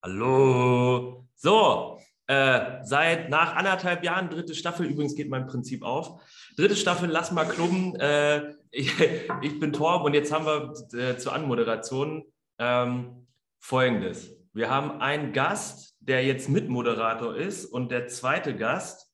Hallo. 0.00 1.26
So, 1.34 1.98
äh, 2.28 2.84
seit 2.84 3.30
nach 3.30 3.56
anderthalb 3.56 4.04
Jahren, 4.04 4.30
dritte 4.30 4.54
Staffel, 4.54 4.86
übrigens 4.86 5.16
geht 5.16 5.28
mein 5.28 5.48
Prinzip 5.48 5.82
auf. 5.82 6.22
Dritte 6.56 6.76
Staffel, 6.76 7.08
lass 7.08 7.32
mal 7.32 7.44
klubben. 7.44 7.96
Äh, 7.96 8.54
ich, 8.70 8.92
ich, 9.42 9.58
bin 9.58 9.72
Torb 9.72 10.04
und 10.04 10.14
jetzt 10.14 10.32
haben 10.32 10.46
wir 10.46 10.72
äh, 10.96 11.18
zur 11.18 11.32
Anmoderation 11.32 12.22
ähm, 12.60 13.26
folgendes. 13.58 14.30
Wir 14.52 14.70
haben 14.70 15.00
einen 15.00 15.32
Gast, 15.32 15.96
der 15.98 16.24
jetzt 16.24 16.48
Mitmoderator 16.48 17.34
ist 17.34 17.66
und 17.66 17.90
der 17.90 18.06
zweite 18.06 18.54
Gast 18.54 19.12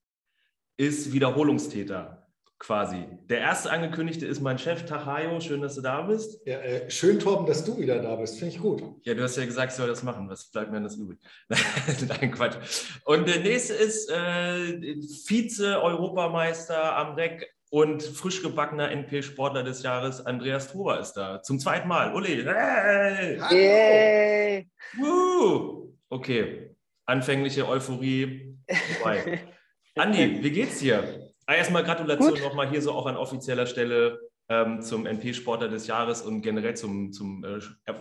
ist 0.77 1.15
Wiederholungstäter 1.15 2.24
quasi. 2.59 3.07
Der 3.29 3.39
erste 3.41 3.71
angekündigte 3.71 4.27
ist 4.27 4.41
mein 4.41 4.59
Chef, 4.59 4.87
Tachayo. 4.87 5.41
Schön, 5.41 5.61
dass 5.61 5.75
du 5.75 5.81
da 5.81 6.03
bist. 6.03 6.41
Ja, 6.47 6.59
äh, 6.59 6.91
schön, 6.91 7.19
Torben, 7.19 7.47
dass 7.47 7.65
du 7.65 7.79
wieder 7.79 8.01
da 8.01 8.17
bist. 8.17 8.39
Finde 8.39 8.55
ich 8.55 8.61
gut. 8.61 8.83
Ja, 9.03 9.15
du 9.15 9.23
hast 9.23 9.37
ja 9.37 9.45
gesagt, 9.45 9.73
ich 9.73 9.77
soll 9.77 9.89
das 9.89 10.03
machen. 10.03 10.29
Was 10.29 10.51
bleibt 10.51 10.71
mir 10.71 10.77
denn 10.77 10.85
das 10.85 10.97
übrig? 10.97 11.19
Nein, 11.49 12.33
Quatsch. 12.33 12.57
Und 13.05 13.29
der 13.29 13.41
nächste 13.41 13.75
ist 13.75 14.11
äh, 14.11 14.97
Vize-Europameister 15.27 16.97
am 16.97 17.15
Reck 17.15 17.55
und 17.71 18.03
frisch 18.03 18.41
gebackener 18.41 18.91
NP-Sportler 18.91 19.65
des 19.65 19.83
Jahres, 19.83 20.25
Andreas 20.25 20.71
Tober 20.71 21.01
ist 21.01 21.15
da. 21.15 21.43
Zum 21.43 21.59
zweiten 21.59 21.89
Mal. 21.89 22.15
Uli. 22.15 22.45
Hey! 22.45 23.41
Hey. 23.49 24.69
Woo! 24.97 25.93
Okay. 26.09 26.71
Anfängliche 27.05 27.69
Euphorie. 27.69 28.57
Andi, 29.97 30.43
wie 30.43 30.51
geht's 30.51 30.79
dir? 30.79 31.24
Ah, 31.47 31.55
erstmal 31.55 31.85
Gratulation 31.85 32.41
nochmal 32.41 32.71
hier 32.71 32.81
so 32.81 32.93
auch 32.93 33.07
an 33.07 33.17
offizieller 33.17 33.67
Stelle 33.67 34.19
ähm, 34.49 34.81
zum 34.81 35.07
NP-Sportler 35.07 35.69
des 35.69 35.87
Jahres 35.87 36.23
und 36.23 36.43
generell 36.43 36.75
zum, 36.75 37.13
zum 37.13 37.45
äh, 37.45 37.61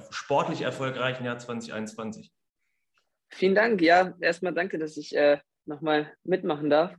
sportlich 0.10 0.62
erfolgreichen 0.62 1.26
Jahr 1.26 1.38
2021. 1.38 2.32
Vielen 3.30 3.56
Dank. 3.56 3.82
Ja, 3.82 4.16
erstmal 4.20 4.54
danke, 4.54 4.77
dass 4.77 4.98
ich 4.98 5.16
äh, 5.16 5.40
nochmal 5.66 6.13
mitmachen 6.24 6.70
darf. 6.70 6.96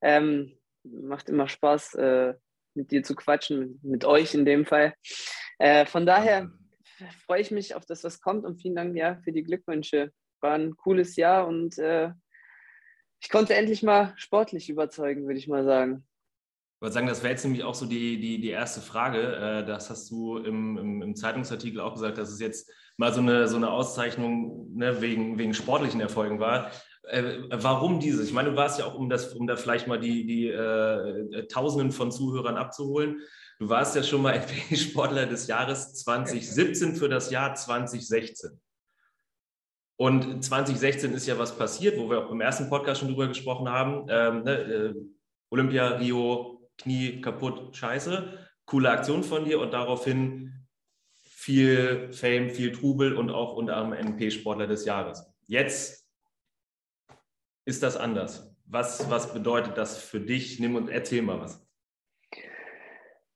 Ähm, 0.00 0.58
macht 0.84 1.28
immer 1.28 1.48
Spaß, 1.48 1.94
äh, 1.94 2.34
mit 2.74 2.90
dir 2.90 3.02
zu 3.02 3.14
quatschen, 3.14 3.58
mit, 3.58 3.84
mit 3.84 4.04
euch 4.04 4.34
in 4.34 4.44
dem 4.44 4.64
Fall. 4.64 4.94
Äh, 5.58 5.86
von 5.86 6.06
daher 6.06 6.50
freue 7.26 7.40
ich 7.40 7.50
mich 7.50 7.74
auf 7.74 7.84
das, 7.84 8.04
was 8.04 8.20
kommt 8.20 8.44
und 8.44 8.60
vielen 8.60 8.76
Dank 8.76 8.96
ja, 8.96 9.18
für 9.24 9.32
die 9.32 9.42
Glückwünsche. 9.42 10.12
War 10.40 10.54
ein 10.54 10.76
cooles 10.76 11.16
Jahr 11.16 11.46
und 11.46 11.78
äh, 11.78 12.10
ich 13.22 13.28
konnte 13.28 13.54
endlich 13.54 13.84
mal 13.84 14.12
sportlich 14.16 14.68
überzeugen, 14.68 15.26
würde 15.26 15.38
ich 15.38 15.46
mal 15.46 15.64
sagen. 15.64 16.04
Ich 16.74 16.82
würde 16.82 16.92
sagen, 16.92 17.06
das 17.06 17.22
wäre 17.22 17.30
jetzt 17.32 17.44
nämlich 17.44 17.62
auch 17.62 17.76
so 17.76 17.86
die, 17.86 18.20
die, 18.20 18.40
die 18.40 18.50
erste 18.50 18.80
Frage. 18.80 19.36
Äh, 19.36 19.64
das 19.64 19.90
hast 19.90 20.10
du 20.10 20.38
im, 20.38 20.76
im, 20.76 21.02
im, 21.02 21.14
Zeitungsartikel 21.14 21.80
auch 21.80 21.94
gesagt, 21.94 22.18
dass 22.18 22.30
es 22.30 22.40
jetzt 22.40 22.68
mal 22.96 23.14
so 23.14 23.20
eine, 23.20 23.46
so 23.46 23.56
eine 23.56 23.70
Auszeichnung 23.70 24.74
ne, 24.74 25.00
wegen, 25.00 25.38
wegen 25.38 25.54
sportlichen 25.54 26.00
Erfolgen 26.00 26.40
war. 26.40 26.72
Äh, 27.04 27.42
warum 27.50 28.00
dieses? 28.00 28.26
Ich 28.26 28.34
meine, 28.34 28.50
du 28.50 28.56
warst 28.56 28.80
ja 28.80 28.86
auch, 28.86 28.96
um, 28.96 29.08
das, 29.08 29.32
um 29.34 29.46
da 29.46 29.54
vielleicht 29.54 29.86
mal 29.86 30.00
die, 30.00 30.26
die 30.26 30.48
äh, 30.48 31.46
Tausenden 31.46 31.92
von 31.92 32.10
Zuhörern 32.10 32.56
abzuholen. 32.56 33.20
Du 33.60 33.68
warst 33.68 33.94
ja 33.94 34.02
schon 34.02 34.22
mal 34.22 34.40
NBA-Sportler 34.70 35.26
des 35.26 35.46
Jahres 35.46 35.94
2017 35.94 36.96
für 36.96 37.08
das 37.08 37.30
Jahr 37.30 37.54
2016. 37.54 38.60
Und 40.02 40.42
2016 40.42 41.14
ist 41.14 41.28
ja 41.28 41.38
was 41.38 41.56
passiert, 41.56 41.96
wo 41.96 42.10
wir 42.10 42.26
auch 42.26 42.32
im 42.32 42.40
ersten 42.40 42.68
Podcast 42.68 42.98
schon 42.98 43.10
drüber 43.10 43.28
gesprochen 43.28 43.68
haben. 43.68 44.08
Ähm, 44.08 44.42
ne, 44.42 44.58
äh, 44.58 44.94
Olympia, 45.48 45.90
Rio, 45.90 46.68
Knie 46.76 47.20
kaputt, 47.20 47.76
scheiße. 47.76 48.36
Coole 48.64 48.90
Aktion 48.90 49.22
von 49.22 49.44
dir 49.44 49.60
und 49.60 49.72
daraufhin 49.72 50.66
viel 51.22 52.12
Fame, 52.12 52.50
viel 52.50 52.72
Trubel 52.72 53.14
und 53.14 53.30
auch 53.30 53.54
unter 53.54 53.76
anderem 53.76 54.16
NP-Sportler 54.16 54.66
des 54.66 54.86
Jahres. 54.86 55.24
Jetzt 55.46 56.04
ist 57.64 57.84
das 57.84 57.96
anders. 57.96 58.56
Was, 58.64 59.08
was 59.08 59.32
bedeutet 59.32 59.78
das 59.78 59.98
für 59.98 60.18
dich? 60.18 60.58
Nimm 60.58 60.74
und 60.74 60.88
erzähl 60.88 61.22
mal 61.22 61.38
was. 61.38 61.61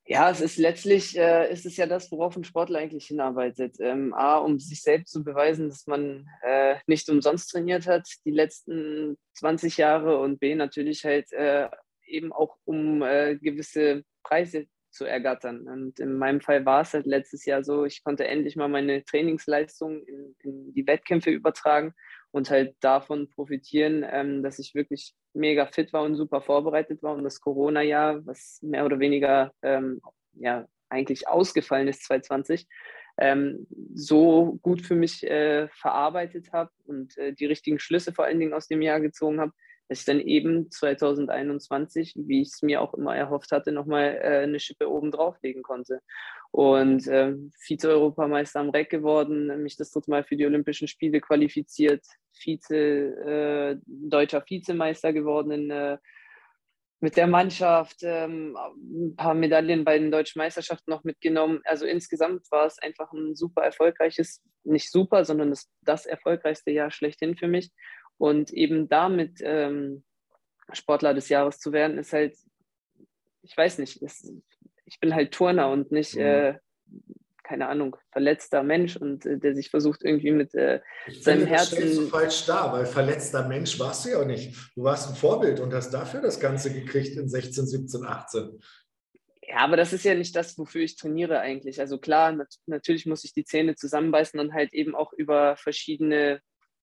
Ja, 0.08 0.30
es 0.30 0.40
ist 0.40 0.56
letztlich, 0.56 1.18
äh, 1.18 1.52
ist 1.52 1.66
es 1.66 1.76
ja 1.76 1.86
das, 1.86 2.12
worauf 2.12 2.36
ein 2.36 2.44
Sportler 2.44 2.78
eigentlich 2.78 3.06
hinarbeitet. 3.08 3.76
Ähm, 3.80 4.14
A, 4.14 4.36
um 4.36 4.60
sich 4.60 4.80
selbst 4.80 5.12
zu 5.12 5.24
beweisen, 5.24 5.68
dass 5.68 5.88
man 5.88 6.28
äh, 6.42 6.76
nicht 6.86 7.08
umsonst 7.08 7.50
trainiert 7.50 7.88
hat 7.88 8.08
die 8.24 8.30
letzten 8.30 9.18
20 9.34 9.76
Jahre 9.78 10.20
und 10.20 10.38
B, 10.38 10.54
natürlich 10.54 11.04
halt 11.04 11.32
äh, 11.32 11.68
eben 12.06 12.32
auch 12.32 12.56
um 12.64 13.02
äh, 13.02 13.36
gewisse 13.36 14.04
Preise 14.22 14.66
zu 14.92 15.04
ergattern. 15.06 15.66
Und 15.68 15.98
in 15.98 16.16
meinem 16.16 16.40
Fall 16.40 16.64
war 16.64 16.82
es 16.82 16.94
halt 16.94 17.06
letztes 17.06 17.44
Jahr 17.44 17.64
so, 17.64 17.84
ich 17.84 18.04
konnte 18.04 18.28
endlich 18.28 18.54
mal 18.54 18.68
meine 18.68 19.04
Trainingsleistung 19.04 20.04
in, 20.04 20.36
in 20.44 20.72
die 20.72 20.86
Wettkämpfe 20.86 21.30
übertragen 21.30 21.94
und 22.31 22.50
halt 22.50 22.76
davon 22.81 23.28
profitieren, 23.31 24.04
ähm, 24.09 24.42
dass 24.42 24.59
ich 24.59 24.75
wirklich 24.75 25.14
mega 25.32 25.66
fit 25.66 25.92
war 25.92 26.03
und 26.03 26.16
super 26.16 26.41
vorbereitet 26.41 27.03
war 27.03 27.14
und 27.14 27.25
das 27.25 27.41
Corona-Jahr, 27.41 28.26
was 28.26 28.59
mehr 28.62 28.84
oder 28.84 28.98
weniger 28.98 29.53
ähm, 29.62 30.00
ja 30.34 30.66
eigentlich 30.88 31.28
ausgefallen 31.28 31.88
ist 31.88 32.04
2020, 32.04 32.66
ähm, 33.19 33.66
so 33.94 34.59
gut 34.62 34.82
für 34.82 34.94
mich 34.94 35.25
äh, 35.25 35.69
verarbeitet 35.69 36.53
habe 36.53 36.70
und 36.84 37.16
äh, 37.16 37.32
die 37.32 37.47
richtigen 37.47 37.78
Schlüsse 37.78 38.12
vor 38.12 38.26
allen 38.26 38.38
Dingen 38.38 38.53
aus 38.53 38.69
dem 38.69 38.82
Jahr 38.82 39.00
gezogen 39.00 39.41
habe, 39.41 39.53
dass 39.88 40.00
ich 40.00 40.04
dann 40.04 40.20
eben 40.20 40.70
2021, 40.70 42.14
wie 42.16 42.42
ich 42.42 42.48
es 42.48 42.62
mir 42.62 42.80
auch 42.80 42.94
immer 42.94 43.16
erhofft 43.16 43.52
hatte, 43.52 43.72
nochmal 43.72 44.19
äh, 44.20 44.42
eine 44.42 44.58
Schippe 44.58 44.91
oben 44.91 45.10
drauflegen 45.10 45.62
konnte. 45.62 46.00
Und 46.50 47.06
äh, 47.06 47.34
Vize-Europameister 47.58 48.60
am 48.60 48.70
Reck 48.70 48.91
geworden, 48.91 49.62
mich 49.62 49.76
das 49.76 49.91
dritte 49.91 50.10
Mal 50.10 50.24
für 50.24 50.36
die 50.36 50.47
Olympischen 50.47 50.88
Spiele 50.88 51.20
qualifiziert, 51.20 52.04
Vize, 52.32 52.74
äh, 52.74 53.76
deutscher 53.86 54.42
Vizemeister 54.47 55.12
geworden 55.12 55.50
in, 55.50 55.70
äh, 55.70 55.98
mit 57.00 57.16
der 57.16 57.26
Mannschaft, 57.26 57.98
ähm, 58.03 58.56
ein 58.56 59.16
paar 59.16 59.34
Medaillen 59.34 59.84
bei 59.84 59.98
den 59.98 60.10
deutschen 60.10 60.38
Meisterschaften 60.38 60.91
noch 60.91 61.04
mitgenommen. 61.04 61.60
Also 61.64 61.84
insgesamt 61.84 62.50
war 62.50 62.66
es 62.66 62.78
einfach 62.78 63.12
ein 63.12 63.36
super 63.36 63.62
erfolgreiches, 63.62 64.42
nicht 64.64 64.91
super, 64.91 65.24
sondern 65.24 65.50
das, 65.50 65.68
das 65.82 66.06
erfolgreichste 66.06 66.70
Jahr 66.70 66.91
schlechthin 66.91 67.36
für 67.36 67.48
mich. 67.48 67.70
Und 68.19 68.50
eben 68.53 68.88
damit 68.88 69.38
ähm, 69.43 70.04
Sportler 70.72 71.15
des 71.15 71.28
Jahres 71.28 71.59
zu 71.59 71.72
werden, 71.72 71.99
ist 71.99 72.12
halt, 72.12 72.37
ich 73.43 73.56
weiß 73.56 73.78
nicht, 73.78 74.03
ist, 74.03 74.32
ich 74.84 75.00
bin 75.00 75.15
halt 75.15 75.32
Turner 75.32 75.71
und 75.71 75.93
nicht, 75.93 76.15
mhm. 76.15 76.21
äh, 76.22 76.59
keine 77.43 77.69
Ahnung, 77.69 77.97
verletzter 78.10 78.62
Mensch 78.62 78.97
und 78.97 79.25
äh, 79.25 79.38
der 79.38 79.54
sich 79.54 79.71
versucht 79.71 80.03
irgendwie 80.03 80.32
mit 80.32 80.54
äh, 80.54 80.81
seinem 81.21 81.41
finde, 81.41 81.47
Herzen. 81.47 81.81
Das 81.81 81.94
du 81.94 82.09
falsch 82.09 82.47
da, 82.47 82.72
weil 82.72 82.87
verletzter 82.87 83.47
Mensch 83.47 83.78
warst 83.78 84.04
du 84.04 84.10
ja 84.10 84.21
auch 84.21 84.27
nicht. 84.27 84.56
Du 84.75 84.83
warst 84.83 85.09
ein 85.09 85.15
Vorbild 85.16 85.60
und 85.60 85.72
hast 85.72 85.91
dafür 85.91 86.21
das 86.21 86.41
Ganze 86.41 86.72
gekriegt 86.72 87.16
in 87.16 87.28
16, 87.28 87.66
17, 87.66 88.04
18. 88.04 88.60
Ja, 89.48 89.59
aber 89.59 89.77
das 89.77 89.93
ist 89.93 90.04
ja 90.04 90.15
nicht 90.15 90.34
das, 90.34 90.59
wofür 90.59 90.83
ich 90.83 90.97
trainiere 90.97 91.38
eigentlich. 91.38 91.78
Also 91.78 91.98
klar, 91.98 92.33
nat 92.33 92.53
natürlich 92.66 93.06
muss 93.06 93.22
ich 93.22 93.33
die 93.33 93.44
Zähne 93.44 93.77
zusammenbeißen 93.77 94.41
und 94.41 94.53
halt 94.53 94.75
eben 94.75 94.97
auch 94.97 95.12
über 95.12 95.56
verschiedene 95.56 96.41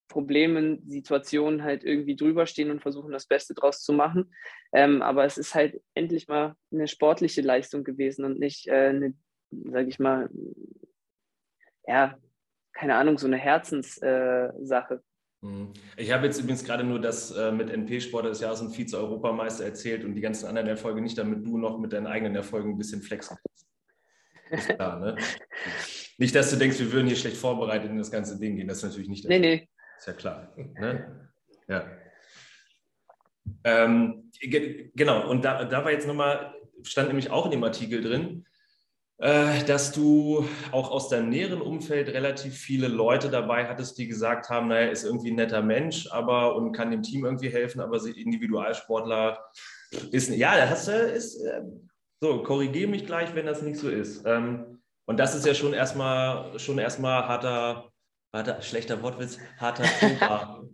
Problemen, 0.07 0.83
Situationen 0.87 1.63
halt 1.63 1.83
irgendwie 1.83 2.15
drüber 2.15 2.45
stehen 2.45 2.71
und 2.71 2.81
versuchen, 2.81 3.11
das 3.11 3.25
Beste 3.25 3.53
draus 3.53 3.81
zu 3.81 3.93
machen. 3.93 4.33
Ähm, 4.73 5.01
aber 5.01 5.25
es 5.25 5.37
ist 5.37 5.55
halt 5.55 5.81
endlich 5.93 6.27
mal 6.27 6.55
eine 6.71 6.87
sportliche 6.87 7.41
Leistung 7.41 7.83
gewesen 7.83 8.25
und 8.25 8.39
nicht 8.39 8.67
äh, 8.67 8.89
eine, 8.89 9.13
sage 9.51 9.89
ich 9.89 9.99
mal, 9.99 10.29
ja, 11.87 12.17
keine 12.73 12.95
Ahnung, 12.95 13.17
so 13.17 13.27
eine 13.27 13.37
Herzenssache. 13.37 14.95
Äh, 14.95 15.01
ich 15.97 16.11
habe 16.11 16.25
jetzt 16.25 16.39
übrigens 16.39 16.63
gerade 16.63 16.83
nur 16.83 16.99
das 16.99 17.31
äh, 17.31 17.51
mit 17.51 17.69
NP-Sport 17.69 18.25
des 18.25 18.39
Jahres 18.39 18.61
und 18.61 18.71
Vize-Europameister 18.71 19.65
erzählt 19.65 20.05
und 20.05 20.15
die 20.15 20.21
ganzen 20.21 20.47
anderen 20.47 20.67
Erfolge 20.67 21.01
nicht, 21.01 21.17
damit 21.17 21.45
du 21.45 21.57
noch 21.57 21.77
mit 21.79 21.93
deinen 21.93 22.07
eigenen 22.07 22.35
Erfolgen 22.35 22.71
ein 22.71 22.77
bisschen 22.77 23.01
flexen 23.01 23.37
kannst. 23.37 23.63
Klar, 24.75 24.99
ne? 24.99 25.15
nicht, 26.17 26.35
dass 26.35 26.49
du 26.49 26.57
denkst, 26.57 26.79
wir 26.79 26.91
würden 26.91 27.07
hier 27.07 27.15
schlecht 27.15 27.37
vorbereitet 27.37 27.89
in 27.89 27.97
das 27.97 28.11
ganze 28.11 28.39
Ding 28.39 28.55
gehen. 28.55 28.67
Das 28.67 28.77
ist 28.77 28.83
natürlich 28.83 29.09
nicht 29.09 29.23
der 29.25 29.31
Nee, 29.31 29.39
nee. 29.39 29.69
Ist 30.03 30.07
ja 30.07 30.13
klar. 30.15 30.53
Ne? 30.57 31.29
Ja. 31.69 31.85
Ähm, 33.63 34.31
ge 34.41 34.91
genau, 34.93 35.29
und 35.29 35.45
da, 35.45 35.63
da 35.63 35.85
war 35.85 35.91
jetzt 35.93 36.07
nochmal, 36.07 36.53
stand 36.81 37.07
nämlich 37.07 37.31
auch 37.31 37.45
in 37.45 37.51
dem 37.51 37.63
Artikel 37.63 38.01
drin, 38.01 38.45
äh, 39.19 39.63
dass 39.63 39.93
du 39.93 40.45
auch 40.73 40.91
aus 40.91 41.07
deinem 41.07 41.29
näheren 41.29 41.61
Umfeld 41.61 42.09
relativ 42.09 42.57
viele 42.57 42.89
Leute 42.89 43.29
dabei 43.29 43.65
hattest, 43.65 43.97
die 43.97 44.09
gesagt 44.09 44.49
haben, 44.49 44.67
naja, 44.67 44.89
ist 44.89 45.05
irgendwie 45.05 45.31
ein 45.31 45.37
netter 45.37 45.61
Mensch, 45.61 46.11
aber 46.11 46.57
und 46.57 46.73
kann 46.73 46.91
dem 46.91 47.01
Team 47.01 47.23
irgendwie 47.23 47.47
helfen, 47.47 47.79
aber 47.79 47.95
Individualsportler 48.05 49.39
ist, 50.11 50.31
ja, 50.31 50.57
das 50.57 50.69
hast 50.69 50.87
du, 50.89 50.91
ist, 50.91 51.41
äh, 51.45 51.61
so, 52.19 52.43
korrigiere 52.43 52.89
mich 52.89 53.05
gleich, 53.05 53.33
wenn 53.35 53.45
das 53.45 53.61
nicht 53.61 53.79
so 53.79 53.89
ist. 53.89 54.25
Ähm, 54.25 54.81
und 55.05 55.17
das 55.17 55.33
ist 55.33 55.45
ja 55.45 55.53
schon 55.53 55.71
erstmal, 55.71 56.59
schon 56.59 56.77
erstmal 56.77 57.25
harter, 57.25 57.92
Harter, 58.33 58.59
schlechter 58.63 58.99
Wortwitz, 59.03 59.37
harter 59.57 59.83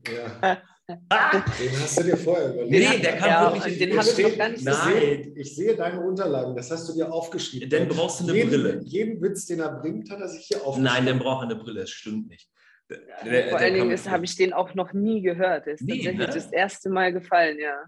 ja. 0.07 0.61
Ah! 1.09 1.43
Den 1.59 1.71
hast 1.81 1.99
du 1.99 2.03
dir 2.03 2.17
vorher 2.17 2.53
überlegt. 2.53 2.71
Nee, 2.71 2.99
der 2.99 3.17
kam 3.17 3.29
ja, 3.29 3.53
wirklich. 3.53 3.77
Den 3.77 3.97
habe 3.97 4.09
ich 4.09 4.17
noch 4.17 4.37
gar 4.37 4.49
nicht 4.49 4.63
Nein. 4.63 4.93
Sehe, 4.93 5.33
ich 5.35 5.55
sehe 5.55 5.75
deine 5.75 5.99
Unterlagen, 5.99 6.55
das 6.55 6.71
hast 6.71 6.89
du 6.89 6.93
dir 6.93 7.11
aufgeschrieben. 7.11 7.69
Dann 7.69 7.87
brauchst 7.89 8.21
du 8.21 8.23
eine 8.23 8.33
jeden, 8.33 8.49
Brille. 8.49 8.81
Jeden 8.85 9.21
Witz, 9.21 9.45
den 9.45 9.59
er 9.59 9.71
bringt, 9.73 10.09
hat 10.09 10.19
er 10.19 10.29
sich 10.29 10.45
hier 10.47 10.57
aufgeschrieben. 10.57 10.83
Nein, 10.83 11.05
dann 11.05 11.19
braucht 11.19 11.43
er 11.43 11.51
eine 11.51 11.55
Brille, 11.57 11.81
das 11.81 11.91
stimmt 11.91 12.29
nicht. 12.29 12.49
Der, 12.89 13.49
Vor 13.49 13.59
allen 13.59 13.73
Dingen 13.73 14.05
habe 14.05 14.25
ich 14.25 14.35
den 14.35 14.53
auch 14.53 14.73
noch 14.73 14.93
nie 14.93 15.21
gehört. 15.21 15.67
Der 15.67 15.73
ist 15.73 15.81
nie, 15.81 15.97
tatsächlich 15.97 16.27
ne? 16.27 16.33
das 16.33 16.51
erste 16.51 16.89
Mal 16.89 17.13
gefallen, 17.13 17.59
ja. 17.59 17.83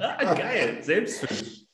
ah, 0.00 0.34
geil, 0.34 0.78
selbstfüllig. 0.80 1.68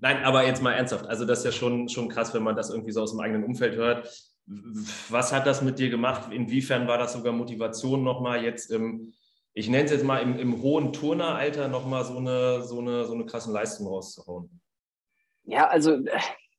Nein, 0.00 0.24
aber 0.24 0.44
jetzt 0.44 0.60
mal 0.60 0.72
ernsthaft. 0.72 1.06
Also, 1.06 1.24
das 1.24 1.38
ist 1.38 1.44
ja 1.44 1.52
schon, 1.52 1.88
schon 1.88 2.08
krass, 2.08 2.34
wenn 2.34 2.42
man 2.42 2.56
das 2.56 2.70
irgendwie 2.70 2.92
so 2.92 3.02
aus 3.02 3.12
dem 3.12 3.20
eigenen 3.20 3.44
Umfeld 3.44 3.76
hört. 3.76 4.12
Was 4.46 5.32
hat 5.32 5.46
das 5.46 5.62
mit 5.62 5.78
dir 5.78 5.90
gemacht? 5.90 6.32
Inwiefern 6.32 6.88
war 6.88 6.98
das 6.98 7.12
sogar 7.12 7.32
Motivation 7.32 8.02
nochmal 8.02 8.42
jetzt 8.42 8.70
im, 8.70 9.14
ich 9.54 9.68
nenne 9.68 9.84
es 9.84 9.92
jetzt 9.92 10.04
mal 10.04 10.18
im, 10.18 10.38
im 10.38 10.60
hohen 10.62 10.92
Turneralter 10.92 11.68
nochmal 11.68 12.04
so 12.04 12.16
eine, 12.16 12.62
so, 12.62 12.80
eine, 12.80 13.04
so 13.04 13.14
eine 13.14 13.24
krasse 13.24 13.52
Leistung 13.52 13.86
rauszuhauen? 13.86 14.60
Ja, 15.44 15.68
also 15.68 15.98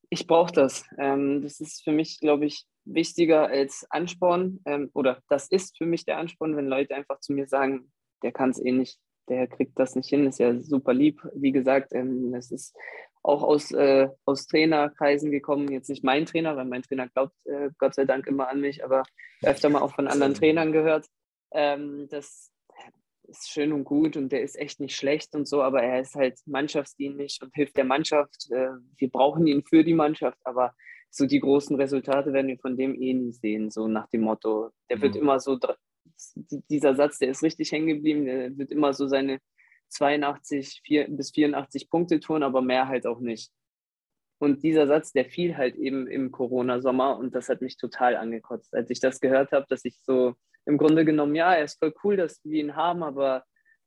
ich 0.09 0.27
brauche 0.27 0.51
das. 0.51 0.85
Ähm, 0.97 1.41
das 1.41 1.59
ist 1.59 1.83
für 1.83 1.91
mich, 1.91 2.19
glaube 2.19 2.45
ich, 2.45 2.65
wichtiger 2.85 3.47
als 3.47 3.85
Ansporn. 3.89 4.59
Ähm, 4.65 4.89
oder 4.93 5.21
das 5.27 5.47
ist 5.49 5.77
für 5.77 5.85
mich 5.85 6.05
der 6.05 6.17
Ansporn, 6.17 6.55
wenn 6.55 6.67
Leute 6.67 6.95
einfach 6.95 7.19
zu 7.19 7.33
mir 7.33 7.47
sagen, 7.47 7.91
der 8.21 8.31
kann 8.31 8.51
es 8.51 8.63
eh 8.63 8.71
nicht, 8.71 8.99
der 9.27 9.47
kriegt 9.47 9.77
das 9.79 9.95
nicht 9.95 10.09
hin, 10.09 10.27
ist 10.27 10.39
ja 10.39 10.61
super 10.61 10.93
lieb. 10.93 11.21
Wie 11.33 11.51
gesagt, 11.51 11.93
ähm, 11.93 12.33
es 12.33 12.51
ist 12.51 12.75
auch 13.23 13.41
aus, 13.41 13.71
äh, 13.71 14.09
aus 14.25 14.47
Trainerkreisen 14.47 15.31
gekommen. 15.31 15.71
Jetzt 15.71 15.89
nicht 15.89 16.03
mein 16.03 16.25
Trainer, 16.25 16.55
weil 16.57 16.65
mein 16.65 16.83
Trainer 16.83 17.07
glaubt 17.07 17.33
äh, 17.45 17.69
Gott 17.77 17.95
sei 17.95 18.05
Dank 18.05 18.27
immer 18.27 18.49
an 18.49 18.59
mich, 18.59 18.83
aber 18.83 19.03
öfter 19.41 19.69
mal 19.69 19.81
auch 19.81 19.95
von 19.95 20.07
anderen 20.07 20.33
Trainern 20.33 20.73
gehört. 20.73 21.07
Ähm, 21.51 22.07
das 22.09 22.51
ist 23.27 23.49
schön 23.49 23.71
und 23.71 23.85
gut 23.85 24.17
und 24.17 24.31
der 24.31 24.41
ist 24.41 24.59
echt 24.59 24.81
nicht 24.81 24.95
schlecht 24.95 25.33
und 25.35 25.47
so, 25.47 25.61
aber 25.61 25.81
er 25.81 26.01
ist 26.01 26.15
halt 26.15 26.39
mannschaftsdienlich 26.45 27.39
und 27.41 27.53
hilft 27.55 27.77
der 27.77 27.85
Mannschaft. 27.85 28.51
Äh, 28.51 28.71
wir 28.97 29.09
brauchen 29.09 29.47
ihn 29.47 29.63
für 29.63 29.83
die 29.83 29.93
Mannschaft, 29.93 30.37
aber 30.43 30.73
so 31.09 31.25
die 31.25 31.39
großen 31.39 31.75
Resultate 31.77 32.33
werden 32.33 32.47
wir 32.47 32.57
von 32.57 32.75
dem 32.75 32.99
eh 32.99 33.13
nie 33.13 33.31
sehen, 33.31 33.69
so 33.69 33.87
nach 33.87 34.09
dem 34.09 34.21
Motto. 34.21 34.71
Der 34.89 35.01
wird 35.01 35.15
mhm. 35.15 35.21
immer 35.21 35.39
so, 35.39 35.57
dieser 36.69 36.95
Satz, 36.95 37.19
der 37.19 37.29
ist 37.29 37.43
richtig 37.43 37.71
hängen 37.71 37.87
geblieben, 37.87 38.25
der 38.25 38.57
wird 38.57 38.71
immer 38.71 38.93
so 38.93 39.07
seine 39.07 39.39
82 39.93 40.81
4, 40.85 41.07
bis 41.09 41.31
84 41.31 41.89
Punkte 41.89 42.19
tun, 42.19 42.43
aber 42.43 42.61
mehr 42.61 42.87
halt 42.87 43.05
auch 43.07 43.19
nicht. 43.19 43.51
Und 44.39 44.63
dieser 44.63 44.87
Satz, 44.87 45.13
der 45.13 45.25
fiel 45.25 45.55
halt 45.55 45.75
eben 45.75 46.07
im 46.07 46.31
Corona-Sommer 46.31 47.17
und 47.17 47.33
das 47.33 47.47
hat 47.49 47.61
mich 47.61 47.77
total 47.77 48.17
angekotzt, 48.17 48.75
als 48.75 48.89
ich 48.89 48.99
das 48.99 49.21
gehört 49.21 49.51
habe, 49.51 49.65
dass 49.69 49.85
ich 49.85 49.97
so 50.01 50.35
im 50.65 50.77
Grunde 50.77 51.05
genommen, 51.05 51.35
ja, 51.35 51.53
er 51.53 51.63
ist 51.65 51.79
voll 51.79 51.93
cool, 52.03 52.17
dass 52.17 52.41
wir 52.43 52.61
ihn 52.61 52.75
haben, 52.75 53.03
aber 53.03 53.43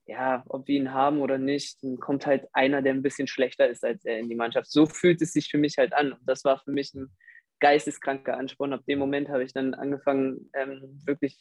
ja, 0.06 0.44
ob 0.48 0.68
wir 0.68 0.76
ihn 0.76 0.92
haben 0.92 1.20
oder 1.20 1.36
nicht, 1.36 1.82
dann 1.82 1.98
kommt 1.98 2.26
halt 2.26 2.46
einer, 2.52 2.80
der 2.80 2.94
ein 2.94 3.02
bisschen 3.02 3.26
schlechter 3.26 3.68
ist 3.68 3.84
als 3.84 4.04
er 4.04 4.18
in 4.18 4.28
die 4.28 4.36
Mannschaft. 4.36 4.70
So 4.70 4.86
fühlt 4.86 5.20
es 5.20 5.32
sich 5.32 5.48
für 5.50 5.58
mich 5.58 5.78
halt 5.78 5.92
an. 5.92 6.12
Und 6.12 6.20
das 6.24 6.44
war 6.44 6.58
für 6.58 6.70
mich 6.70 6.94
ein 6.94 7.10
geisteskranker 7.60 8.36
Ansporn. 8.36 8.72
Ab 8.72 8.84
dem 8.86 8.98
Moment 8.98 9.28
habe 9.28 9.42
ich 9.42 9.52
dann 9.52 9.74
angefangen, 9.74 10.50
ähm, 10.54 11.00
wirklich 11.04 11.38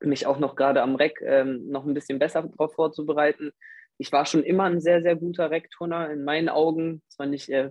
mich 0.00 0.26
auch 0.26 0.38
noch 0.38 0.56
gerade 0.56 0.82
am 0.82 0.94
Reck 0.94 1.20
ähm, 1.22 1.68
noch 1.68 1.84
ein 1.84 1.94
bisschen 1.94 2.18
besser 2.18 2.42
darauf 2.42 2.74
vorzubereiten. 2.74 3.52
Ich 3.98 4.12
war 4.12 4.26
schon 4.26 4.42
immer 4.42 4.64
ein 4.64 4.80
sehr, 4.80 5.02
sehr 5.02 5.16
guter 5.16 5.50
Reckturner 5.50 6.10
in 6.10 6.24
meinen 6.24 6.48
Augen. 6.48 7.02
Zwar 7.08 7.26
nicht 7.26 7.48
äh, 7.48 7.70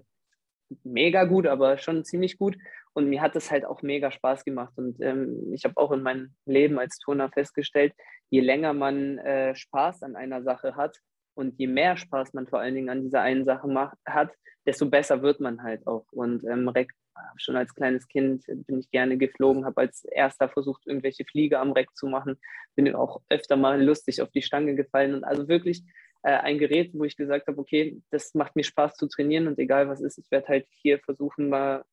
mega 0.84 1.26
gut, 1.26 1.48
aber 1.48 1.78
schon 1.78 2.04
ziemlich 2.04 2.38
gut. 2.38 2.58
Und 2.94 3.10
mir 3.10 3.22
hat 3.22 3.36
es 3.36 3.52
halt 3.52 3.66
auch 3.66 3.82
mega 3.82 4.12
Spaß 4.12 4.44
gemacht. 4.46 4.74
Und 4.78 5.00
ähm, 5.02 5.52
ich 5.54 5.66
habe 5.66 5.78
auch 5.78 5.92
in 5.92 6.02
meinem 6.02 6.34
Leben 6.46 6.80
als 6.80 6.98
Turner 6.98 7.30
festgestellt, 7.30 7.94
je 8.30 8.40
länger 8.40 8.74
man 8.74 9.18
äh, 9.20 9.56
Spaß 9.56 10.04
an 10.04 10.16
einer 10.16 10.42
Sache 10.42 10.76
hat 10.76 10.98
und 11.36 11.60
je 11.60 11.68
mehr 11.68 11.98
Spaß 11.98 12.34
man 12.34 12.48
vor 12.48 12.60
allen 12.60 12.76
Dingen 12.76 12.90
an 12.90 13.04
dieser 13.04 13.22
einen 13.22 13.46
Sache 13.46 13.68
macht, 13.68 13.98
hat, 14.06 14.32
desto 14.66 14.90
besser 14.90 15.22
wird 15.22 15.40
man 15.40 15.62
halt 15.62 15.86
auch. 15.86 16.06
Und 16.12 16.44
ähm, 16.46 16.70
Reck 16.70 16.92
schon 17.38 17.56
als 17.56 17.74
kleines 17.74 18.08
Kind 18.08 18.44
bin 18.48 18.80
ich 18.80 18.92
gerne 18.92 19.18
geflogen, 19.18 19.66
habe 19.66 19.82
als 19.82 20.04
erster 20.06 20.50
versucht, 20.50 20.86
irgendwelche 20.86 21.26
Flieger 21.26 21.60
am 21.60 21.72
Reck 21.72 21.96
zu 21.96 22.08
machen, 22.08 22.38
bin 22.76 22.94
auch 22.96 23.22
öfter 23.30 23.56
mal 23.56 23.82
lustig 23.84 24.22
auf 24.22 24.32
die 24.32 24.42
Stange 24.42 24.76
gefallen 24.76 25.16
und 25.16 25.24
also 25.24 25.48
wirklich 25.48 25.84
äh, 26.24 26.32
ein 26.32 26.58
Gerät, 26.58 26.92
wo 26.94 27.04
ich 27.04 27.16
gesagt 27.16 27.48
habe, 27.48 27.60
okay, 27.60 28.02
das 28.10 28.34
macht 28.34 28.56
mir 28.56 28.64
Spaß 28.64 28.96
zu 28.96 29.08
trainieren 29.08 29.48
und 29.48 29.60
egal 29.60 29.88
was 29.88 30.02
ist, 30.02 30.18
ich 30.18 30.30
werde 30.32 30.48
halt 30.48 30.68
hier 30.82 31.00
versuchen, 31.00 31.50
mal 31.50 31.84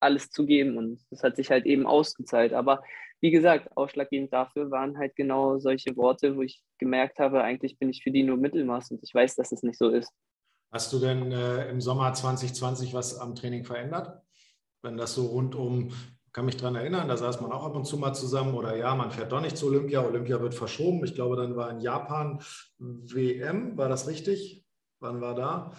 alles 0.00 0.30
zu 0.30 0.44
geben 0.46 0.76
und 0.76 1.00
das 1.10 1.22
hat 1.22 1.36
sich 1.36 1.50
halt 1.50 1.64
eben 1.64 1.86
ausgezahlt. 1.86 2.52
Aber 2.52 2.82
wie 3.20 3.30
gesagt, 3.30 3.74
ausschlaggebend 3.76 4.32
dafür 4.32 4.70
waren 4.70 4.98
halt 4.98 5.14
genau 5.14 5.58
solche 5.58 5.96
Worte, 5.96 6.36
wo 6.36 6.42
ich 6.42 6.60
gemerkt 6.78 7.20
habe, 7.20 7.42
eigentlich 7.42 7.78
bin 7.78 7.88
ich 7.88 8.02
für 8.02 8.10
die 8.10 8.24
nur 8.24 8.36
Mittelmaß 8.36 8.90
und 8.90 9.02
ich 9.02 9.14
weiß, 9.14 9.36
dass 9.36 9.52
es 9.52 9.62
nicht 9.62 9.78
so 9.78 9.90
ist. 9.90 10.12
Hast 10.72 10.92
du 10.92 10.98
denn 10.98 11.30
äh, 11.30 11.68
im 11.70 11.80
Sommer 11.80 12.12
2020 12.12 12.94
was 12.94 13.18
am 13.18 13.34
Training 13.34 13.64
verändert? 13.64 14.22
Wenn 14.82 14.96
das 14.96 15.14
so 15.14 15.26
rund 15.26 15.54
um, 15.54 15.92
kann 16.32 16.46
mich 16.46 16.56
daran 16.56 16.76
erinnern, 16.76 17.08
da 17.08 17.16
saß 17.16 17.40
man 17.40 17.52
auch 17.52 17.64
ab 17.64 17.74
und 17.74 17.84
zu 17.84 17.98
mal 17.98 18.14
zusammen 18.14 18.54
oder 18.54 18.76
ja, 18.76 18.94
man 18.94 19.10
fährt 19.10 19.32
doch 19.32 19.40
nicht 19.40 19.56
zu 19.56 19.66
Olympia, 19.66 20.02
Olympia 20.02 20.40
wird 20.40 20.54
verschoben. 20.54 21.04
Ich 21.04 21.14
glaube, 21.14 21.36
dann 21.36 21.56
war 21.56 21.70
in 21.70 21.80
Japan 21.80 22.40
WM, 22.78 23.76
war 23.76 23.88
das 23.88 24.08
richtig? 24.08 24.64
Wann 25.00 25.20
war 25.20 25.34
da? 25.34 25.72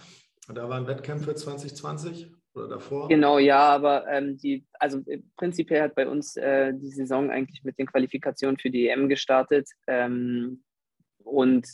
Da 0.54 0.70
waren 0.70 0.86
Wettkämpfe 0.86 1.34
2020 1.34 2.32
oder 2.54 2.68
davor? 2.68 3.08
Genau, 3.08 3.40
ja, 3.40 3.60
aber 3.60 4.08
ähm, 4.08 4.38
die, 4.38 4.66
also 4.74 5.02
prinzipiell 5.38 5.82
hat 5.82 5.96
bei 5.96 6.08
uns 6.08 6.36
äh, 6.36 6.74
die 6.74 6.92
Saison 6.92 7.32
eigentlich 7.32 7.64
mit 7.64 7.80
den 7.80 7.88
Qualifikationen 7.88 8.60
für 8.60 8.70
die 8.70 8.90
EM 8.90 9.10
gestartet. 9.10 9.70
Ähm, 9.88 10.64
und 11.24 11.68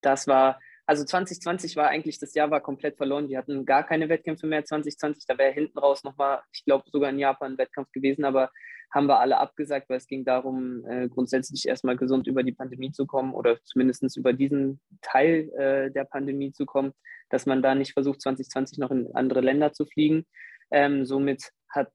das 0.00 0.28
war 0.28 0.60
also 0.86 1.04
2020 1.04 1.76
war 1.76 1.88
eigentlich, 1.88 2.18
das 2.18 2.34
Jahr 2.34 2.50
war 2.50 2.60
komplett 2.60 2.96
verloren. 2.96 3.28
Die 3.28 3.38
hatten 3.38 3.64
gar 3.64 3.84
keine 3.84 4.08
Wettkämpfe 4.08 4.46
mehr 4.46 4.64
2020. 4.64 5.24
Da 5.26 5.38
wäre 5.38 5.52
hinten 5.52 5.78
raus 5.78 6.02
nochmal, 6.04 6.40
ich 6.52 6.64
glaube 6.64 6.84
sogar 6.90 7.10
in 7.10 7.18
Japan 7.18 7.52
ein 7.52 7.58
Wettkampf 7.58 7.90
gewesen, 7.92 8.24
aber 8.24 8.50
haben 8.92 9.06
wir 9.06 9.20
alle 9.20 9.38
abgesagt, 9.38 9.88
weil 9.88 9.96
es 9.96 10.06
ging 10.06 10.24
darum, 10.24 10.84
äh, 10.86 11.08
grundsätzlich 11.08 11.66
erstmal 11.66 11.96
gesund 11.96 12.26
über 12.26 12.42
die 12.42 12.52
Pandemie 12.52 12.92
zu 12.92 13.06
kommen 13.06 13.32
oder 13.32 13.58
zumindest 13.64 14.16
über 14.16 14.32
diesen 14.32 14.80
Teil 15.00 15.48
äh, 15.56 15.90
der 15.90 16.04
Pandemie 16.04 16.52
zu 16.52 16.66
kommen, 16.66 16.92
dass 17.30 17.46
man 17.46 17.62
da 17.62 17.74
nicht 17.74 17.94
versucht, 17.94 18.20
2020 18.20 18.78
noch 18.78 18.90
in 18.90 19.08
andere 19.14 19.40
Länder 19.40 19.72
zu 19.72 19.86
fliegen. 19.86 20.26
Ähm, 20.70 21.06
somit 21.06 21.50
hat 21.70 21.90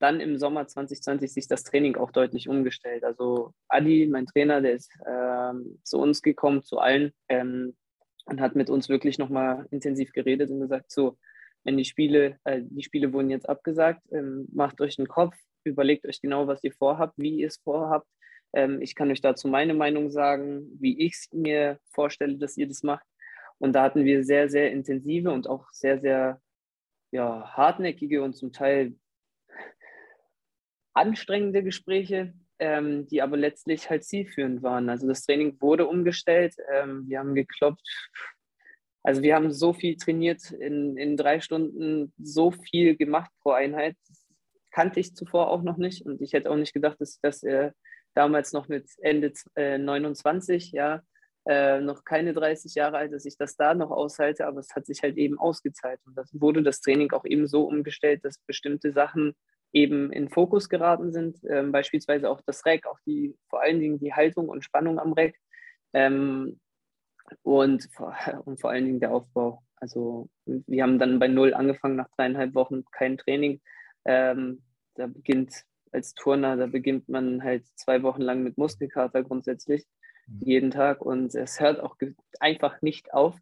dann 0.00 0.18
im 0.18 0.36
Sommer 0.36 0.66
2020 0.66 1.32
sich 1.32 1.46
das 1.46 1.62
Training 1.62 1.96
auch 1.96 2.10
deutlich 2.10 2.48
umgestellt. 2.48 3.04
Also 3.04 3.54
Adi, 3.68 4.08
mein 4.10 4.26
Trainer, 4.26 4.60
der 4.60 4.72
ist 4.72 4.90
ähm, 5.06 5.78
zu 5.84 5.98
uns 5.98 6.22
gekommen, 6.22 6.64
zu 6.64 6.78
allen, 6.78 7.12
ähm, 7.28 7.76
und 8.26 8.40
hat 8.40 8.54
mit 8.54 8.70
uns 8.70 8.88
wirklich 8.88 9.18
nochmal 9.18 9.66
intensiv 9.70 10.12
geredet 10.12 10.50
und 10.50 10.60
gesagt, 10.60 10.90
so, 10.90 11.18
wenn 11.64 11.76
die 11.76 11.84
Spiele, 11.84 12.38
äh, 12.44 12.60
die 12.62 12.82
Spiele 12.82 13.12
wurden 13.12 13.30
jetzt 13.30 13.48
abgesagt, 13.48 14.02
ähm, 14.12 14.48
macht 14.52 14.80
euch 14.80 14.98
einen 14.98 15.08
Kopf, 15.08 15.36
überlegt 15.64 16.06
euch 16.06 16.20
genau, 16.20 16.46
was 16.46 16.62
ihr 16.64 16.72
vorhabt, 16.72 17.14
wie 17.16 17.40
ihr 17.40 17.48
es 17.48 17.58
vorhabt. 17.58 18.06
Ähm, 18.52 18.80
ich 18.80 18.94
kann 18.94 19.10
euch 19.10 19.20
dazu 19.20 19.48
meine 19.48 19.74
Meinung 19.74 20.10
sagen, 20.10 20.66
wie 20.80 20.98
ich 20.98 21.14
es 21.14 21.32
mir 21.32 21.78
vorstelle, 21.90 22.36
dass 22.36 22.56
ihr 22.56 22.68
das 22.68 22.82
macht. 22.82 23.06
Und 23.58 23.74
da 23.74 23.84
hatten 23.84 24.04
wir 24.04 24.24
sehr, 24.24 24.48
sehr 24.48 24.72
intensive 24.72 25.30
und 25.30 25.48
auch 25.48 25.70
sehr, 25.70 26.00
sehr 26.00 26.40
ja, 27.12 27.48
hartnäckige 27.56 28.22
und 28.22 28.34
zum 28.34 28.52
Teil 28.52 28.94
anstrengende 30.94 31.62
Gespräche, 31.62 32.34
ähm, 32.58 33.06
die 33.08 33.22
aber 33.22 33.36
letztlich 33.36 33.90
halt 33.90 34.04
zielführend 34.04 34.62
waren. 34.62 34.88
Also 34.88 35.06
das 35.06 35.24
Training 35.24 35.60
wurde 35.60 35.86
umgestellt, 35.86 36.54
ähm, 36.72 37.04
wir 37.08 37.18
haben 37.18 37.34
gekloppt. 37.34 37.82
Also 39.02 39.22
wir 39.22 39.34
haben 39.34 39.50
so 39.50 39.72
viel 39.72 39.96
trainiert, 39.96 40.50
in, 40.52 40.96
in 40.96 41.16
drei 41.16 41.40
Stunden 41.40 42.12
so 42.18 42.52
viel 42.52 42.96
gemacht 42.96 43.30
pro 43.42 43.50
Einheit. 43.50 43.96
Das 44.08 44.26
kannte 44.70 45.00
ich 45.00 45.14
zuvor 45.14 45.50
auch 45.50 45.62
noch 45.62 45.76
nicht 45.76 46.06
und 46.06 46.20
ich 46.20 46.32
hätte 46.32 46.50
auch 46.50 46.56
nicht 46.56 46.72
gedacht, 46.72 47.00
dass 47.00 47.14
ich 47.14 47.20
das 47.20 47.42
äh, 47.42 47.72
damals 48.14 48.52
noch 48.52 48.68
mit 48.68 48.88
Ende 48.98 49.32
äh, 49.56 49.78
29, 49.78 50.72
ja, 50.72 51.02
äh, 51.46 51.80
noch 51.80 52.04
keine 52.04 52.32
30 52.32 52.74
Jahre 52.74 52.98
alt, 52.98 53.12
dass 53.12 53.24
ich 53.24 53.36
das 53.36 53.56
da 53.56 53.74
noch 53.74 53.90
aushalte, 53.90 54.46
aber 54.46 54.60
es 54.60 54.74
hat 54.74 54.86
sich 54.86 55.02
halt 55.02 55.16
eben 55.16 55.38
ausgezahlt. 55.38 56.00
Und 56.06 56.16
das 56.16 56.30
wurde 56.32 56.62
das 56.62 56.80
Training 56.80 57.10
auch 57.12 57.24
eben 57.24 57.48
so 57.48 57.64
umgestellt, 57.64 58.24
dass 58.24 58.38
bestimmte 58.46 58.92
Sachen 58.92 59.34
eben 59.72 60.12
in 60.12 60.28
Fokus 60.28 60.68
geraten 60.68 61.12
sind, 61.12 61.38
ähm, 61.48 61.72
beispielsweise 61.72 62.28
auch 62.30 62.40
das 62.42 62.64
Rack, 62.66 62.86
auch 62.86 62.98
die 63.06 63.36
vor 63.48 63.62
allen 63.62 63.80
Dingen 63.80 63.98
die 63.98 64.12
Haltung 64.12 64.48
und 64.48 64.64
Spannung 64.64 64.98
am 64.98 65.12
Rack 65.12 65.34
ähm, 65.92 66.60
und, 67.42 67.88
vor, 67.92 68.14
und 68.44 68.60
vor 68.60 68.70
allen 68.70 68.84
Dingen 68.84 69.00
der 69.00 69.12
Aufbau. 69.12 69.62
Also 69.76 70.28
wir 70.44 70.82
haben 70.82 70.98
dann 70.98 71.18
bei 71.18 71.28
Null 71.28 71.54
angefangen, 71.54 71.96
nach 71.96 72.08
dreieinhalb 72.16 72.54
Wochen 72.54 72.84
kein 72.92 73.18
Training. 73.18 73.60
Ähm, 74.04 74.62
da 74.94 75.06
beginnt 75.06 75.64
als 75.90 76.14
Turner, 76.14 76.56
da 76.56 76.66
beginnt 76.66 77.08
man 77.08 77.42
halt 77.42 77.66
zwei 77.74 78.02
Wochen 78.02 78.22
lang 78.22 78.42
mit 78.42 78.58
Muskelkater 78.58 79.22
grundsätzlich, 79.22 79.84
mhm. 80.26 80.40
jeden 80.40 80.70
Tag 80.70 81.00
und 81.00 81.34
es 81.34 81.60
hört 81.60 81.80
auch 81.80 81.96
einfach 82.40 82.80
nicht 82.82 83.12
auf. 83.12 83.36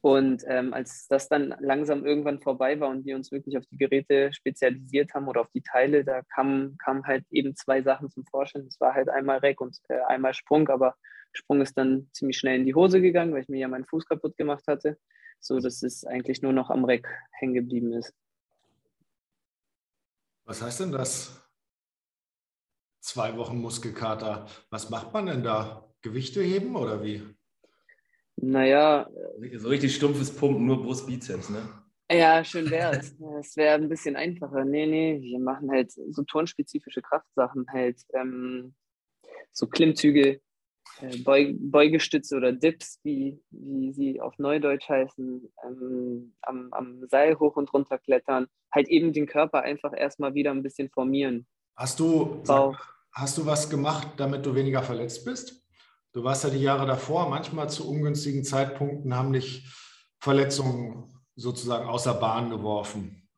Und 0.00 0.44
ähm, 0.46 0.72
als 0.72 1.08
das 1.08 1.28
dann 1.28 1.54
langsam 1.58 2.06
irgendwann 2.06 2.40
vorbei 2.40 2.78
war 2.78 2.88
und 2.88 3.04
wir 3.04 3.16
uns 3.16 3.32
wirklich 3.32 3.58
auf 3.58 3.66
die 3.66 3.78
Geräte 3.78 4.32
spezialisiert 4.32 5.12
haben 5.14 5.26
oder 5.26 5.40
auf 5.40 5.50
die 5.50 5.62
Teile, 5.62 6.04
da 6.04 6.22
kamen 6.34 6.78
kam 6.78 7.04
halt 7.04 7.24
eben 7.30 7.56
zwei 7.56 7.82
Sachen 7.82 8.10
zum 8.10 8.24
Vorschein. 8.26 8.66
Es 8.66 8.80
war 8.80 8.94
halt 8.94 9.08
einmal 9.08 9.38
Reck 9.38 9.60
und 9.60 9.76
äh, 9.88 10.00
einmal 10.06 10.34
Sprung, 10.34 10.68
aber 10.68 10.94
Sprung 11.32 11.60
ist 11.60 11.76
dann 11.76 12.08
ziemlich 12.12 12.38
schnell 12.38 12.60
in 12.60 12.66
die 12.66 12.74
Hose 12.74 13.00
gegangen, 13.00 13.32
weil 13.32 13.42
ich 13.42 13.48
mir 13.48 13.58
ja 13.58 13.68
meinen 13.68 13.86
Fuß 13.86 14.06
kaputt 14.06 14.36
gemacht 14.36 14.64
hatte, 14.68 14.98
so 15.40 15.58
dass 15.58 15.82
es 15.82 16.04
eigentlich 16.04 16.42
nur 16.42 16.52
noch 16.52 16.70
am 16.70 16.84
Reck 16.84 17.08
hängen 17.32 17.54
geblieben 17.54 17.92
ist. 17.92 18.14
Was 20.44 20.62
heißt 20.62 20.80
denn 20.80 20.92
das? 20.92 21.48
zwei 23.08 23.36
Wochen 23.36 23.60
Muskelkater. 23.60 24.46
Was 24.70 24.90
macht 24.90 25.12
man 25.12 25.26
denn 25.26 25.42
da? 25.42 25.84
Gewichte 26.02 26.42
heben 26.42 26.76
oder 26.76 27.02
wie? 27.02 27.22
Naja. 28.40 29.08
So 29.56 29.68
richtig 29.68 29.94
stumpfes 29.94 30.34
Pumpen, 30.34 30.66
nur 30.66 30.82
Brust-Bizeps, 30.82 31.50
ne? 31.50 31.68
Ja, 32.10 32.44
schön 32.44 32.70
wäre 32.70 32.92
es. 32.98 33.14
Es 33.40 33.56
wäre 33.56 33.74
ein 33.74 33.88
bisschen 33.88 34.16
einfacher. 34.16 34.64
Nee, 34.64 34.86
nee, 34.86 35.20
wir 35.20 35.40
machen 35.40 35.70
halt 35.70 35.92
so 35.92 36.22
turnspezifische 36.22 37.02
Kraftsachen, 37.02 37.66
halt 37.70 38.00
ähm, 38.14 38.74
so 39.52 39.66
Klimmzüge, 39.66 40.40
äh, 41.00 41.16
Beug 41.18 41.56
Beugestütze 41.58 42.36
oder 42.36 42.52
Dips, 42.52 43.00
wie, 43.02 43.40
wie 43.50 43.92
sie 43.92 44.20
auf 44.20 44.38
Neudeutsch 44.38 44.88
heißen, 44.88 45.52
ähm, 45.64 46.34
am, 46.42 46.68
am 46.72 47.06
Seil 47.08 47.38
hoch 47.38 47.56
und 47.56 47.72
runter 47.74 47.98
klettern, 47.98 48.46
halt 48.72 48.88
eben 48.88 49.12
den 49.12 49.26
Körper 49.26 49.62
einfach 49.62 49.92
erstmal 49.96 50.34
wieder 50.34 50.52
ein 50.52 50.62
bisschen 50.62 50.90
formieren. 50.90 51.46
Hast 51.76 52.00
du, 52.00 52.40
sag, 52.44 52.76
hast 53.12 53.36
du 53.38 53.46
was 53.46 53.68
gemacht, 53.68 54.08
damit 54.16 54.46
du 54.46 54.54
weniger 54.54 54.82
verletzt 54.82 55.24
bist? 55.24 55.67
Du 56.18 56.24
warst 56.24 56.42
ja 56.42 56.50
die 56.50 56.58
Jahre 56.58 56.84
davor, 56.84 57.30
manchmal 57.30 57.70
zu 57.70 57.88
ungünstigen 57.88 58.42
Zeitpunkten 58.42 59.14
haben 59.14 59.32
dich 59.32 59.72
Verletzungen 60.18 61.14
sozusagen 61.36 61.88
außer 61.88 62.12
Bahn 62.14 62.50
geworfen. 62.50 63.28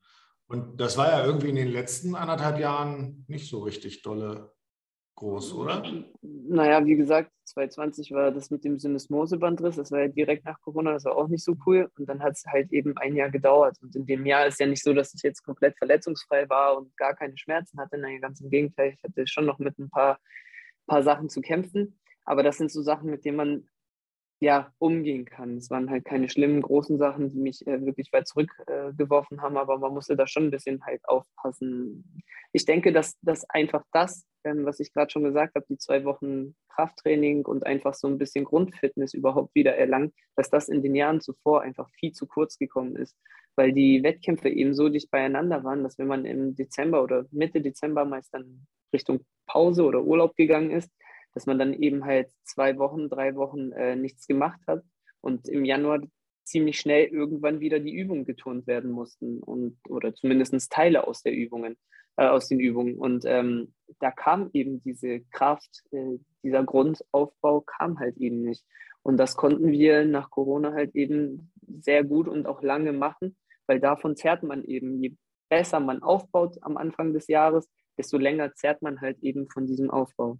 Und 0.46 0.80
das 0.80 0.96
war 0.96 1.10
ja 1.10 1.26
irgendwie 1.26 1.50
in 1.50 1.56
den 1.56 1.68
letzten 1.68 2.14
anderthalb 2.14 2.58
Jahren 2.58 3.26
nicht 3.28 3.50
so 3.50 3.58
richtig 3.58 4.00
dolle 4.00 4.54
groß, 5.16 5.52
oder? 5.52 5.82
Naja, 6.22 6.82
wie 6.86 6.96
gesagt, 6.96 7.30
2020 7.44 8.12
war 8.12 8.30
das 8.32 8.50
mit 8.50 8.64
dem 8.64 8.78
Syndesmosebandriss, 8.78 9.76
das 9.76 9.92
war 9.92 10.00
ja 10.00 10.08
direkt 10.08 10.46
nach 10.46 10.58
Corona, 10.62 10.92
das 10.92 11.04
war 11.04 11.16
auch 11.16 11.28
nicht 11.28 11.44
so 11.44 11.56
cool. 11.66 11.90
Und 11.98 12.08
dann 12.08 12.22
hat 12.22 12.32
es 12.32 12.46
halt 12.46 12.72
eben 12.72 12.96
ein 12.96 13.14
Jahr 13.14 13.28
gedauert. 13.28 13.76
Und 13.82 13.94
in 13.94 14.06
dem 14.06 14.24
Jahr 14.24 14.46
ist 14.46 14.58
ja 14.58 14.64
nicht 14.64 14.82
so, 14.82 14.94
dass 14.94 15.12
ich 15.12 15.22
jetzt 15.22 15.42
komplett 15.42 15.76
verletzungsfrei 15.76 16.48
war 16.48 16.78
und 16.78 16.96
gar 16.96 17.14
keine 17.14 17.36
Schmerzen 17.36 17.78
hatte. 17.78 17.98
Nein, 17.98 18.22
ganz 18.22 18.40
im 18.40 18.48
Gegenteil, 18.48 18.94
ich 18.94 19.04
hatte 19.04 19.26
schon 19.26 19.44
noch 19.44 19.58
mit 19.58 19.78
ein 19.78 19.90
paar, 19.90 20.18
paar 20.86 21.02
Sachen 21.02 21.28
zu 21.28 21.42
kämpfen. 21.42 21.99
Aber 22.30 22.44
das 22.44 22.58
sind 22.58 22.70
so 22.70 22.80
Sachen, 22.80 23.10
mit 23.10 23.24
denen 23.24 23.36
man 23.36 23.68
ja 24.38 24.72
umgehen 24.78 25.24
kann. 25.24 25.56
Es 25.56 25.68
waren 25.68 25.90
halt 25.90 26.04
keine 26.04 26.28
schlimmen 26.28 26.62
großen 26.62 26.96
Sachen, 26.96 27.28
die 27.28 27.40
mich 27.40 27.66
äh, 27.66 27.84
wirklich 27.84 28.12
weit 28.12 28.28
zurückgeworfen 28.28 29.38
äh, 29.38 29.40
haben, 29.40 29.56
aber 29.56 29.78
man 29.78 29.92
musste 29.92 30.16
da 30.16 30.28
schon 30.28 30.44
ein 30.44 30.52
bisschen 30.52 30.80
halt 30.86 31.00
aufpassen. 31.08 32.22
Ich 32.52 32.66
denke, 32.66 32.92
dass, 32.92 33.18
dass 33.22 33.50
einfach 33.50 33.82
das, 33.92 34.26
ähm, 34.44 34.64
was 34.64 34.78
ich 34.78 34.92
gerade 34.92 35.10
schon 35.10 35.24
gesagt 35.24 35.56
habe, 35.56 35.66
die 35.68 35.76
zwei 35.76 36.04
Wochen 36.04 36.54
Krafttraining 36.68 37.44
und 37.46 37.66
einfach 37.66 37.94
so 37.94 38.06
ein 38.06 38.16
bisschen 38.16 38.44
Grundfitness 38.44 39.12
überhaupt 39.12 39.52
wieder 39.56 39.74
erlangt, 39.76 40.14
dass 40.36 40.50
das 40.50 40.68
in 40.68 40.84
den 40.84 40.94
Jahren 40.94 41.20
zuvor 41.20 41.62
einfach 41.62 41.90
viel 41.98 42.12
zu 42.12 42.28
kurz 42.28 42.58
gekommen 42.58 42.94
ist, 42.94 43.16
weil 43.56 43.72
die 43.72 44.04
Wettkämpfe 44.04 44.50
eben 44.50 44.72
so 44.72 44.88
dicht 44.88 45.10
beieinander 45.10 45.64
waren, 45.64 45.82
dass 45.82 45.98
wenn 45.98 46.06
man 46.06 46.24
im 46.26 46.54
Dezember 46.54 47.02
oder 47.02 47.26
Mitte 47.32 47.60
Dezember 47.60 48.04
meist 48.04 48.32
dann 48.32 48.68
Richtung 48.92 49.26
Pause 49.46 49.82
oder 49.82 50.04
Urlaub 50.04 50.36
gegangen 50.36 50.70
ist, 50.70 50.92
dass 51.34 51.46
man 51.46 51.58
dann 51.58 51.72
eben 51.74 52.04
halt 52.04 52.30
zwei 52.42 52.78
Wochen, 52.78 53.08
drei 53.08 53.34
Wochen 53.36 53.72
äh, 53.72 53.96
nichts 53.96 54.26
gemacht 54.26 54.60
hat 54.66 54.82
und 55.20 55.48
im 55.48 55.64
Januar 55.64 56.00
ziemlich 56.44 56.80
schnell 56.80 57.06
irgendwann 57.06 57.60
wieder 57.60 57.78
die 57.78 57.94
Übungen 57.94 58.24
geturnt 58.24 58.66
werden 58.66 58.90
mussten 58.90 59.40
und 59.40 59.78
oder 59.88 60.14
zumindest 60.14 60.72
Teile 60.72 61.06
aus 61.06 61.22
der 61.22 61.32
Übungen, 61.32 61.76
äh, 62.16 62.26
aus 62.26 62.48
den 62.48 62.58
Übungen. 62.58 62.96
Und 62.96 63.24
ähm, 63.26 63.72
da 64.00 64.10
kam 64.10 64.50
eben 64.52 64.82
diese 64.82 65.20
Kraft, 65.30 65.82
äh, 65.92 66.18
dieser 66.42 66.64
Grundaufbau 66.64 67.60
kam 67.60 67.98
halt 68.00 68.16
eben 68.16 68.42
nicht. 68.42 68.64
Und 69.02 69.16
das 69.16 69.36
konnten 69.36 69.70
wir 69.70 70.04
nach 70.04 70.30
Corona 70.30 70.72
halt 70.72 70.94
eben 70.94 71.52
sehr 71.66 72.04
gut 72.04 72.28
und 72.28 72.46
auch 72.46 72.62
lange 72.62 72.92
machen, 72.92 73.36
weil 73.66 73.80
davon 73.80 74.16
zerrt 74.16 74.42
man 74.42 74.64
eben. 74.64 75.02
Je 75.02 75.14
besser 75.48 75.80
man 75.80 76.02
aufbaut 76.02 76.58
am 76.62 76.76
Anfang 76.76 77.12
des 77.12 77.28
Jahres, 77.28 77.68
desto 77.96 78.18
länger 78.18 78.54
zerrt 78.54 78.82
man 78.82 79.00
halt 79.00 79.18
eben 79.20 79.48
von 79.48 79.66
diesem 79.66 79.90
Aufbau. 79.90 80.38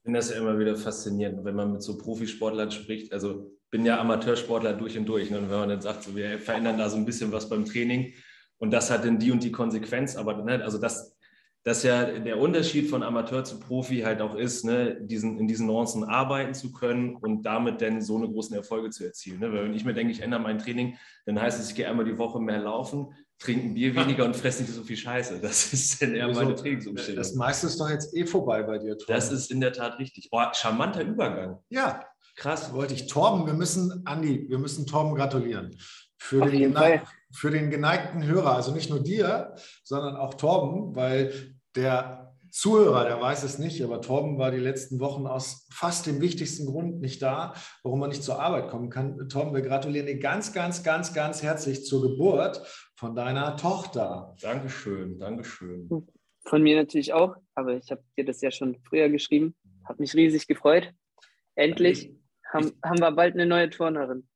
Ich 0.00 0.04
finde 0.04 0.18
das 0.18 0.30
ja 0.30 0.38
immer 0.38 0.58
wieder 0.58 0.76
faszinierend, 0.76 1.44
wenn 1.44 1.54
man 1.54 1.72
mit 1.72 1.82
so 1.82 1.98
Profisportlern 1.98 2.70
spricht. 2.70 3.12
Also 3.12 3.52
bin 3.70 3.84
ja 3.84 4.00
Amateursportler 4.00 4.72
durch 4.72 4.96
und 4.96 5.04
durch. 5.04 5.30
Ne? 5.30 5.38
Und 5.38 5.50
wenn 5.50 5.58
man 5.58 5.68
dann 5.68 5.82
sagt, 5.82 6.04
so, 6.04 6.16
wir 6.16 6.38
verändern 6.38 6.78
da 6.78 6.88
so 6.88 6.96
ein 6.96 7.04
bisschen 7.04 7.32
was 7.32 7.50
beim 7.50 7.66
Training 7.66 8.14
und 8.56 8.70
das 8.72 8.90
hat 8.90 9.04
dann 9.04 9.18
die 9.18 9.30
und 9.30 9.42
die 9.42 9.52
Konsequenz. 9.52 10.16
Aber 10.16 10.42
ne, 10.42 10.64
also 10.64 10.78
das, 10.78 11.16
dass 11.64 11.82
ja 11.82 12.04
der 12.06 12.38
Unterschied 12.38 12.88
von 12.88 13.02
Amateur 13.02 13.44
zu 13.44 13.60
Profi 13.60 14.00
halt 14.00 14.22
auch 14.22 14.34
ist, 14.34 14.64
ne, 14.64 14.98
diesen, 15.02 15.38
in 15.38 15.46
diesen 15.46 15.66
Nuancen 15.66 16.04
arbeiten 16.04 16.54
zu 16.54 16.72
können 16.72 17.16
und 17.16 17.42
damit 17.42 17.82
dann 17.82 18.00
so 18.00 18.16
eine 18.16 18.30
großen 18.30 18.56
Erfolge 18.56 18.88
zu 18.88 19.04
erzielen. 19.04 19.40
Ne? 19.40 19.52
Weil 19.52 19.64
wenn 19.64 19.74
ich 19.74 19.84
mir 19.84 19.92
denke, 19.92 20.12
ich 20.12 20.22
ändere 20.22 20.40
mein 20.40 20.58
Training, 20.58 20.96
dann 21.26 21.40
heißt 21.40 21.60
es, 21.60 21.68
ich 21.68 21.74
gehe 21.74 21.88
einmal 21.88 22.06
die 22.06 22.16
Woche 22.18 22.40
mehr 22.40 22.58
laufen, 22.58 23.14
trinke 23.40 23.66
ein 23.66 23.74
Bier 23.74 23.94
weniger 23.94 24.24
und 24.26 24.36
fresse 24.36 24.62
nicht 24.62 24.74
so 24.74 24.84
viel 24.84 24.96
Scheiße. 24.96 25.40
Das 25.40 25.72
ist 25.72 26.00
dann 26.00 26.14
eher 26.14 26.28
meine 26.28 26.54
Trainingsumstellung. 26.54 27.16
Das 27.16 27.34
meiste 27.34 27.66
ist 27.66 27.80
doch 27.80 27.88
jetzt 27.88 28.14
eh 28.14 28.26
vorbei 28.26 28.62
bei 28.62 28.78
dir, 28.78 28.96
Torben. 28.96 29.14
Das 29.14 29.32
ist 29.32 29.50
in 29.50 29.60
der 29.60 29.72
Tat 29.72 29.98
richtig. 29.98 30.28
Oh, 30.30 30.42
charmanter 30.52 31.02
Übergang. 31.02 31.58
Ja. 31.70 32.04
Krass. 32.36 32.72
Wollte 32.72 32.94
ich. 32.94 33.06
Torben, 33.06 33.46
wir 33.46 33.54
müssen, 33.54 34.02
Andi, 34.04 34.46
wir 34.48 34.58
müssen 34.58 34.86
Torben 34.86 35.14
gratulieren. 35.14 35.76
Für 36.18 36.46
den, 36.46 36.76
für 37.32 37.50
den 37.50 37.70
geneigten 37.70 38.24
Hörer, 38.24 38.54
also 38.54 38.72
nicht 38.72 38.90
nur 38.90 39.00
dir, 39.00 39.54
sondern 39.82 40.16
auch 40.16 40.34
Torben, 40.34 40.94
weil 40.94 41.56
der 41.74 42.20
Zuhörer, 42.50 43.04
der 43.04 43.20
weiß 43.20 43.44
es 43.44 43.58
nicht, 43.58 43.82
aber 43.82 44.00
Torben 44.00 44.38
war 44.38 44.50
die 44.50 44.58
letzten 44.58 45.00
Wochen 45.00 45.26
aus 45.26 45.66
fast 45.72 46.06
dem 46.06 46.20
wichtigsten 46.20 46.66
Grund 46.66 47.00
nicht 47.00 47.22
da, 47.22 47.54
warum 47.82 48.02
er 48.02 48.08
nicht 48.08 48.24
zur 48.24 48.40
Arbeit 48.40 48.68
kommen 48.68 48.90
kann. 48.90 49.28
Torben, 49.28 49.54
wir 49.54 49.62
gratulieren 49.62 50.06
dir 50.06 50.18
ganz, 50.18 50.52
ganz, 50.52 50.82
ganz, 50.82 51.14
ganz 51.14 51.42
herzlich 51.42 51.86
zur 51.86 52.02
Geburt 52.02 52.60
von 53.00 53.16
deiner 53.16 53.56
Tochter. 53.56 54.36
Dankeschön, 54.42 55.18
Dankeschön. 55.18 55.88
Von 56.44 56.62
mir 56.62 56.76
natürlich 56.76 57.14
auch, 57.14 57.34
aber 57.54 57.78
ich 57.78 57.90
habe 57.90 58.02
dir 58.14 58.26
das 58.26 58.42
ja 58.42 58.50
schon 58.50 58.76
früher 58.86 59.08
geschrieben. 59.08 59.54
Hat 59.86 59.98
mich 59.98 60.14
riesig 60.14 60.46
gefreut. 60.46 60.92
Endlich 61.54 62.12
haben, 62.52 62.72
haben 62.84 63.00
wir 63.00 63.10
bald 63.12 63.34
eine 63.34 63.46
neue 63.46 63.70
Turnerin. 63.70 64.28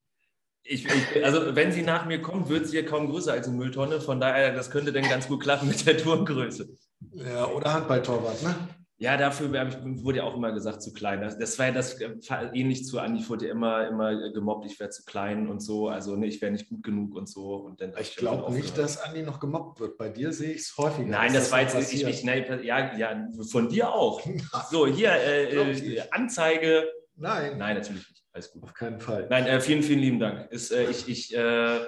Ich, 0.63 0.83
ich, 0.83 1.23
also 1.23 1.55
wenn 1.55 1.71
sie 1.71 1.83
nach 1.83 2.07
mir 2.07 2.23
kommt, 2.23 2.49
wird 2.49 2.65
sie 2.65 2.77
ja 2.77 2.83
kaum 2.83 3.07
größer 3.07 3.33
als 3.33 3.47
eine 3.47 3.55
Mülltonne. 3.55 4.01
Von 4.01 4.19
daher, 4.19 4.51
das 4.51 4.71
könnte 4.71 4.91
dann 4.91 5.07
ganz 5.07 5.27
gut 5.27 5.43
klappen 5.43 5.67
mit 5.67 5.85
der 5.85 5.99
Turngröße. 5.99 6.67
Ja, 7.13 7.45
oder 7.45 7.71
Handballtorwart, 7.71 8.41
ne? 8.41 8.55
Ja, 8.97 9.17
dafür 9.17 9.47
ich, 9.47 10.03
wurde 10.03 10.19
ja 10.19 10.23
auch 10.23 10.35
immer 10.35 10.53
gesagt, 10.53 10.81
zu 10.81 10.93
klein. 10.93 11.19
Das, 11.19 11.37
das 11.37 11.59
war 11.59 11.67
ja 11.67 11.71
das 11.73 11.99
äh, 11.99 12.15
ähnlich 12.53 12.85
zu 12.85 12.99
Andi, 12.99 13.19
ich 13.19 13.29
wurde 13.29 13.47
ja 13.47 13.51
immer, 13.51 13.87
immer 13.87 14.31
gemobbt, 14.31 14.65
ich 14.65 14.79
wäre 14.79 14.89
zu 14.89 15.03
klein 15.03 15.49
und 15.49 15.59
so. 15.59 15.89
Also 15.89 16.15
ne, 16.15 16.27
ich 16.27 16.41
wäre 16.41 16.51
nicht 16.51 16.69
gut 16.69 16.81
genug 16.81 17.13
und 17.13 17.27
so. 17.27 17.55
Und 17.55 17.81
dann 17.81 17.93
ich 17.99 18.15
glaube 18.15 18.53
nicht, 18.53 18.77
dass 18.77 19.03
Andi 19.03 19.23
noch 19.23 19.41
gemobbt 19.41 19.81
wird. 19.81 19.97
Bei 19.97 20.07
dir 20.07 20.31
sehe 20.31 20.53
ich 20.53 20.61
es 20.61 20.77
häufiger. 20.77 21.09
Nein, 21.09 21.33
das, 21.33 21.43
das 21.43 21.51
war 21.51 21.61
jetzt 21.61 21.93
ich, 21.93 22.05
ich, 22.05 22.23
nein, 22.23 22.45
ja, 22.63 22.95
ja, 22.95 23.27
von 23.51 23.67
dir 23.67 23.93
auch. 23.93 24.21
so, 24.71 24.87
hier, 24.87 25.11
äh, 25.11 25.53
äh 25.53 26.01
Anzeige. 26.11 26.85
Nein. 27.17 27.57
Nein, 27.57 27.75
natürlich 27.75 28.07
nicht. 28.09 28.23
Alles 28.31 28.51
gut. 28.51 28.63
Auf 28.63 28.73
keinen 28.73 28.99
Fall. 29.01 29.27
Nein, 29.29 29.45
äh, 29.45 29.59
vielen, 29.59 29.83
vielen 29.83 29.99
lieben 29.99 30.19
Dank. 30.19 30.51
Ist, 30.51 30.71
äh, 30.71 30.89
ich 30.89 31.07
ich, 31.09 31.35
äh, 31.35 31.79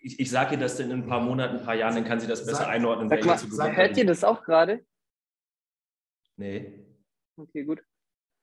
ich, 0.00 0.18
ich 0.18 0.30
sage 0.30 0.54
ihr 0.54 0.60
das 0.60 0.76
denn 0.76 0.90
in 0.90 1.02
ein 1.02 1.06
paar 1.06 1.20
Monaten, 1.20 1.58
ein 1.58 1.64
paar 1.64 1.74
Jahren, 1.74 1.94
dann 1.94 2.04
kann 2.04 2.20
sie 2.20 2.26
das 2.26 2.44
besser 2.46 2.58
sag, 2.58 2.68
einordnen. 2.68 3.08
Sag 3.10 3.24
mal, 3.24 3.38
sag, 3.38 3.76
hört 3.76 3.96
ihr 3.98 4.06
das 4.06 4.24
auch 4.24 4.42
gerade? 4.44 4.84
Nee. 6.42 6.72
Okay, 7.36 7.62
gut. 7.62 7.82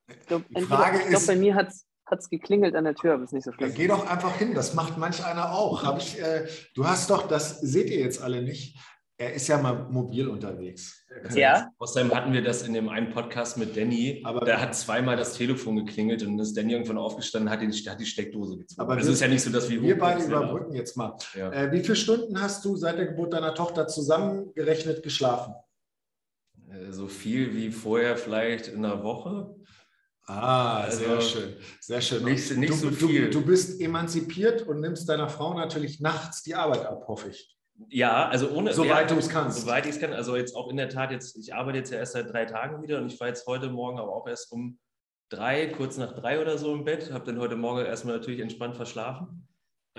Ich 0.09 0.25
glaube, 0.25 0.45
glaub, 0.49 1.27
bei 1.27 1.35
mir 1.35 1.53
hat 1.55 1.73
es 2.11 2.29
geklingelt 2.29 2.75
an 2.75 2.85
der 2.85 2.95
Tür, 2.95 3.15
aber 3.15 3.23
ist 3.23 3.33
nicht 3.33 3.43
so 3.43 3.51
schlimm. 3.51 3.73
Geh 3.75 3.87
doch 3.87 4.07
einfach 4.07 4.35
hin, 4.37 4.53
das 4.53 4.73
macht 4.73 4.97
manch 4.97 5.23
einer 5.23 5.51
auch. 5.51 5.83
Hab 5.83 5.99
ich, 5.99 6.19
äh, 6.19 6.47
du 6.75 6.87
hast 6.87 7.09
doch, 7.09 7.27
das 7.27 7.59
seht 7.59 7.89
ihr 7.89 7.99
jetzt 7.99 8.21
alle 8.21 8.41
nicht, 8.41 8.79
er 9.17 9.33
ist 9.33 9.49
ja 9.49 9.57
mal 9.57 9.89
mobil 9.89 10.29
unterwegs. 10.29 11.05
Ja. 11.35 11.69
Außerdem 11.77 12.15
hatten 12.15 12.31
wir 12.31 12.41
das 12.41 12.65
in 12.65 12.73
dem 12.73 12.87
einen 12.87 13.09
Podcast 13.11 13.57
mit 13.57 13.75
Danny, 13.75 14.21
aber 14.23 14.45
da 14.45 14.61
hat 14.61 14.73
zweimal 14.73 15.17
das 15.17 15.33
Telefon 15.33 15.75
geklingelt 15.75 16.23
und 16.23 16.39
ist 16.39 16.55
Danny 16.55 16.71
irgendwann 16.71 16.97
aufgestanden, 16.97 17.51
hat, 17.51 17.61
den, 17.61 17.71
hat 17.73 17.99
die 17.99 18.05
Steckdose 18.05 18.57
gezogen. 18.57 18.81
Aber 18.81 18.93
also 18.93 19.09
es 19.09 19.15
ist 19.15 19.21
ja 19.21 19.27
nicht 19.27 19.43
so, 19.43 19.51
dass 19.51 19.69
wir. 19.69 19.81
Wir 19.81 19.99
beide 19.99 20.23
überbrücken 20.23 20.73
jetzt 20.73 20.95
mal. 20.95 21.17
Ja. 21.35 21.51
Äh, 21.51 21.71
wie 21.73 21.81
viele 21.81 21.97
Stunden 21.97 22.39
hast 22.41 22.63
du 22.63 22.77
seit 22.77 22.97
der 22.97 23.07
Geburt 23.07 23.33
deiner 23.33 23.53
Tochter 23.53 23.87
zusammengerechnet 23.87 25.03
geschlafen? 25.03 25.53
Äh, 26.71 26.91
so 26.91 27.07
viel 27.07 27.55
wie 27.55 27.71
vorher 27.71 28.17
vielleicht 28.17 28.67
in 28.67 28.85
einer 28.85 29.03
Woche. 29.03 29.55
Ah, 30.25 30.81
also 30.81 30.99
sehr 30.99 31.21
schön. 31.21 31.55
Sehr 31.81 32.01
schön. 32.01 32.23
Nicht, 32.23 32.55
nicht 32.55 32.69
du, 32.69 32.75
so 32.75 32.91
viel. 32.91 33.29
Du, 33.29 33.39
du 33.39 33.45
bist 33.45 33.81
emanzipiert 33.81 34.61
und 34.67 34.79
nimmst 34.79 35.09
deiner 35.09 35.27
Frau 35.27 35.55
natürlich 35.55 35.99
nachts 35.99 36.43
die 36.43 36.53
Arbeit 36.53 36.85
ab, 36.85 37.05
hoffe 37.07 37.29
ich. 37.29 37.57
Ja, 37.87 38.27
also 38.27 38.49
ohne. 38.51 38.73
Soweit 38.73 39.09
ja, 39.09 39.15
du 39.15 39.19
es 39.19 39.29
kannst. 39.29 39.61
Soweit 39.61 39.85
ich 39.85 39.93
es 39.93 39.99
kann. 39.99 40.13
Also 40.13 40.35
jetzt 40.35 40.55
auch 40.55 40.69
in 40.69 40.77
der 40.77 40.89
Tat, 40.89 41.11
jetzt, 41.11 41.35
ich 41.37 41.53
arbeite 41.53 41.79
jetzt 41.79 41.91
ja 41.91 41.97
erst 41.97 42.13
seit 42.13 42.31
drei 42.31 42.45
Tagen 42.45 42.83
wieder 42.83 42.99
und 42.99 43.11
ich 43.11 43.19
war 43.19 43.27
jetzt 43.27 43.47
heute 43.47 43.69
Morgen 43.69 43.99
aber 43.99 44.13
auch 44.13 44.27
erst 44.27 44.51
um 44.51 44.77
drei, 45.29 45.67
kurz 45.67 45.97
nach 45.97 46.13
drei 46.13 46.41
oder 46.41 46.57
so 46.57 46.73
im 46.73 46.83
Bett. 46.83 47.11
Habe 47.11 47.25
dann 47.25 47.39
heute 47.39 47.55
Morgen 47.55 47.83
erstmal 47.85 48.17
natürlich 48.17 48.41
entspannt 48.41 48.75
verschlafen. 48.75 49.48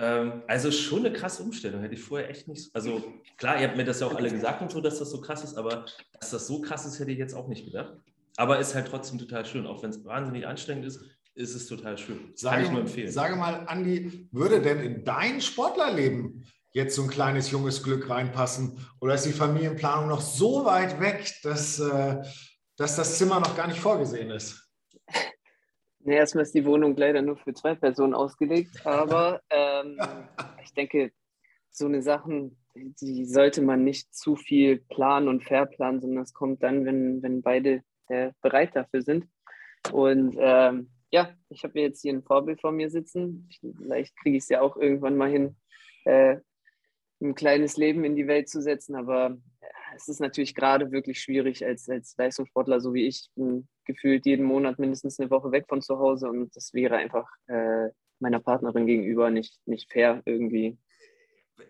Ähm, 0.01 0.43
also 0.47 0.71
schon 0.71 1.05
eine 1.05 1.13
krasse 1.13 1.43
Umstellung. 1.43 1.83
Hätte 1.83 1.95
ich 1.95 2.03
vorher 2.03 2.31
echt 2.31 2.49
nicht. 2.49 2.75
Also 2.75 3.05
klar, 3.37 3.61
ihr 3.61 3.69
habt 3.69 3.77
mir 3.77 3.85
das 3.85 4.01
ja 4.01 4.07
auch 4.07 4.15
alle 4.15 4.31
gesagt 4.31 4.63
und 4.63 4.71
so, 4.71 4.81
dass 4.81 4.99
das 4.99 5.11
so 5.11 5.21
krass 5.21 5.45
ist, 5.45 5.57
aber 5.57 5.85
dass 6.19 6.31
das 6.31 6.47
so 6.47 6.63
krass 6.63 6.87
ist, 6.87 6.99
hätte 6.99 7.11
ich 7.11 7.19
jetzt 7.19 7.35
auch 7.35 7.49
nicht 7.49 7.67
gedacht. 7.67 7.93
Aber 8.37 8.59
ist 8.59 8.75
halt 8.75 8.89
trotzdem 8.89 9.19
total 9.19 9.45
schön. 9.45 9.67
Auch 9.67 9.83
wenn 9.83 9.91
es 9.91 10.03
wahnsinnig 10.05 10.47
anstrengend 10.47 10.87
ist, 10.87 11.05
ist 11.35 11.55
es 11.55 11.67
total 11.67 11.99
schön. 11.99 12.33
Sage, 12.35 12.57
Kann 12.57 12.65
ich 12.65 12.71
nur 12.71 12.81
empfehlen. 12.81 13.11
Sage 13.11 13.37
mal, 13.37 13.65
Andi, 13.67 14.29
würde 14.33 14.63
denn 14.63 14.81
in 14.81 15.05
dein 15.05 15.41
Sportlerleben 15.43 16.47
jetzt 16.73 16.97
so 16.97 17.03
ein 17.03 17.11
kleines 17.11 17.51
junges 17.51 17.83
Glück 17.83 18.09
reinpassen? 18.09 18.79
Oder 19.01 19.15
ist 19.15 19.27
die 19.27 19.33
Familienplanung 19.33 20.09
noch 20.09 20.23
so 20.23 20.65
weit 20.65 20.99
weg, 21.01 21.35
dass, 21.43 21.79
äh, 21.79 22.23
dass 22.77 22.97
das 22.97 23.19
Zimmer 23.19 23.41
noch 23.41 23.57
gar 23.57 23.67
nicht 23.67 23.81
vorgesehen 23.81 24.31
ist. 24.31 24.70
Nee, 26.03 26.17
erstmal 26.17 26.43
ist 26.43 26.55
die 26.55 26.65
Wohnung 26.65 26.97
leider 26.97 27.21
nur 27.21 27.37
für 27.37 27.53
zwei 27.53 27.75
Personen 27.75 28.15
ausgelegt, 28.15 28.87
aber 28.87 29.43
ähm, 29.51 29.99
ich 30.63 30.73
denke, 30.73 31.13
so 31.71 31.87
eine 31.87 32.03
Sachen, 32.03 32.57
die 32.75 33.25
sollte 33.27 33.63
man 33.63 33.85
nicht 33.85 34.15
zu 34.15 34.37
viel 34.37 34.79
planen 34.79 35.29
und 35.29 35.45
verplanen, 35.45 36.01
sondern 36.01 36.23
es 36.25 36.33
kommt 36.33 36.63
dann, 36.63 36.85
wenn, 36.85 37.23
wenn 37.23 37.43
beide 37.43 37.83
äh, 38.09 38.33
bereit 38.41 38.75
dafür 38.75 39.03
sind. 39.03 39.27
Und 39.93 40.37
ähm, 40.39 40.91
ja, 41.11 41.35
ich 41.49 41.65
habe 41.65 41.81
jetzt 41.81 42.03
hier 42.03 42.13
ein 42.13 42.23
Vorbild 42.23 42.61
vor 42.61 42.73
mir 42.73 42.91
sitzen. 42.91 43.49
Vielleicht 43.79 44.17
kriege 44.17 44.37
ich 44.37 44.45
es 44.45 44.49
ja 44.49 44.61
auch 44.61 44.77
irgendwann 44.77 45.17
mal 45.17 45.31
hin, 45.31 45.57
äh, 46.05 46.37
ein 47.21 47.35
kleines 47.35 47.77
Leben 47.77 48.05
in 48.05 48.17
die 48.17 48.27
Welt 48.27 48.49
zu 48.49 48.63
setzen. 48.63 48.95
Aber 48.95 49.37
es 49.95 50.09
ist 50.09 50.21
natürlich 50.21 50.55
gerade 50.55 50.93
wirklich 50.93 51.21
schwierig 51.21 51.65
als, 51.65 51.89
als 51.89 52.17
Leistungssportler, 52.17 52.81
so 52.81 52.95
wie 52.95 53.07
ich. 53.07 53.29
Bin 53.35 53.69
gefühlt 53.85 54.27
jeden 54.27 54.45
Monat 54.45 54.79
mindestens 54.79 55.19
eine 55.19 55.31
Woche 55.31 55.53
weg 55.53 55.67
von 55.69 55.83
zu 55.83 55.99
Hause 55.99 56.29
und 56.29 56.55
das 56.55 56.73
wäre 56.75 56.97
einfach 56.97 57.29
äh, 57.47 57.89
meiner 58.21 58.41
Partnerin 58.41 58.87
gegenüber 58.87 59.31
nicht, 59.31 59.59
nicht 59.67 59.91
fair 59.93 60.23
irgendwie 60.25 60.79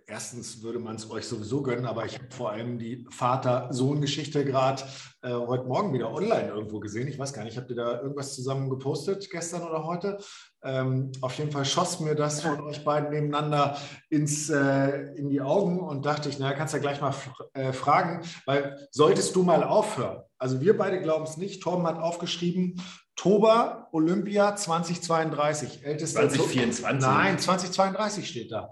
erstens 0.07 0.63
würde 0.63 0.79
man 0.79 0.97
es 0.97 1.11
euch 1.11 1.27
sowieso 1.27 1.63
gönnen, 1.63 1.87
aber 1.87 2.05
ich 2.05 2.15
habe 2.15 2.31
vor 2.31 2.51
allem 2.51 2.79
die 2.79 3.07
Vater-Sohn-Geschichte 3.11 4.45
gerade 4.45 4.83
äh, 5.23 5.33
heute 5.33 5.65
Morgen 5.65 5.93
wieder 5.93 6.13
online 6.13 6.49
irgendwo 6.49 6.81
gesehen. 6.81 7.09
Ich 7.09 7.19
weiß 7.19 7.33
gar 7.33 7.45
nicht, 7.45 7.57
habt 7.57 7.71
ihr 7.71 7.77
da 7.77 8.01
irgendwas 8.01 8.35
zusammen 8.35 8.71
gepostet 8.71 9.31
gestern 9.31 9.63
oder 9.63 9.85
heute? 9.85 10.19
Ähm, 10.63 11.13
auf 11.21 11.37
jeden 11.39 11.51
Fall 11.51 11.65
schoss 11.65 12.01
mir 12.01 12.15
das 12.15 12.43
von 12.43 12.61
euch 12.61 12.85
beiden 12.85 13.11
nebeneinander 13.11 13.77
ins, 14.09 14.51
äh, 14.51 15.15
in 15.15 15.31
die 15.31 15.41
Augen 15.41 15.81
und 15.81 16.07
dachte 16.07 16.29
ich, 16.29 16.39
naja, 16.39 16.57
kannst 16.57 16.75
ja 16.75 16.81
gleich 16.81 17.01
mal 17.01 17.15
äh, 17.55 17.73
fragen, 17.73 18.25
weil 18.47 18.89
solltest 18.91 19.35
du 19.37 19.43
mal 19.43 19.63
aufhören? 19.65 20.23
Also 20.39 20.61
wir 20.61 20.77
beide 20.77 21.01
glauben 21.01 21.25
es 21.25 21.37
nicht. 21.37 21.63
Torben 21.63 21.87
hat 21.87 21.99
aufgeschrieben, 21.99 22.83
Toba 23.17 23.89
Olympia 23.93 24.57
2032. 24.57 25.85
Ältester 25.85 26.21
2024. 26.29 27.01
Nein, 27.01 27.39
2032 27.39 28.27
steht 28.27 28.51
da 28.53 28.71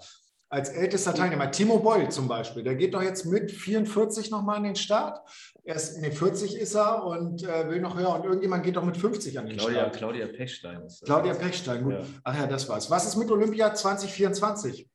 als 0.48 0.70
ältester 0.70 1.14
Teilnehmer. 1.14 1.50
Timo 1.50 1.78
Boll 1.78 2.08
zum 2.10 2.28
Beispiel, 2.28 2.62
der 2.62 2.74
geht 2.74 2.94
doch 2.94 3.02
jetzt 3.02 3.26
mit 3.26 3.50
44 3.50 4.30
nochmal 4.30 4.56
an 4.56 4.64
den 4.64 4.76
Start. 4.76 5.20
Erst 5.64 5.96
in 5.96 6.02
den 6.02 6.12
40 6.12 6.58
ist 6.58 6.74
er 6.74 7.04
und 7.04 7.42
äh, 7.42 7.68
will 7.68 7.80
noch 7.80 7.98
höher. 7.98 8.14
Und 8.14 8.24
irgendjemand 8.24 8.64
geht 8.64 8.76
doch 8.76 8.84
mit 8.84 8.96
50 8.96 9.38
an 9.38 9.46
den 9.46 9.56
Claudia, 9.58 9.80
Start. 9.80 9.96
Claudia 9.96 10.26
Pechstein. 10.26 10.82
Ist 10.82 11.02
das 11.02 11.06
Claudia 11.06 11.34
Pechstein, 11.34 11.84
gut. 11.84 11.92
Ja. 11.94 12.04
Ach 12.24 12.38
ja, 12.38 12.46
das 12.46 12.68
war's. 12.68 12.90
Was 12.90 13.06
ist 13.06 13.16
mit 13.16 13.30
Olympia 13.30 13.74
2024? 13.74 14.88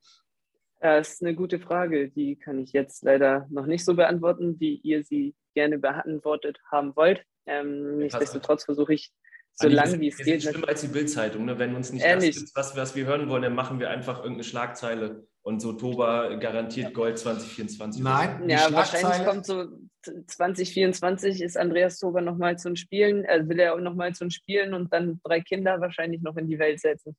Das 0.79 1.13
ist 1.13 1.21
eine 1.21 1.35
gute 1.35 1.59
Frage. 1.59 2.09
Die 2.09 2.35
kann 2.35 2.59
ich 2.59 2.73
jetzt 2.73 3.03
leider 3.03 3.47
noch 3.49 3.67
nicht 3.67 3.85
so 3.85 3.93
beantworten, 3.95 4.59
wie 4.59 4.75
ihr 4.77 5.03
sie 5.03 5.35
gerne 5.53 5.77
beantwortet 5.77 6.59
haben 6.69 6.95
wollt. 6.95 7.23
Ähm, 7.45 7.99
nichtsdestotrotz 7.99 8.65
versuche 8.65 8.93
ich 8.93 9.11
so 9.55 9.67
lange 9.67 9.99
wie 9.99 10.07
es 10.07 10.17
geht. 10.17 10.43
Schlimmer 10.43 10.67
als 10.67 10.81
die 10.81 10.87
Bildzeitung. 10.87 11.45
Ne? 11.45 11.59
Wenn 11.59 11.75
uns 11.75 11.91
nicht 11.91 12.03
Ehrlich. 12.03 12.35
das 12.35 12.43
ist, 12.43 12.55
was, 12.55 12.75
was 12.75 12.95
wir 12.95 13.05
hören 13.05 13.29
wollen, 13.29 13.43
dann 13.43 13.55
machen 13.55 13.79
wir 13.79 13.89
einfach 13.89 14.17
irgendeine 14.17 14.43
Schlagzeile 14.43 15.27
und 15.43 15.61
so 15.61 15.73
Toba 15.73 16.35
garantiert 16.35 16.93
Gold 16.93 17.19
2024. 17.19 18.01
Nein, 18.01 18.49
ja, 18.49 18.67
wahrscheinlich 18.71 19.25
kommt 19.25 19.45
so 19.45 19.67
2024 20.27 21.41
ist 21.41 21.57
Andreas 21.57 21.99
Toba 21.99 22.21
nochmal 22.21 22.57
zu 22.57 22.69
den 22.69 22.75
Spielen, 22.75 23.25
äh, 23.25 23.47
will 23.47 23.59
er 23.59 23.75
nochmal 23.77 24.13
zu 24.13 24.25
den 24.25 24.31
Spielen 24.31 24.73
und 24.73 24.91
dann 24.91 25.19
drei 25.23 25.41
Kinder 25.41 25.79
wahrscheinlich 25.79 26.21
noch 26.21 26.35
in 26.37 26.47
die 26.47 26.59
Welt 26.59 26.79
setzen. 26.79 27.15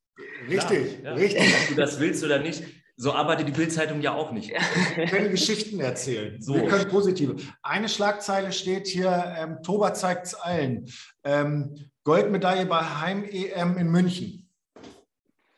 Richtig, 0.49 1.03
ja, 1.03 1.11
ja. 1.11 1.14
richtig. 1.14 1.55
Ob 1.62 1.69
du 1.69 1.75
das 1.75 2.00
willst 2.00 2.25
oder 2.25 2.38
nicht, 2.38 2.62
so 2.97 3.13
arbeitet 3.13 3.49
die 3.49 3.53
Bildzeitung 3.53 4.01
ja 4.01 4.15
auch 4.15 4.31
nicht. 4.31 4.51
Wir 4.97 5.07
können 5.07 5.31
Geschichten 5.31 5.81
erzählen. 5.81 6.41
So. 6.41 6.55
Wir 6.55 6.67
können 6.67 6.89
positive. 6.89 7.37
Eine 7.63 7.89
Schlagzeile 7.89 8.53
steht 8.53 8.87
hier: 8.87 9.35
ähm, 9.37 9.63
Toba 9.63 9.95
zeigt 9.95 10.27
es 10.27 10.35
allen. 10.35 10.87
Ähm, 11.25 11.75
Goldmedaille 12.05 12.67
bei 12.67 12.81
Heim-EM 12.81 13.79
in 13.79 13.91
München. 13.91 14.49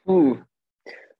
Uh, 0.07 0.39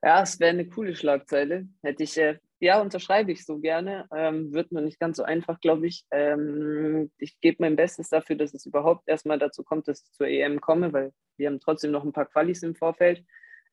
ja, 0.03 0.23
es 0.23 0.39
wäre 0.39 0.51
eine 0.51 0.69
coole 0.69 0.95
Schlagzeile. 0.95 1.67
Hätte 1.83 2.05
ich, 2.05 2.17
äh, 2.17 2.39
ja, 2.61 2.81
unterschreibe 2.81 3.33
ich 3.33 3.45
so 3.45 3.59
gerne. 3.59 4.07
Ähm, 4.15 4.53
wird 4.53 4.73
nur 4.73 4.83
nicht 4.83 5.01
ganz 5.01 5.17
so 5.17 5.25
einfach, 5.25 5.61
glaube 5.61 5.87
ich. 5.87 6.05
Ähm, 6.13 7.11
ich 7.19 7.41
gebe 7.41 7.57
mein 7.61 7.77
Bestes 7.77 8.09
dafür, 8.09 8.37
dass 8.37 8.55
es 8.55 8.65
überhaupt 8.65 9.09
erstmal 9.09 9.39
dazu 9.39 9.65
kommt, 9.65 9.89
dass 9.89 10.03
ich 10.03 10.13
zur 10.13 10.29
EM 10.29 10.61
komme, 10.61 10.93
weil 10.93 11.13
wir 11.37 11.49
haben 11.49 11.61
trotzdem 11.61 11.91
noch 11.91 12.05
ein 12.05 12.13
paar 12.13 12.27
Qualis 12.27 12.63
im 12.63 12.75
Vorfeld. 12.75 13.25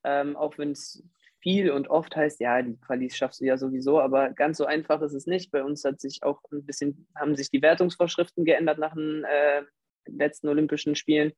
Ähm, 0.03 0.35
auch 0.35 0.57
wenn 0.57 0.71
es 0.71 1.03
viel 1.43 1.69
und 1.69 1.89
oft 1.89 2.15
heißt, 2.15 2.39
ja, 2.39 2.61
die 2.61 2.77
Qualis 2.77 3.15
schaffst 3.15 3.41
du 3.41 3.45
ja 3.45 3.57
sowieso, 3.57 3.99
aber 3.99 4.31
ganz 4.31 4.57
so 4.57 4.65
einfach 4.65 5.01
ist 5.01 5.13
es 5.13 5.27
nicht. 5.27 5.51
Bei 5.51 5.63
uns 5.63 5.83
hat 5.83 6.01
sich 6.01 6.23
auch 6.23 6.41
ein 6.51 6.65
bisschen, 6.65 7.07
haben 7.15 7.35
sich 7.35 7.51
die 7.51 7.61
Wertungsvorschriften 7.61 8.45
geändert 8.45 8.79
nach 8.79 8.95
den 8.95 9.23
äh, 9.25 9.61
letzten 10.07 10.47
Olympischen 10.47 10.95
Spielen 10.95 11.33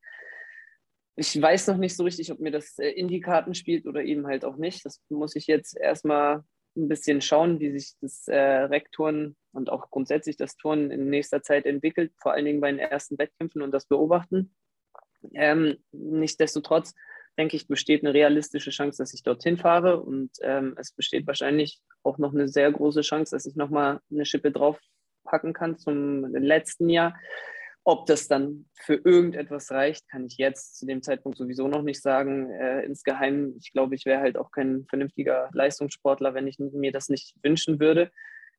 ich 1.16 1.40
weiß 1.40 1.68
noch 1.68 1.78
nicht 1.78 1.96
so 1.96 2.04
richtig, 2.04 2.30
ob 2.30 2.40
mir 2.40 2.50
das 2.50 2.78
äh, 2.78 2.90
in 2.90 3.08
die 3.08 3.20
Karten 3.20 3.54
spielt 3.54 3.86
oder 3.86 4.04
eben 4.04 4.26
halt 4.26 4.44
auch 4.44 4.56
nicht. 4.56 4.84
Das 4.84 5.02
muss 5.08 5.34
ich 5.34 5.46
jetzt 5.46 5.76
erstmal 5.76 6.44
ein 6.76 6.88
bisschen 6.88 7.22
schauen, 7.22 7.58
wie 7.58 7.70
sich 7.70 7.94
das 8.02 8.28
äh, 8.28 8.36
Rektoren 8.36 9.34
und 9.52 9.70
auch 9.70 9.90
grundsätzlich 9.90 10.36
das 10.36 10.56
Turnen 10.56 10.90
in 10.90 11.08
nächster 11.08 11.42
Zeit 11.42 11.64
entwickelt, 11.64 12.12
vor 12.20 12.32
allen 12.32 12.44
Dingen 12.44 12.60
bei 12.60 12.70
den 12.70 12.78
ersten 12.78 13.18
Wettkämpfen 13.18 13.62
und 13.62 13.72
das 13.72 13.86
beobachten. 13.86 14.54
Ähm, 15.32 15.78
Nichtsdestotrotz 15.92 16.94
denke 17.38 17.56
ich, 17.56 17.68
besteht 17.68 18.02
eine 18.02 18.14
realistische 18.14 18.70
Chance, 18.70 18.98
dass 18.98 19.14
ich 19.14 19.22
dorthin 19.22 19.56
fahre 19.56 20.00
und 20.00 20.30
ähm, 20.42 20.74
es 20.78 20.92
besteht 20.92 21.26
wahrscheinlich 21.26 21.80
auch 22.02 22.18
noch 22.18 22.32
eine 22.32 22.48
sehr 22.48 22.70
große 22.72 23.02
Chance, 23.02 23.34
dass 23.34 23.46
ich 23.46 23.56
nochmal 23.56 24.00
eine 24.10 24.24
Schippe 24.24 24.50
draufpacken 24.50 25.52
kann 25.52 25.76
zum 25.78 26.24
letzten 26.34 26.88
Jahr. 26.88 27.14
Ob 27.84 28.06
das 28.06 28.26
dann 28.26 28.66
für 28.74 28.94
irgendetwas 28.94 29.70
reicht, 29.70 30.08
kann 30.08 30.26
ich 30.26 30.38
jetzt 30.38 30.76
zu 30.76 30.86
dem 30.86 31.02
Zeitpunkt 31.02 31.38
sowieso 31.38 31.68
noch 31.68 31.82
nicht 31.82 32.02
sagen. 32.02 32.50
Äh, 32.50 32.82
insgeheim, 32.84 33.54
ich 33.60 33.72
glaube, 33.72 33.94
ich 33.94 34.06
wäre 34.06 34.20
halt 34.20 34.36
auch 34.36 34.50
kein 34.50 34.86
vernünftiger 34.88 35.50
Leistungssportler, 35.52 36.34
wenn 36.34 36.48
ich 36.48 36.58
mir 36.58 36.90
das 36.90 37.08
nicht 37.08 37.36
wünschen 37.44 37.78
würde. 37.78 38.10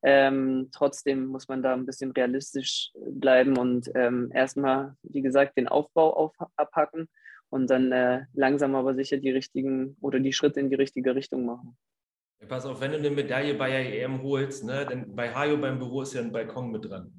Ähm, 0.01 0.69
trotzdem 0.71 1.25
muss 1.25 1.47
man 1.49 1.61
da 1.61 1.73
ein 1.73 1.85
bisschen 1.85 2.11
realistisch 2.11 2.91
bleiben 2.95 3.57
und 3.57 3.89
ähm, 3.95 4.31
erstmal, 4.33 4.95
wie 5.01 5.21
gesagt, 5.21 5.57
den 5.57 5.67
Aufbau 5.67 6.13
auf, 6.13 6.33
abhacken 6.55 7.09
und 7.49 7.69
dann 7.69 7.91
äh, 7.91 8.25
langsam 8.33 8.75
aber 8.75 8.93
sicher 8.95 9.17
die 9.17 9.31
richtigen 9.31 9.97
oder 10.01 10.19
die 10.19 10.33
Schritte 10.33 10.59
in 10.59 10.69
die 10.69 10.75
richtige 10.75 11.15
Richtung 11.15 11.45
machen. 11.45 11.77
pass 12.47 12.65
auf, 12.65 12.81
wenn 12.81 12.91
du 12.91 12.97
eine 12.97 13.09
Medaille 13.09 13.53
bei 13.55 13.69
der 13.69 14.03
EM 14.03 14.21
holst, 14.21 14.63
ne, 14.63 14.85
denn 14.85 15.15
bei 15.15 15.33
Hajo 15.33 15.57
beim 15.57 15.79
Büro 15.79 16.01
ist 16.01 16.13
ja 16.13 16.21
ein 16.21 16.31
Balkon 16.31 16.71
mit 16.71 16.85
dran. 16.85 17.11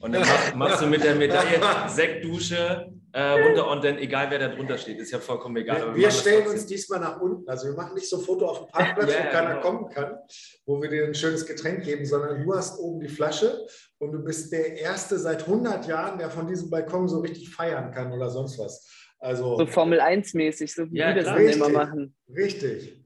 Und 0.00 0.12
dann 0.12 0.22
machst, 0.22 0.54
machst 0.54 0.82
du 0.82 0.86
mit 0.86 1.02
der 1.02 1.14
Medaille 1.14 1.60
Sektdusche 1.88 2.92
äh, 3.12 3.42
runter 3.42 3.70
und 3.70 3.82
dann, 3.82 3.98
egal 3.98 4.30
wer 4.30 4.38
da 4.38 4.48
drunter 4.48 4.78
steht, 4.78 4.98
ist 4.98 5.10
ja 5.10 5.18
vollkommen 5.18 5.56
egal. 5.56 5.94
Wir, 5.94 6.02
wir 6.02 6.10
stellen 6.10 6.46
uns 6.46 6.66
diesmal 6.66 7.00
nach 7.00 7.20
unten. 7.20 7.48
Also 7.48 7.68
wir 7.68 7.74
machen 7.74 7.94
nicht 7.94 8.08
so 8.08 8.18
ein 8.18 8.22
Foto 8.22 8.46
auf 8.46 8.58
dem 8.58 8.68
Parkplatz, 8.68 9.12
ja, 9.12 9.24
wo 9.24 9.30
keiner 9.30 9.50
genau. 9.54 9.60
kommen 9.60 9.88
kann, 9.88 10.18
wo 10.66 10.80
wir 10.80 10.88
dir 10.88 11.04
ein 11.04 11.14
schönes 11.14 11.46
Getränk 11.46 11.84
geben, 11.84 12.04
sondern 12.04 12.44
du 12.44 12.54
hast 12.54 12.78
oben 12.78 13.00
die 13.00 13.08
Flasche 13.08 13.66
und 13.98 14.12
du 14.12 14.22
bist 14.22 14.52
der 14.52 14.76
Erste 14.76 15.18
seit 15.18 15.42
100 15.46 15.86
Jahren, 15.88 16.18
der 16.18 16.30
von 16.30 16.46
diesem 16.46 16.70
Balkon 16.70 17.08
so 17.08 17.20
richtig 17.20 17.48
feiern 17.48 17.90
kann 17.90 18.12
oder 18.12 18.30
sonst 18.30 18.58
was. 18.58 18.86
Also, 19.18 19.56
so 19.56 19.66
Formel 19.66 20.00
1-mäßig, 20.00 20.74
so 20.74 20.90
wie 20.90 20.98
ja, 20.98 21.14
wir 21.14 21.22
das 21.22 21.34
dann 21.34 21.46
immer 21.46 21.68
machen. 21.68 22.14
Richtig. 22.28 23.04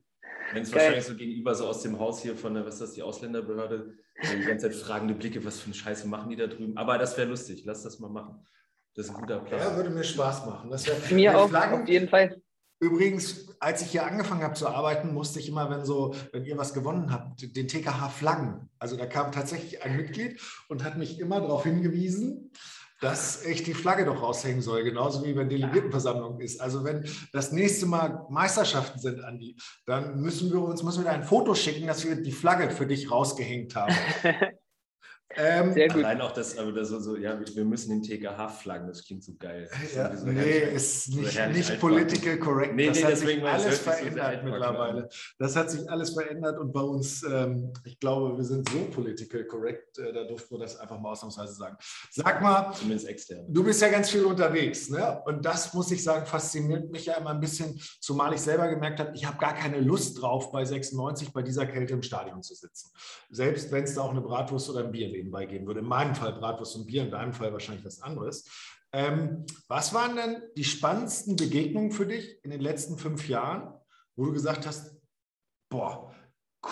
Wenn 0.53 0.63
es 0.63 0.73
wahrscheinlich 0.73 1.05
so 1.05 1.15
gegenüber 1.15 1.55
so 1.55 1.67
aus 1.67 1.83
dem 1.83 1.99
Haus 1.99 2.23
hier 2.23 2.37
von 2.37 2.55
der, 2.55 2.67
was 2.67 2.75
ist 2.75 2.83
das, 2.83 2.93
die 2.93 3.03
Ausländerbehörde, 3.03 3.95
die 4.23 4.45
ganze 4.45 4.71
Zeit 4.71 4.77
fragende 4.77 5.15
Blicke, 5.15 5.43
was 5.45 5.61
für 5.61 5.67
eine 5.67 5.75
Scheiße 5.75 6.07
machen 6.07 6.31
die 6.31 6.37
da 6.37 6.47
drüben. 6.47 6.77
Aber 6.77 6.99
das 6.99 7.17
wäre 7.17 7.29
lustig, 7.29 7.63
lass 7.65 7.83
das 7.83 7.99
mal 7.99 8.11
machen. 8.11 8.45
Das 8.95 9.07
ist 9.07 9.15
ein 9.15 9.21
guter 9.21 9.39
Plan. 9.39 9.59
Ja, 9.59 9.75
würde 9.75 9.89
mir 9.89 10.05
Spaß 10.05 10.45
machen. 10.45 10.71
Das 10.71 10.87
wär, 10.87 11.17
mir 11.17 11.39
auch, 11.39 11.49
Flaggen, 11.49 11.83
auf 11.83 11.89
jeden 11.89 12.09
Fall. 12.09 12.43
Übrigens, 12.79 13.57
als 13.61 13.81
ich 13.81 13.93
hier 13.93 14.05
angefangen 14.05 14.43
habe 14.43 14.55
zu 14.55 14.69
arbeiten, 14.69 15.15
musste 15.15 15.39
ich 15.39 15.49
immer, 15.49 15.71
wenn 15.71 15.85
so, 15.85 16.15
wenn 16.33 16.45
ihr 16.45 16.59
was 16.59 16.75
gewonnen 16.75 17.13
habt, 17.13 17.57
den 17.57 17.69
TKH 17.69 18.09
flaggen. 18.09 18.69
Also 18.79 18.97
da 18.97 19.07
kam 19.07 19.33
tatsächlich 19.33 19.83
ein 19.83 19.97
Mitglied 19.97 20.41
und 20.69 20.85
hat 20.85 20.99
mich 20.99 21.21
immer 21.21 21.41
darauf 21.41 21.63
hingewiesen, 21.63 22.51
dass 23.03 23.45
ich 23.45 23.65
die 23.65 23.75
Flagge 23.75 24.05
doch 24.05 24.23
raushängen 24.23 24.63
soll, 24.63 24.85
genauso 24.85 25.25
wie 25.25 25.35
wenn 25.35 25.49
Delegiertenversammlung 25.49 26.41
ist. 26.41 26.61
Also 26.61 26.85
wenn 26.85 27.05
das 27.33 27.51
nächste 27.51 27.87
Mal 27.87 28.25
Meisterschaften 28.31 29.01
sind, 29.01 29.25
Andi, 29.25 29.57
dann 29.87 30.21
müssen 30.21 30.53
wir 30.53 30.63
uns 30.63 30.85
müssen 30.85 31.03
wir 31.03 31.11
ein 31.11 31.25
Foto 31.25 31.57
schicken, 31.57 31.89
dass 31.89 32.05
wir 32.05 32.15
die 32.15 32.31
Flagge 32.31 32.71
für 32.71 32.87
dich 32.87 33.11
rausgehängt 33.11 33.75
haben. 33.75 33.93
Ähm, 35.37 35.73
Sehr 35.73 35.89
gut. 35.89 35.99
Allein 35.99 36.21
auch 36.21 36.33
das, 36.33 36.59
aber 36.59 36.73
das 36.73 36.89
so, 36.89 37.17
ja, 37.17 37.39
wir 37.55 37.65
müssen 37.65 37.91
den 37.91 38.03
TKH 38.03 38.49
flaggen, 38.49 38.87
das 38.89 39.05
klingt 39.05 39.25
so 39.25 39.35
geil. 39.39 39.69
Ja, 39.95 40.15
so 40.17 40.27
nee, 40.27 40.75
ist 40.75 41.15
nicht, 41.15 41.33
so 41.33 41.47
nicht 41.47 41.81
political 41.81 42.39
correct. 42.39 42.75
Nee, 42.75 42.89
das 42.89 42.99
nee, 42.99 43.05
hat 43.05 43.17
sich 43.17 43.45
alles 43.45 43.79
verändert 43.79 44.41
so 44.43 44.51
mittlerweile. 44.51 45.09
Das 45.39 45.57
hat 45.57 45.71
sich 45.71 45.91
alles 45.91 46.11
verändert 46.11 46.59
und 46.59 46.73
bei 46.73 46.81
uns, 46.81 47.23
ähm, 47.23 47.73
ich 47.85 47.99
glaube, 47.99 48.37
wir 48.37 48.45
sind 48.45 48.69
so 48.69 48.79
political 48.91 49.45
correct, 49.45 49.99
äh, 49.99 50.13
da 50.13 50.25
durften 50.25 50.55
wir 50.55 50.61
das 50.61 50.79
einfach 50.79 50.99
mal 50.99 51.13
ausnahmsweise 51.13 51.55
sagen. 51.55 51.77
Sag 52.11 52.43
mal, 52.43 52.73
Zumindest 52.73 53.09
extern. 53.09 53.45
du 53.49 53.65
bist 53.65 53.81
ja 53.81 53.89
ganz 53.89 54.11
viel 54.11 54.25
unterwegs, 54.25 54.89
ne? 54.91 55.23
Und 55.25 55.45
das 55.45 55.73
muss 55.75 55.91
ich 55.91 56.03
sagen, 56.03 56.27
fasziniert 56.27 56.91
mich 56.91 57.07
ja 57.07 57.15
immer 57.15 57.31
ein 57.31 57.41
bisschen, 57.41 57.81
zumal 58.01 58.35
ich 58.35 58.41
selber 58.41 58.69
gemerkt 58.69 59.01
habe, 59.01 59.13
ich 59.15 59.27
habe 59.27 59.39
gar 59.39 59.55
keine 59.55 59.81
Lust 59.81 60.21
drauf, 60.21 60.53
bei 60.53 60.65
96 60.65 61.33
bei 61.33 61.43
dieser 61.43 61.67
Kälte 61.67 61.95
im 61.95 62.03
Stadion 62.03 62.43
zu 62.43 62.55
sitzen. 62.55 62.91
Selbst 63.31 63.71
wenn 63.73 63.85
es 63.85 63.95
da 63.95 64.03
auch 64.03 64.11
eine 64.11 64.21
Bratwurst 64.21 64.71
oder 64.71 64.85
ein 64.85 64.93
Bier 64.93 65.09
nebenbei 65.23 65.47
geben 65.47 65.67
würde. 65.67 65.81
In 65.81 65.87
meinem 65.87 66.15
Fall 66.15 66.33
Bratwurst 66.33 66.77
und 66.77 66.87
Bier, 66.87 67.05
in 67.05 67.11
deinem 67.11 67.33
Fall 67.33 67.53
wahrscheinlich 67.53 67.85
was 67.85 68.03
anderes. 68.03 68.49
Ähm, 68.93 69.47
was 69.69 69.95
waren 69.95 70.17
denn 70.17 70.43
die 70.57 70.65
spannendsten 70.65 71.37
Begegnungen 71.37 71.93
für 71.93 72.07
dich 72.07 72.45
in 72.45 72.51
den 72.51 72.61
letzten 72.61 72.99
fünf 72.99 73.29
Jahren, 73.29 73.73
wo 74.17 74.27
du 74.27 74.33
gesagt 74.33 74.67
hast, 74.67 75.01
boah, 75.71 76.15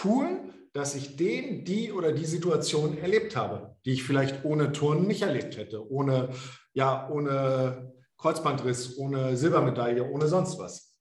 cool, 0.05 0.53
dass 0.73 0.95
ich 0.95 1.17
den, 1.17 1.65
die 1.65 1.93
oder 1.93 2.13
die 2.13 2.27
Situation 2.27 2.99
erlebt 2.99 3.37
habe, 3.37 3.77
die 3.85 3.93
ich 3.93 4.03
vielleicht 4.03 4.45
ohne 4.45 4.73
Turnen 4.73 5.07
nicht 5.07 5.23
erlebt 5.23 5.57
hätte, 5.57 5.91
ohne, 5.91 6.31
ja, 6.75 7.09
ohne 7.09 7.95
Kreuzbandriss, 8.19 8.99
ohne 8.99 9.37
Silbermedaille, 9.37 10.05
ohne 10.05 10.29
sonst 10.29 10.59
was? 10.59 10.95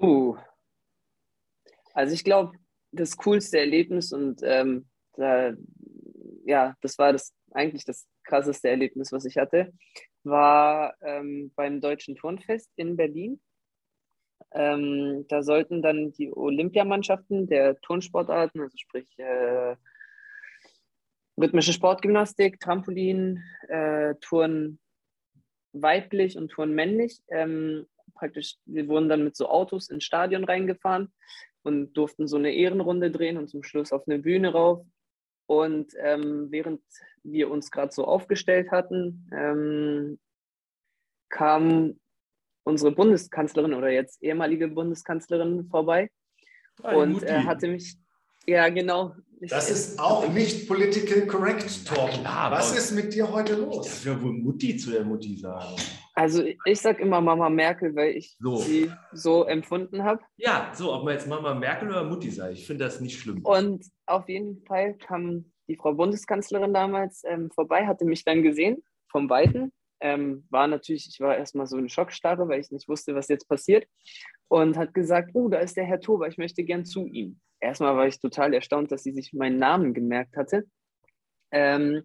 Uh. 0.00 0.36
Also 1.94 2.14
ich 2.14 2.24
glaube, 2.24 2.58
das 2.90 3.16
coolste 3.16 3.58
Erlebnis 3.58 4.12
und 4.12 4.40
ähm, 4.42 4.88
da, 5.14 5.52
ja, 6.44 6.74
das 6.80 6.98
war 6.98 7.12
das 7.12 7.34
eigentlich 7.52 7.84
das 7.84 8.06
krasseste 8.24 8.68
Erlebnis, 8.68 9.12
was 9.12 9.24
ich 9.24 9.36
hatte, 9.36 9.72
war 10.24 10.94
ähm, 11.02 11.52
beim 11.54 11.80
Deutschen 11.80 12.16
Turnfest 12.16 12.70
in 12.76 12.96
Berlin. 12.96 13.40
Ähm, 14.52 15.24
da 15.28 15.42
sollten 15.42 15.82
dann 15.82 16.12
die 16.12 16.32
Olympiamannschaften 16.32 17.46
der 17.46 17.80
Turnsportarten, 17.80 18.60
also 18.60 18.76
sprich 18.76 19.08
äh, 19.18 19.76
rhythmische 21.40 21.72
Sportgymnastik, 21.72 22.60
Trampolin, 22.60 23.42
äh, 23.68 24.14
Turn 24.20 24.78
weiblich 25.72 26.36
und 26.36 26.50
Turn 26.50 26.74
männlich, 26.74 27.22
ähm, 27.28 27.86
praktisch, 28.14 28.56
wir 28.66 28.88
wurden 28.88 29.08
dann 29.08 29.24
mit 29.24 29.36
so 29.36 29.48
Autos 29.48 29.88
ins 29.88 30.04
Stadion 30.04 30.44
reingefahren 30.44 31.12
und 31.62 31.94
durften 31.94 32.28
so 32.28 32.36
eine 32.36 32.52
Ehrenrunde 32.52 33.10
drehen 33.10 33.38
und 33.38 33.48
zum 33.48 33.62
Schluss 33.62 33.92
auf 33.92 34.06
eine 34.06 34.18
Bühne 34.18 34.52
rauf. 34.52 34.84
Und 35.52 35.92
ähm, 35.98 36.46
während 36.48 36.80
wir 37.24 37.50
uns 37.50 37.70
gerade 37.70 37.92
so 37.92 38.06
aufgestellt 38.06 38.70
hatten, 38.70 39.28
ähm, 39.36 40.18
kam 41.28 42.00
unsere 42.64 42.90
Bundeskanzlerin 42.92 43.74
oder 43.74 43.90
jetzt 43.90 44.22
ehemalige 44.22 44.68
Bundeskanzlerin 44.68 45.68
vorbei 45.68 46.10
Hi, 46.82 46.96
und 46.96 47.22
äh, 47.22 47.40
hatte 47.44 47.68
mich, 47.68 47.98
ja 48.46 48.70
genau. 48.70 49.14
Das 49.40 49.68
ist 49.68 49.98
auch 49.98 50.26
nicht 50.32 50.66
political 50.66 51.26
correct, 51.26 51.86
Torben. 51.86 52.20
klar, 52.20 52.50
Was 52.50 52.74
ist 52.74 52.92
mit 52.92 53.12
dir 53.12 53.30
heute 53.30 53.52
Ich 53.52 53.58
los? 53.58 53.86
darf 53.86 54.06
ja 54.06 54.22
wohl 54.22 54.32
Mutti 54.32 54.78
zu 54.78 54.90
der 54.92 55.04
Mutti 55.04 55.36
sagen. 55.36 55.76
Also 56.22 56.44
ich 56.64 56.80
sag 56.80 57.00
immer 57.00 57.20
Mama 57.20 57.50
Merkel, 57.50 57.96
weil 57.96 58.16
ich 58.16 58.36
So. 58.38 58.54
sie 58.54 58.92
so 59.12 59.44
empfunden 59.44 60.04
habe. 60.04 60.22
Ja, 60.36 60.70
so, 60.72 60.94
ob 60.94 61.02
man 61.02 61.14
jetzt 61.14 61.26
Mama 61.26 61.52
Merkel 61.52 61.88
oder 61.88 62.04
Mutti 62.04 62.30
sagt, 62.30 62.52
ich 62.52 62.64
finde 62.64 62.84
das 62.84 63.00
nicht 63.00 63.18
schlimm. 63.18 63.44
Und 63.44 63.84
auf 64.06 64.28
jeden 64.28 64.64
Fall 64.64 64.94
kam 64.94 65.50
die 65.66 65.74
Frau 65.74 65.94
Bundeskanzlerin 65.94 66.72
damals 66.72 67.24
ähm, 67.26 67.50
vorbei, 67.50 67.88
hatte 67.88 68.04
mich 68.04 68.22
dann 68.22 68.44
gesehen 68.44 68.84
vom 69.10 69.28
Weiten. 69.28 69.72
Ähm, 69.98 70.46
war 70.48 70.68
natürlich, 70.68 71.08
ich 71.08 71.18
war 71.18 71.36
erstmal 71.36 71.66
so 71.66 71.76
in 71.76 71.88
Schockstarre, 71.88 72.46
weil 72.46 72.60
ich 72.60 72.70
nicht 72.70 72.88
wusste, 72.88 73.16
was 73.16 73.26
jetzt 73.26 73.48
passiert. 73.48 73.84
Und 74.46 74.76
hat 74.76 74.94
gesagt, 74.94 75.30
oh, 75.34 75.48
da 75.48 75.58
ist 75.58 75.76
der 75.76 75.86
Herr 75.86 76.00
Tober, 76.00 76.28
ich 76.28 76.38
möchte 76.38 76.62
gern 76.62 76.84
zu 76.84 77.04
ihm. 77.04 77.40
Erstmal 77.58 77.96
war 77.96 78.06
ich 78.06 78.20
total 78.20 78.54
erstaunt, 78.54 78.92
dass 78.92 79.02
sie 79.02 79.12
sich 79.12 79.32
meinen 79.32 79.58
Namen 79.58 79.92
gemerkt 79.92 80.36
hatte. 80.36 80.66
Ähm, 81.50 82.04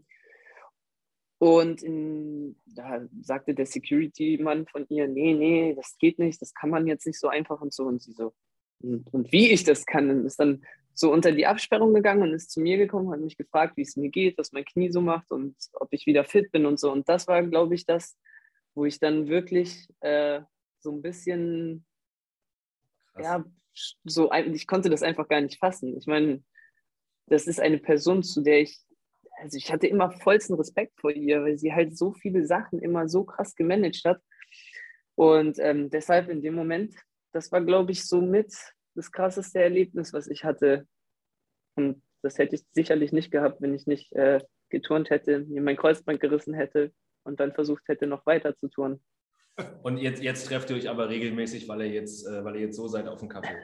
und 1.39 1.84
in, 1.84 2.56
da 2.65 3.08
sagte 3.21 3.54
der 3.54 3.67
Security-Mann 3.67 4.65
von 4.67 4.86
ihr, 4.89 5.08
nee, 5.08 5.34
nee, 5.34 5.76
das 5.76 5.97
geht 6.00 6.17
nicht, 6.17 6.41
das 6.41 6.54
kann 6.54 6.69
man 6.69 6.88
jetzt 6.88 7.06
nicht 7.06 7.19
so 7.19 7.28
einfach 7.28 7.62
und 7.62 7.73
so. 7.73 7.84
Und 7.84 8.02
sie 8.02 8.13
so, 8.13 8.34
und, 8.80 9.13
und 9.13 9.32
wie 9.32 9.52
ich 9.52 9.63
das 9.63 9.86
kann, 9.86 10.10
und 10.10 10.26
ist 10.26 10.39
dann 10.39 10.63
so 10.93 11.13
unter 11.13 11.32
die 11.32 11.45
Absperrung 11.45 11.93
gegangen 11.93 12.23
und 12.23 12.34
ist 12.34 12.50
zu 12.50 12.60
mir 12.60 12.78
gekommen, 12.78 13.12
hat 13.12 13.19
mich 13.19 13.38
gefragt, 13.38 13.78
wie 13.78 13.84
es 13.84 13.95
mir 13.95 14.10
geht, 14.10 14.38
was 14.39 14.52
mein 14.52 14.65
Knie 14.65 14.91
so 14.91 15.00
macht 15.00 15.32
und 15.32 15.56
ob 15.73 15.89
ich 15.91 16.08
wieder 16.08 16.23
fit 16.23 16.52
bin 16.52 16.65
und 16.65 16.80
so. 16.80 16.91
Und 16.91 17.08
das 17.08 17.28
war, 17.28 17.43
glaube 17.43 17.76
ich, 17.76 17.86
das, 17.86 18.17
wo 18.73 18.86
ich 18.86 19.00
dann 19.00 19.28
wirklich 19.28 19.88
äh, 20.00 20.41
so 20.80 20.91
ein 20.91 21.04
bisschen, 21.04 21.86
Krass. 23.13 23.23
ja, 23.23 23.45
so, 24.06 24.32
ich 24.34 24.65
konnte 24.65 24.89
das 24.89 25.04
einfach 25.04 25.28
gar 25.28 25.41
nicht 25.41 25.60
fassen. 25.60 25.95
Ich 25.97 26.08
meine, 26.08 26.43
das 27.28 27.45
ist 27.45 27.60
eine 27.60 27.78
Person, 27.78 28.23
zu 28.23 28.41
der 28.41 28.62
ich, 28.62 28.80
also 29.41 29.58
ich 29.58 29.71
hatte 29.71 29.88
immer 29.88 30.12
vollsten 30.12 30.56
Respekt 30.56 31.00
vor 31.00 31.12
ihr, 31.12 31.43
weil 31.43 31.58
sie 31.58 31.73
halt 31.73 31.97
so 31.97 32.13
viele 32.13 32.45
Sachen 32.45 32.80
immer 32.80 33.08
so 33.08 33.23
krass 33.23 33.56
gemanagt 33.56 34.04
hat. 34.06 34.21
Und 35.15 35.58
ähm, 35.60 35.89
deshalb 35.89 36.30
in 36.30 36.41
dem 36.41 36.56
Moment, 36.56 36.95
das 37.34 37.52
war, 37.52 37.62
glaube 37.62 37.91
ich, 37.91 38.06
so 38.06 38.21
mit 38.21 38.54
das 38.95 39.12
krasseste 39.12 39.60
Erlebnis, 39.62 40.13
was 40.13 40.28
ich 40.28 40.43
hatte. 40.43 40.88
Und 41.76 42.02
das 42.23 42.38
hätte 42.38 42.56
ich 42.56 42.63
sicherlich 42.71 43.12
nicht 43.12 43.32
gehabt, 43.32 43.62
wenn 43.62 43.73
ich 43.73 43.86
nicht 43.86 44.12
äh, 44.13 44.39
geturnt 44.69 45.10
hätte, 45.10 45.39
mir 45.41 45.62
mein 45.62 45.78
Kreuzband 45.78 46.19
gerissen 46.19 46.54
hätte 46.54 46.91
und 47.23 47.39
dann 47.39 47.54
versucht 47.54 47.88
hätte, 47.88 48.08
noch 48.08 48.26
weiter 48.26 48.56
zu 48.56 48.67
turnen. 48.67 49.02
Und 49.82 49.97
jetzt, 49.97 50.21
jetzt 50.21 50.47
trefft 50.47 50.69
ihr 50.69 50.76
euch 50.76 50.89
aber 50.89 51.10
regelmäßig, 51.10 51.67
weil 51.67 51.82
ihr 51.82 51.89
jetzt, 51.89 52.28
äh, 52.28 52.43
weil 52.43 52.56
ihr 52.56 52.62
jetzt 52.67 52.76
so 52.76 52.88
seid 52.88 53.08
auf 53.08 53.19
dem 53.19 53.30
Kaffee. 53.30 53.56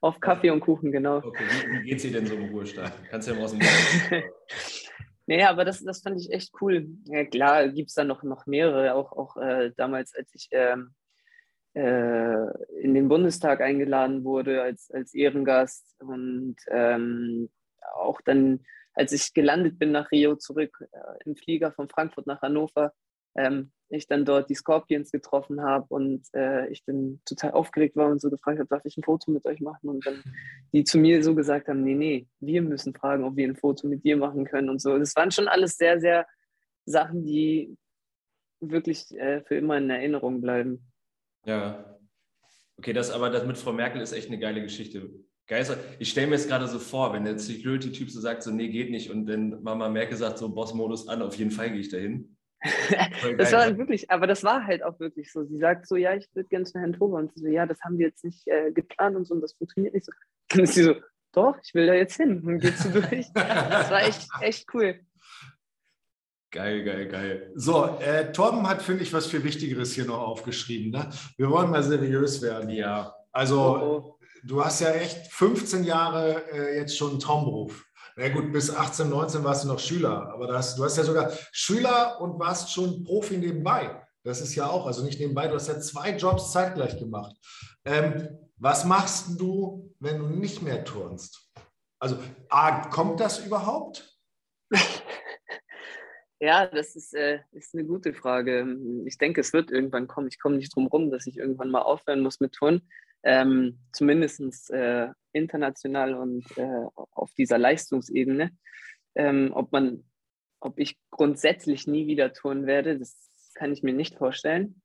Auf 0.00 0.20
Kaffee 0.20 0.50
und 0.50 0.60
Kuchen, 0.60 0.92
genau. 0.92 1.18
Okay, 1.18 1.44
wie, 1.44 1.78
wie 1.78 1.90
geht's 1.90 2.02
dir 2.02 2.12
denn 2.12 2.26
so 2.26 2.34
im 2.34 2.50
Ruhestand? 2.50 2.92
Kannst 3.10 3.26
du 3.26 3.32
ja 3.32 3.38
mal 3.38 3.44
aus 3.44 3.52
dem 3.52 3.60
Naja, 5.26 5.50
aber 5.50 5.64
das, 5.64 5.82
das 5.84 6.02
fand 6.02 6.20
ich 6.20 6.32
echt 6.32 6.52
cool. 6.60 6.88
Ja, 7.04 7.24
klar, 7.24 7.68
gibt 7.68 7.90
es 7.90 7.94
da 7.94 8.04
noch, 8.04 8.22
noch 8.22 8.46
mehrere, 8.46 8.94
auch, 8.94 9.12
auch 9.12 9.36
äh, 9.36 9.72
damals, 9.76 10.14
als 10.14 10.34
ich 10.34 10.48
ähm, 10.50 10.94
äh, 11.74 12.80
in 12.80 12.94
den 12.94 13.08
Bundestag 13.08 13.60
eingeladen 13.60 14.24
wurde 14.24 14.62
als, 14.62 14.90
als 14.90 15.14
Ehrengast 15.14 15.96
und 16.00 16.56
ähm, 16.68 17.50
auch 17.94 18.20
dann, 18.20 18.60
als 18.94 19.12
ich 19.12 19.32
gelandet 19.32 19.78
bin 19.78 19.92
nach 19.92 20.10
Rio 20.10 20.36
zurück 20.36 20.84
äh, 20.92 21.24
im 21.24 21.36
Flieger 21.36 21.72
von 21.72 21.88
Frankfurt 21.88 22.26
nach 22.26 22.42
Hannover, 22.42 22.92
ähm, 23.36 23.72
ich 23.88 24.06
dann 24.06 24.24
dort 24.24 24.48
die 24.48 24.54
Scorpions 24.54 25.10
getroffen 25.12 25.62
habe 25.62 25.86
und 25.88 26.22
äh, 26.34 26.68
ich 26.68 26.82
dann 26.84 27.20
total 27.26 27.52
aufgeregt 27.52 27.96
war 27.96 28.10
und 28.10 28.20
so 28.20 28.30
gefragt 28.30 28.58
habe, 28.58 28.68
darf 28.68 28.84
ich 28.84 28.96
ein 28.96 29.02
Foto 29.02 29.30
mit 29.30 29.44
euch 29.44 29.60
machen? 29.60 29.88
Und 29.88 30.06
dann 30.06 30.22
die 30.72 30.84
zu 30.84 30.98
mir 30.98 31.22
so 31.22 31.34
gesagt 31.34 31.68
haben, 31.68 31.82
nee, 31.82 31.94
nee, 31.94 32.26
wir 32.40 32.62
müssen 32.62 32.94
fragen, 32.94 33.24
ob 33.24 33.36
wir 33.36 33.46
ein 33.46 33.56
Foto 33.56 33.86
mit 33.86 34.04
dir 34.04 34.16
machen 34.16 34.44
können 34.44 34.70
und 34.70 34.80
so. 34.80 34.98
Das 34.98 35.14
waren 35.14 35.30
schon 35.30 35.48
alles 35.48 35.76
sehr, 35.76 36.00
sehr 36.00 36.26
Sachen, 36.86 37.24
die 37.24 37.76
wirklich 38.60 39.10
äh, 39.18 39.42
für 39.42 39.56
immer 39.56 39.76
in 39.76 39.90
Erinnerung 39.90 40.40
bleiben. 40.40 40.90
Ja. 41.44 41.98
Okay, 42.78 42.92
das 42.92 43.10
aber 43.10 43.30
das 43.30 43.46
mit 43.46 43.58
Frau 43.58 43.72
Merkel 43.72 44.00
ist 44.00 44.12
echt 44.12 44.28
eine 44.28 44.38
geile 44.38 44.62
Geschichte. 44.62 45.10
Geister. 45.46 45.76
Ich 45.98 46.10
stelle 46.10 46.28
mir 46.28 46.36
jetzt 46.36 46.48
gerade 46.48 46.66
so 46.66 46.78
vor, 46.78 47.12
wenn 47.12 47.24
der 47.24 47.38
Security-Typ 47.38 48.10
so 48.10 48.20
sagt, 48.20 48.42
so, 48.42 48.50
nee, 48.50 48.68
geht 48.68 48.90
nicht. 48.90 49.10
Und 49.10 49.26
wenn 49.26 49.62
Mama 49.62 49.88
Merkel 49.88 50.16
sagt, 50.16 50.38
so, 50.38 50.48
Boss-Modus 50.48 51.08
an, 51.08 51.20
auf 51.20 51.36
jeden 51.36 51.50
Fall 51.50 51.70
gehe 51.70 51.80
ich 51.80 51.90
dahin. 51.90 52.36
Das 53.38 53.52
war 53.52 53.76
wirklich, 53.76 54.10
aber 54.10 54.26
das 54.26 54.44
war 54.44 54.64
halt 54.64 54.82
auch 54.82 54.98
wirklich 55.00 55.32
so. 55.32 55.44
Sie 55.44 55.58
sagt 55.58 55.86
so, 55.86 55.96
ja, 55.96 56.14
ich 56.14 56.28
würde 56.34 56.48
gerne 56.48 56.64
zu 56.64 56.78
Herrn 56.78 56.92
Tober. 56.92 57.18
Und 57.18 57.32
sie 57.34 57.40
so, 57.40 57.48
ja, 57.48 57.66
das 57.66 57.80
haben 57.82 57.98
wir 57.98 58.06
jetzt 58.06 58.24
nicht 58.24 58.46
äh, 58.46 58.70
geplant 58.72 59.16
und 59.16 59.26
so, 59.26 59.34
und 59.34 59.40
das 59.40 59.54
funktioniert 59.54 59.94
nicht 59.94 60.06
so. 60.06 60.12
Dann 60.48 60.60
ist 60.60 60.74
sie 60.74 60.84
so, 60.84 60.94
doch, 61.32 61.56
ich 61.62 61.74
will 61.74 61.86
da 61.86 61.94
jetzt 61.94 62.16
hin. 62.16 62.42
Und 62.46 62.58
geht 62.60 62.76
so 62.78 62.90
durch. 62.90 63.26
Das 63.34 63.90
war 63.90 64.02
echt, 64.02 64.28
echt 64.40 64.66
cool. 64.74 65.00
Geil, 66.50 66.84
geil, 66.84 67.08
geil. 67.08 67.50
So, 67.54 67.98
äh, 67.98 68.30
Torben 68.30 68.68
hat, 68.68 68.82
finde 68.82 69.02
ich, 69.02 69.12
was 69.12 69.26
viel 69.26 69.42
Wichtigeres 69.42 69.94
hier 69.94 70.04
noch 70.04 70.20
aufgeschrieben. 70.20 70.90
Ne? 70.90 71.08
Wir 71.38 71.48
wollen 71.50 71.70
mal 71.70 71.82
seriös 71.82 72.42
werden. 72.42 72.68
Ja, 72.68 73.14
Also, 73.32 73.58
Oh, 73.60 74.18
du 74.44 74.62
hast 74.62 74.80
ja 74.80 74.90
echt 74.90 75.32
15 75.32 75.84
Jahre 75.84 76.42
äh, 76.52 76.76
jetzt 76.76 76.96
schon 76.96 77.12
einen 77.12 77.20
Traumberuf. 77.20 77.86
Na 78.16 78.28
gut, 78.28 78.52
bis 78.52 78.74
18, 78.74 79.08
19 79.08 79.44
warst 79.44 79.64
du 79.64 79.68
noch 79.68 79.78
Schüler, 79.78 80.32
aber 80.32 80.46
du 80.46 80.54
hast, 80.54 80.78
du 80.78 80.84
hast 80.84 80.96
ja 80.96 81.04
sogar 81.04 81.32
Schüler 81.52 82.20
und 82.20 82.38
warst 82.38 82.72
schon 82.72 83.02
Profi 83.04 83.38
nebenbei. 83.38 84.02
Das 84.22 84.40
ist 84.40 84.54
ja 84.54 84.66
auch, 84.68 84.86
also 84.86 85.04
nicht 85.04 85.18
nebenbei, 85.18 85.48
du 85.48 85.54
hast 85.54 85.68
ja 85.68 85.80
zwei 85.80 86.16
Jobs 86.16 86.52
zeitgleich 86.52 86.98
gemacht. 86.98 87.36
Ähm, 87.84 88.28
was 88.56 88.84
machst 88.84 89.40
du, 89.40 89.94
wenn 89.98 90.18
du 90.18 90.26
nicht 90.26 90.62
mehr 90.62 90.84
turnst? 90.84 91.50
Also, 91.98 92.18
A, 92.48 92.88
kommt 92.88 93.20
das 93.20 93.44
überhaupt? 93.44 94.16
Ja, 96.44 96.66
das 96.66 96.96
ist, 96.96 97.14
äh, 97.14 97.38
ist 97.52 97.72
eine 97.72 97.84
gute 97.84 98.12
Frage. 98.12 98.66
Ich 99.04 99.16
denke, 99.16 99.40
es 99.40 99.52
wird 99.52 99.70
irgendwann 99.70 100.08
kommen. 100.08 100.26
Ich 100.26 100.40
komme 100.40 100.56
nicht 100.56 100.74
drum 100.74 100.88
rum, 100.88 101.08
dass 101.08 101.28
ich 101.28 101.36
irgendwann 101.36 101.70
mal 101.70 101.82
aufhören 101.82 102.18
muss 102.18 102.40
mit 102.40 102.52
Turnen. 102.52 102.90
Ähm, 103.22 103.78
Zumindest 103.92 104.70
äh, 104.70 105.08
international 105.32 106.14
und 106.14 106.44
äh, 106.56 106.86
auf 106.94 107.32
dieser 107.34 107.58
Leistungsebene. 107.58 108.50
Ähm, 109.14 109.52
ob 109.54 109.72
man, 109.72 110.04
ob 110.60 110.78
ich 110.78 110.98
grundsätzlich 111.10 111.86
nie 111.86 112.06
wieder 112.06 112.32
turnen 112.32 112.66
werde, 112.66 112.98
das 112.98 113.16
kann 113.54 113.72
ich 113.72 113.82
mir 113.82 113.92
nicht 113.92 114.16
vorstellen. 114.16 114.82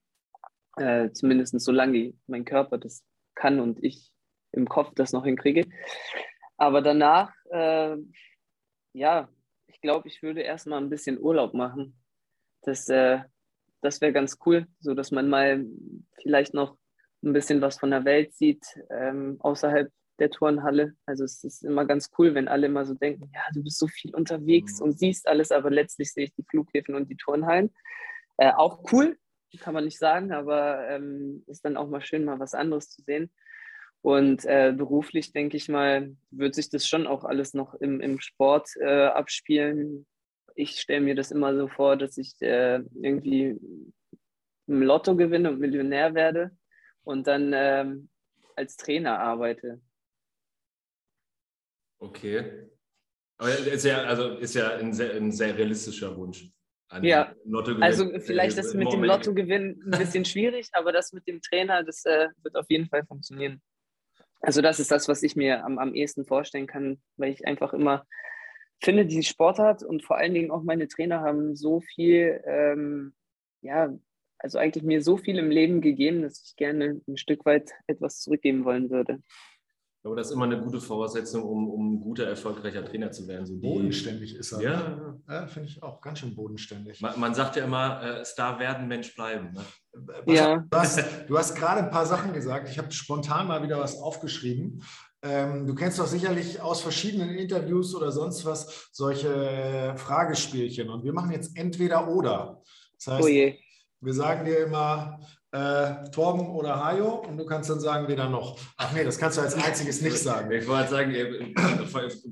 Äh, 0.77 1.11
Zumindest 1.11 1.59
solange 1.59 2.13
mein 2.27 2.45
Körper 2.45 2.77
das 2.77 3.03
kann 3.35 3.59
und 3.59 3.83
ich 3.83 4.11
im 4.51 4.67
Kopf 4.67 4.91
das 4.95 5.13
noch 5.13 5.25
hinkriege. 5.25 5.65
Aber 6.57 6.81
danach, 6.81 7.33
äh, 7.51 7.95
ja, 8.93 9.29
ich 9.67 9.81
glaube, 9.81 10.07
ich 10.07 10.23
würde 10.23 10.41
erstmal 10.41 10.81
ein 10.81 10.89
bisschen 10.89 11.19
Urlaub 11.19 11.53
machen. 11.53 11.99
Das, 12.63 12.89
äh, 12.89 13.19
das 13.81 14.01
wäre 14.01 14.11
ganz 14.11 14.39
cool, 14.45 14.67
so 14.79 14.93
dass 14.93 15.11
man 15.11 15.29
mal 15.29 15.65
vielleicht 16.21 16.53
noch 16.53 16.77
ein 17.23 17.33
bisschen 17.33 17.61
was 17.61 17.79
von 17.79 17.91
der 17.91 18.05
Welt 18.05 18.33
sieht, 18.33 18.65
ähm, 18.89 19.37
außerhalb 19.39 19.91
der 20.19 20.29
Turnhalle. 20.29 20.93
Also 21.05 21.23
es 21.23 21.43
ist 21.43 21.63
immer 21.63 21.85
ganz 21.85 22.09
cool, 22.17 22.33
wenn 22.33 22.47
alle 22.47 22.67
immer 22.67 22.85
so 22.85 22.93
denken, 22.93 23.29
ja, 23.33 23.41
du 23.53 23.63
bist 23.63 23.77
so 23.77 23.87
viel 23.87 24.15
unterwegs 24.15 24.79
mhm. 24.79 24.87
und 24.87 24.99
siehst 24.99 25.27
alles, 25.27 25.51
aber 25.51 25.69
letztlich 25.69 26.11
sehe 26.11 26.25
ich 26.25 26.33
die 26.33 26.45
Flughäfen 26.49 26.95
und 26.95 27.09
die 27.09 27.17
Turnhallen. 27.17 27.73
Äh, 28.37 28.51
auch 28.53 28.83
cool, 28.91 29.17
kann 29.59 29.73
man 29.73 29.85
nicht 29.85 29.97
sagen, 29.97 30.31
aber 30.31 30.87
ähm, 30.89 31.43
ist 31.47 31.65
dann 31.65 31.77
auch 31.77 31.87
mal 31.87 32.01
schön, 32.01 32.25
mal 32.25 32.39
was 32.39 32.53
anderes 32.53 32.89
zu 32.89 33.01
sehen. 33.01 33.31
Und 34.01 34.45
äh, 34.45 34.73
beruflich, 34.75 35.33
denke 35.33 35.57
ich 35.57 35.67
mal, 35.67 36.15
wird 36.29 36.55
sich 36.55 36.69
das 36.69 36.87
schon 36.87 37.07
auch 37.07 37.23
alles 37.23 37.53
noch 37.53 37.73
im, 37.73 37.99
im 37.99 38.19
Sport 38.19 38.69
äh, 38.79 39.07
abspielen. 39.07 40.05
Ich 40.55 40.79
stelle 40.79 41.01
mir 41.01 41.15
das 41.15 41.31
immer 41.31 41.55
so 41.55 41.67
vor, 41.67 41.97
dass 41.97 42.17
ich 42.17 42.33
äh, 42.41 42.81
irgendwie 43.01 43.59
im 44.67 44.81
Lotto 44.83 45.15
gewinne 45.15 45.49
und 45.49 45.59
Millionär 45.59 46.13
werde 46.13 46.51
und 47.07 47.25
dann 47.25 47.53
ähm, 47.55 48.09
als 48.55 48.75
Trainer 48.75 49.17
arbeite. 49.19 49.79
Okay. 51.99 52.67
Aber 53.37 53.49
ist 53.49 53.85
ja, 53.85 54.03
also 54.03 54.35
ist 54.37 54.55
ja 54.55 54.75
ein 54.75 54.93
sehr, 54.93 55.13
ein 55.13 55.31
sehr 55.31 55.57
realistischer 55.57 56.15
Wunsch. 56.17 56.49
Ja, 57.01 57.33
also 57.81 58.17
vielleicht 58.19 58.57
das 58.57 58.73
mit 58.73 58.91
dem 58.91 59.03
Lottogewinn 59.03 59.81
ein 59.85 59.99
bisschen 59.99 60.25
schwierig, 60.25 60.69
aber 60.73 60.91
das 60.91 61.11
mit 61.13 61.27
dem 61.27 61.41
Trainer, 61.41 61.83
das 61.83 62.03
äh, 62.05 62.27
wird 62.43 62.55
auf 62.55 62.65
jeden 62.69 62.87
Fall 62.87 63.05
funktionieren. 63.05 63.61
Also 64.41 64.61
das 64.61 64.79
ist 64.79 64.91
das, 64.91 65.07
was 65.07 65.23
ich 65.23 65.35
mir 65.35 65.63
am, 65.65 65.79
am 65.79 65.93
ehesten 65.93 66.25
vorstellen 66.25 66.67
kann, 66.67 67.01
weil 67.17 67.31
ich 67.31 67.45
einfach 67.45 67.73
immer 67.73 68.05
finde, 68.81 69.05
die 69.05 69.23
Sportart 69.23 69.83
und 69.83 70.03
vor 70.03 70.17
allen 70.17 70.33
Dingen 70.33 70.51
auch 70.51 70.63
meine 70.63 70.87
Trainer 70.87 71.21
haben 71.21 71.55
so 71.55 71.81
viel, 71.81 72.41
ähm, 72.45 73.13
ja, 73.61 73.93
also 74.39 74.57
eigentlich 74.57 74.83
mir 74.83 75.01
so 75.01 75.17
viel 75.17 75.37
im 75.37 75.49
Leben 75.49 75.81
gegeben, 75.81 76.21
dass 76.21 76.43
ich 76.43 76.55
gerne 76.55 77.01
ein 77.07 77.17
Stück 77.17 77.45
weit 77.45 77.71
etwas 77.87 78.19
zurückgeben 78.19 78.65
wollen 78.65 78.89
würde. 78.89 79.19
Aber 80.03 80.15
das 80.15 80.27
ist 80.27 80.33
immer 80.33 80.45
eine 80.45 80.61
gute 80.61 80.79
Voraussetzung, 80.79 81.43
um, 81.43 81.69
um 81.69 81.93
ein 81.93 81.99
guter, 81.99 82.25
erfolgreicher 82.25 82.85
Trainer 82.85 83.11
zu 83.11 83.27
werden. 83.27 83.45
So 83.45 83.55
die, 83.55 83.67
bodenständig 83.67 84.35
ist 84.35 84.53
er. 84.53 84.61
Ja, 84.61 85.17
ja 85.27 85.47
finde 85.47 85.67
ich 85.67 85.83
auch 85.83 85.99
ganz 85.99 86.19
schön 86.19 86.33
bodenständig. 86.33 87.01
Man, 87.01 87.19
man 87.19 87.33
sagt 87.33 87.57
ja 87.57 87.65
immer, 87.65 88.01
äh, 88.01 88.25
Star 88.25 88.57
werden, 88.57 88.87
Mensch 88.87 89.13
bleiben. 89.15 89.51
Ne? 89.53 90.33
Ja. 90.33 90.65
Du 90.69 90.77
hast, 90.77 91.03
hast 91.29 91.55
gerade 91.55 91.83
ein 91.83 91.89
paar 91.89 92.05
Sachen 92.05 92.31
gesagt. 92.31 92.69
Ich 92.69 92.77
habe 92.77 92.91
spontan 92.91 93.47
mal 93.47 93.61
wieder 93.63 93.79
was 93.79 93.99
aufgeschrieben. 93.99 94.81
Ähm, 95.23 95.67
du 95.67 95.75
kennst 95.75 95.99
doch 95.99 96.07
sicherlich 96.07 96.61
aus 96.61 96.81
verschiedenen 96.81 97.31
Interviews 97.31 97.93
oder 97.93 98.11
sonst 98.11 98.45
was 98.45 98.89
solche 98.93 99.33
äh, 99.33 99.97
Fragespielchen. 99.97 100.89
Und 100.89 101.03
wir 101.03 101.11
machen 101.11 101.31
jetzt 101.31 101.57
entweder 101.57 102.07
oder. 102.07 102.61
Das 102.95 103.07
heißt, 103.07 103.25
oh 103.25 103.27
wir 104.01 104.13
sagen 104.13 104.45
dir 104.45 104.59
immer, 104.59 105.19
äh, 105.51 106.09
Torben 106.11 106.47
oder 106.49 106.83
Hajo 106.83 107.25
und 107.25 107.37
du 107.37 107.45
kannst 107.45 107.69
dann 107.69 107.79
sagen, 107.79 108.07
weder 108.07 108.29
noch. 108.29 108.59
Ach 108.77 108.91
nee, 108.93 109.03
das 109.03 109.17
kannst 109.17 109.37
du 109.37 109.41
als 109.41 109.55
einziges 109.55 110.01
nicht 110.01 110.17
sagen. 110.17 110.51
Ich 110.51 110.67
wollte 110.67 110.89
sagen, 110.89 111.13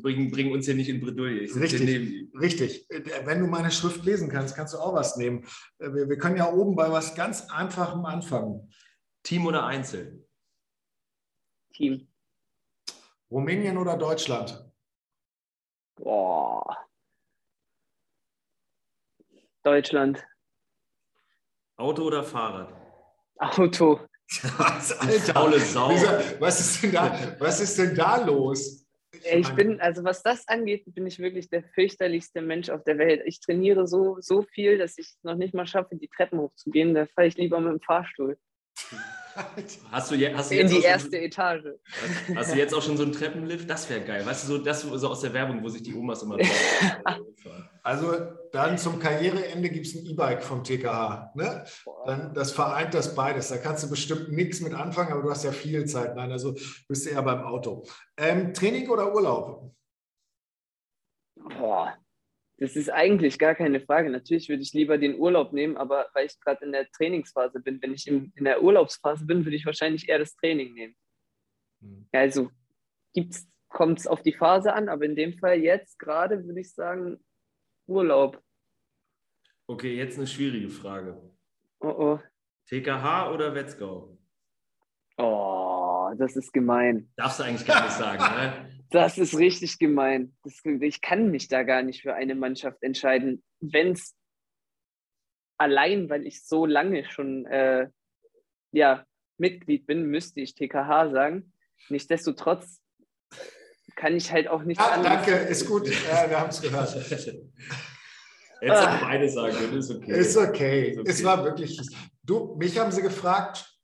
bring, 0.02 0.32
bring 0.32 0.52
uns 0.52 0.66
hier 0.66 0.76
nicht 0.76 0.90
in 0.90 1.00
Bredouille. 1.00 1.44
Richtig, 1.56 2.30
richtig. 2.40 2.88
Wenn 3.24 3.40
du 3.40 3.48
meine 3.48 3.72
Schrift 3.72 4.04
lesen 4.04 4.30
kannst, 4.30 4.56
kannst 4.56 4.74
du 4.74 4.80
auch 4.80 4.94
was 4.94 5.16
nehmen. 5.16 5.46
Äh, 5.80 5.94
wir, 5.94 6.10
wir 6.10 6.18
können 6.18 6.38
ja 6.38 6.52
oben 6.52 6.76
bei 6.76 6.92
was 6.92 7.16
ganz 7.16 7.50
Einfachem 7.50 8.06
anfangen. 8.06 8.72
Team 9.24 9.48
oder 9.48 9.66
Einzel? 9.66 10.28
Team. 11.74 12.08
Rumänien 13.32 13.78
oder 13.78 13.98
Deutschland? 13.98 14.64
Boah. 15.96 16.78
Deutschland. 19.64 20.24
Auto 21.78 22.04
oder 22.04 22.24
Fahrrad? 22.24 22.74
Auto. 23.38 24.00
Alter, 25.00 25.60
Sau. 25.60 25.90
Was 26.40 26.60
ist, 26.60 26.84
denn 26.84 26.92
da, 26.94 27.36
was 27.40 27.62
ist 27.62 27.78
denn 27.78 27.96
da 27.96 28.26
los? 28.26 28.86
Ich 29.32 29.50
bin, 29.54 29.80
also 29.82 30.04
was 30.04 30.24
das 30.24 30.48
angeht, 30.48 30.84
bin 30.88 31.08
ich 31.08 31.20
wirklich 31.20 31.50
der 31.50 31.64
fürchterlichste 31.64 32.42
Mensch 32.42 32.70
auf 32.70 32.84
der 32.84 32.98
Welt. 32.98 33.24
Ich 33.26 33.40
trainiere 33.40 33.88
so, 33.88 34.18
so 34.20 34.42
viel, 34.42 34.78
dass 34.78 34.98
ich 34.98 35.08
es 35.08 35.20
noch 35.24 35.36
nicht 35.36 35.54
mal 35.54 35.68
schaffe, 35.68 35.96
die 35.96 36.08
Treppen 36.08 36.40
hochzugehen. 36.40 36.94
Da 36.94 37.06
fahre 37.08 37.28
ich 37.28 37.36
lieber 37.36 37.60
mit 37.60 37.74
dem 37.74 37.82
Fahrstuhl. 37.82 38.38
Hast 39.92 40.12
du, 40.12 40.34
hast 40.34 40.52
du 40.52 40.56
in 40.56 40.70
die 40.70 40.82
erste 40.82 41.10
so, 41.10 41.18
Etage. 41.18 41.66
Hast 42.36 42.54
du 42.54 42.58
jetzt 42.58 42.74
auch 42.74 42.82
schon 42.82 42.96
so 42.96 43.04
einen 43.04 43.12
Treppenlift? 43.12 43.70
Das 43.70 43.90
wäre 43.90 44.02
geil. 44.02 44.26
Weißt 44.26 44.44
du, 44.44 44.48
so, 44.48 44.58
das 44.60 44.82
so 44.82 45.10
aus 45.10 45.22
der 45.22 45.34
Werbung, 45.34 45.62
wo 45.62 45.68
sich 45.68 45.84
die 45.84 45.94
Omas 45.94 46.24
immer 46.24 46.38
Also 47.84 48.14
dann 48.52 48.78
zum 48.78 48.98
Karriereende 48.98 49.70
gibt 49.70 49.86
es 49.86 49.96
ein 49.96 50.06
E-Bike 50.06 50.42
vom 50.42 50.64
TKH. 50.64 51.34
Ne? 51.36 51.66
Dann, 52.06 52.34
das 52.34 52.52
vereint 52.52 52.94
das 52.94 53.14
beides. 53.14 53.50
Da 53.50 53.58
kannst 53.58 53.84
du 53.84 53.90
bestimmt 53.90 54.32
nichts 54.32 54.62
mit 54.62 54.74
anfangen, 54.74 55.12
aber 55.12 55.22
du 55.22 55.30
hast 55.30 55.44
ja 55.44 55.52
viel 55.52 55.86
Zeit. 55.86 56.16
Nein, 56.16 56.32
also 56.32 56.54
bist 56.88 57.06
du 57.06 57.10
eher 57.10 57.22
beim 57.22 57.42
Auto. 57.42 57.86
Ähm, 58.18 58.54
Training 58.54 58.90
oder 58.90 59.14
Urlaub? 59.14 59.72
Boah, 61.60 61.94
das 62.58 62.76
ist 62.76 62.90
eigentlich 62.90 63.38
gar 63.38 63.54
keine 63.54 63.82
Frage. 63.82 64.10
Natürlich 64.10 64.48
würde 64.48 64.64
ich 64.64 64.74
lieber 64.74 64.98
den 64.98 65.20
Urlaub 65.20 65.52
nehmen, 65.52 65.76
aber 65.76 66.08
weil 66.14 66.26
ich 66.26 66.40
gerade 66.40 66.64
in 66.66 66.72
der 66.72 66.90
Trainingsphase 66.90 67.60
bin, 67.60 67.82
wenn 67.82 67.94
ich 67.94 68.08
in, 68.08 68.32
in 68.36 68.46
der 68.46 68.64
Urlaubsphase 68.64 69.26
bin, 69.26 69.46
würde 69.46 69.58
ich 69.58 69.66
wahrscheinlich 69.66 70.08
eher 70.08 70.20
das 70.20 70.36
Training 70.36 70.74
nehmen. 70.74 70.96
Mhm. 71.82 72.08
Also 72.12 72.50
kommt 73.70 74.00
es 74.00 74.08
auf 74.08 74.22
die 74.22 74.34
Phase 74.34 74.74
an, 74.74 74.88
aber 74.88 75.04
in 75.04 75.16
dem 75.16 75.38
Fall 75.38 75.60
jetzt 75.60 76.00
gerade 76.00 76.46
würde 76.46 76.62
ich 76.62 76.74
sagen 76.74 77.20
Urlaub. 77.88 78.42
Okay, 79.68 79.96
jetzt 79.96 80.18
eine 80.18 80.28
schwierige 80.28 80.70
Frage. 80.70 81.22
Oh 81.80 81.88
oh. 81.88 82.20
TKH 82.68 83.32
oder 83.32 83.54
Wetzgau? 83.54 84.18
Oh, 85.18 86.12
das 86.18 86.36
ist 86.36 86.54
gemein. 86.54 87.12
Darfst 87.16 87.40
du 87.40 87.44
eigentlich 87.44 87.68
gar 87.68 87.84
nicht 87.84 87.94
sagen, 87.94 88.24
ne? 88.36 88.75
Das 88.92 89.18
ist 89.18 89.38
richtig 89.38 89.80
gemein. 89.80 90.36
Das, 90.44 90.62
ich 90.64 91.02
kann 91.02 91.32
mich 91.32 91.48
da 91.48 91.64
gar 91.64 91.82
nicht 91.82 92.02
für 92.02 92.14
eine 92.14 92.36
Mannschaft 92.36 92.84
entscheiden. 92.84 93.44
Wenn 93.60 93.92
es 93.92 94.16
allein, 95.58 96.10
weil 96.10 96.26
ich 96.26 96.44
so 96.46 96.66
lange 96.66 97.06
schon 97.10 97.46
äh, 97.46 97.90
ja, 98.72 99.06
Mitglied 99.38 99.86
bin, 99.88 100.06
müsste 100.06 100.42
ich 100.42 100.56
TKH 100.56 101.10
sagen. 101.10 101.54
Nichtsdestotrotz 101.90 102.82
kann 103.96 104.16
ich 104.16 104.32
halt 104.32 104.48
auch 104.48 104.64
nicht. 104.64 104.80
Ja, 104.80 105.02
danke, 105.02 105.32
ist 105.32 105.68
gut. 105.68 105.88
Ja, 106.10 106.30
wir 106.30 106.40
haben 106.40 106.50
es 106.50 106.62
gehört. 106.62 106.94
Jetzt 108.62 108.72
auch 108.72 109.02
beide 109.02 109.30
sagen 109.30 109.56
können, 109.56 109.78
ist 109.78 109.92
okay. 109.92 110.12
Ist 110.12 110.38
okay. 110.38 110.90
Ist 110.90 111.00
okay. 111.00 111.10
Es 111.10 111.24
war 111.24 111.44
wirklich. 111.44 111.80
Du, 112.24 112.56
mich 112.58 112.78
haben 112.80 112.92
sie 112.92 113.02
gefragt, 113.02 113.75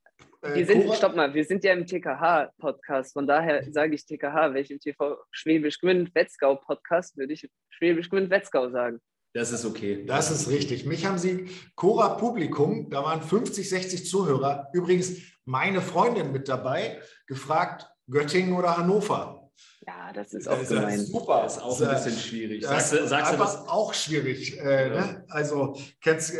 äh, 0.42 0.56
wir 0.56 0.66
sind, 0.66 0.94
stopp 0.94 1.16
mal, 1.16 1.34
wir 1.34 1.46
sind 1.46 1.64
ja 1.64 1.74
im 1.74 1.86
TKH-Podcast, 1.86 3.14
von 3.14 3.28
daher 3.28 3.64
sage 3.72 3.96
ich 3.96 4.06
TKH, 4.06 4.54
welchem 4.54 4.80
TV 4.80 5.18
Schwäbisch 5.32 5.80
Gmünd 5.80 6.14
Wetzgau 6.16 6.56
Podcast 6.56 7.18
würde 7.18 7.34
ich 7.34 7.50
Schwäbisch 7.70 8.10
Gmünd 8.10 8.30
Wetzgau 8.30 8.70
sagen. 8.70 9.00
Das 9.34 9.52
ist 9.52 9.66
okay. 9.66 10.04
Das 10.06 10.30
ist 10.30 10.50
richtig. 10.50 10.86
Mich 10.86 11.06
haben 11.06 11.18
Sie, 11.18 11.50
Cora 11.76 12.16
Publikum, 12.16 12.90
da 12.90 13.04
waren 13.04 13.22
50, 13.22 13.70
60 13.70 14.10
Zuhörer, 14.10 14.70
übrigens 14.74 15.18
meine 15.46 15.82
Freundin 15.82 16.32
mit 16.32 16.50
dabei, 16.50 17.02
gefragt, 17.28 17.88
Göttingen 18.10 18.54
oder 18.54 18.78
Hannover. 18.78 19.50
Ja, 19.88 20.12
das 20.14 20.34
ist 20.34 20.48
auch 20.48 20.58
das 20.58 20.70
gemein. 20.70 21.00
Ist 21.00 21.12
super. 21.12 21.42
Das 21.44 21.58
ist 21.58 21.64
auch 21.64 21.82
ein 21.82 21.90
bisschen 21.90 22.18
schwierig. 22.18 22.62
Das 22.62 22.90
sagst 22.90 22.94
du, 22.94 23.08
sagst 23.08 23.32
einfach 23.32 23.54
du 23.54 23.60
das? 23.60 23.70
auch 23.70 23.94
schwierig. 23.94 24.60
Äh, 24.60 24.90
ja. 24.90 24.96
ne? 24.96 25.26
Also, 25.30 25.78
kennst, 26.02 26.34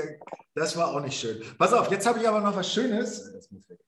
das 0.54 0.76
war 0.76 0.94
auch 0.94 1.02
nicht 1.02 1.20
schön. 1.20 1.42
Pass 1.58 1.74
auf, 1.74 1.90
jetzt 1.92 2.06
habe 2.06 2.20
ich 2.20 2.28
aber 2.28 2.42
noch 2.42 2.56
was 2.56 2.72
Schönes. 2.72 3.32
Das 3.32 3.50
muss 3.52 3.70
weg. 3.70 3.80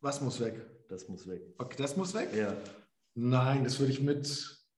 Was 0.00 0.20
muss 0.20 0.40
weg? 0.40 0.54
Das 0.88 1.08
muss 1.08 1.26
weg. 1.28 1.42
Okay, 1.58 1.76
das 1.78 1.96
muss 1.96 2.14
weg? 2.14 2.30
Ja. 2.34 2.54
Nein, 3.14 3.64
das 3.64 3.78
würde 3.78 3.92
ich 3.92 4.00
mit. 4.00 4.26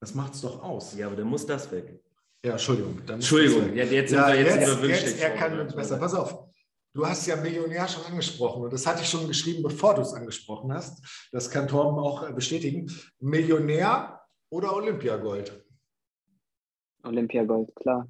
Das 0.01 0.15
macht 0.15 0.35
es 0.35 0.41
doch 0.41 0.63
aus. 0.63 0.97
Ja, 0.97 1.07
aber 1.07 1.17
dann 1.17 1.29
muss 1.29 1.47
das 1.47 1.71
weg. 1.71 2.01
Ja, 2.45 2.53
Entschuldigung. 2.53 2.99
Entschuldigung, 3.07 3.75
ja, 3.75 3.85
jetzt 3.85 4.11
sind 4.11 4.19
ja, 4.19 4.29
wir 4.29 4.41
jetzt, 4.41 4.83
jetzt, 4.83 5.07
jetzt 5.07 5.21
Er 5.21 5.37
kann 5.37 5.59
uns 5.61 5.75
besser. 5.75 5.97
Pass 5.99 6.15
auf. 6.15 6.53
Du 6.95 7.07
hast 7.07 7.27
ja 7.27 7.37
Millionär 7.37 7.89
schon 7.89 8.05
angesprochen 8.05 8.65
und 8.65 8.73
das 8.73 8.87
hatte 8.87 9.03
ich 9.03 9.09
schon 9.09 9.27
geschrieben, 9.27 9.63
bevor 9.63 9.95
du 9.95 10.03
es 10.03 10.13
angesprochen 10.13 10.73
hast. 10.73 11.29
Das 11.33 11.49
kann 11.49 11.67
Torben 11.67 11.99
auch 11.99 12.29
äh, 12.29 12.33
bestätigen. 12.33 12.91
Millionär 13.21 14.21
oder 14.51 14.75
Olympiagold? 14.75 15.65
Olympiagold, 17.05 17.75
klar. 17.77 18.07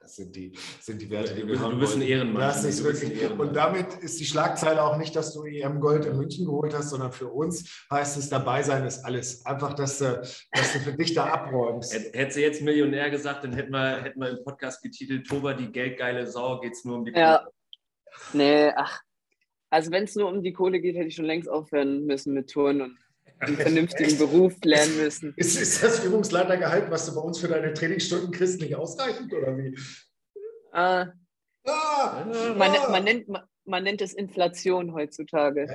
Das 0.00 0.16
sind 0.16 0.34
die, 0.34 0.52
sind 0.80 1.02
die 1.02 1.10
Werte, 1.10 1.34
die 1.34 1.46
wir 1.46 1.60
haben. 1.60 1.72
Du 1.72 1.78
bist 1.78 1.94
ein 1.94 2.00
Ehrenmann. 2.00 2.40
Das 2.40 2.64
ist 2.64 2.82
wirklich, 2.82 3.30
und 3.30 3.54
damit 3.54 3.94
ist 4.00 4.18
die 4.18 4.24
Schlagzeile 4.24 4.82
auch 4.82 4.96
nicht, 4.96 5.14
dass 5.14 5.34
du 5.34 5.44
EM 5.44 5.78
Gold 5.78 6.06
in 6.06 6.16
München 6.16 6.46
geholt 6.46 6.74
hast, 6.74 6.88
sondern 6.88 7.12
für 7.12 7.28
uns 7.28 7.84
heißt 7.90 8.16
es, 8.16 8.30
dabei 8.30 8.62
sein 8.62 8.86
ist 8.86 9.04
alles. 9.04 9.44
Einfach, 9.44 9.74
dass, 9.74 9.98
dass 9.98 10.72
du 10.72 10.78
für 10.80 10.94
dich 10.94 11.12
da 11.12 11.26
abräumst. 11.26 11.92
Hättest 11.92 12.38
du 12.38 12.40
jetzt 12.40 12.62
Millionär 12.62 13.10
gesagt, 13.10 13.44
dann 13.44 13.52
hätten 13.52 13.72
wir, 13.72 14.02
hätten 14.02 14.20
wir 14.20 14.30
im 14.30 14.42
Podcast 14.42 14.82
getitelt, 14.82 15.26
Toba, 15.26 15.52
die 15.52 15.70
geldgeile 15.70 16.26
Sau, 16.26 16.60
geht 16.60 16.72
es 16.72 16.84
nur 16.84 16.96
um 16.96 17.04
die 17.04 17.12
Kohle. 17.12 17.22
Ja. 17.22 17.48
Nee, 18.32 18.72
ach. 18.74 19.02
Also 19.68 19.92
wenn 19.92 20.04
es 20.04 20.16
nur 20.16 20.28
um 20.28 20.42
die 20.42 20.54
Kohle 20.54 20.80
geht, 20.80 20.96
hätte 20.96 21.08
ich 21.08 21.14
schon 21.14 21.26
längst 21.26 21.48
aufhören 21.48 22.06
müssen 22.06 22.32
mit 22.32 22.50
Touren 22.50 22.80
und 22.80 22.98
einen 23.40 23.56
vernünftigen 23.56 24.18
Beruf 24.18 24.54
lernen 24.62 24.96
müssen. 24.98 25.34
Ist, 25.36 25.60
ist 25.60 25.82
das 25.82 26.04
Übungsleitergehalt, 26.04 26.90
was 26.90 27.06
du 27.06 27.14
bei 27.14 27.20
uns 27.20 27.38
für 27.38 27.48
deine 27.48 27.72
Trainingsstunden 27.72 28.30
kriegst, 28.30 28.60
nicht 28.60 28.74
ausreichend 28.74 29.32
oder 29.32 29.56
wie? 29.56 29.76
Äh, 30.72 31.06
ah, 31.66 32.24
man, 32.56 32.72
man, 32.90 33.04
nennt, 33.04 33.28
man, 33.28 33.42
man 33.64 33.84
nennt 33.84 34.02
es 34.02 34.14
Inflation 34.14 34.94
heutzutage. 34.94 35.66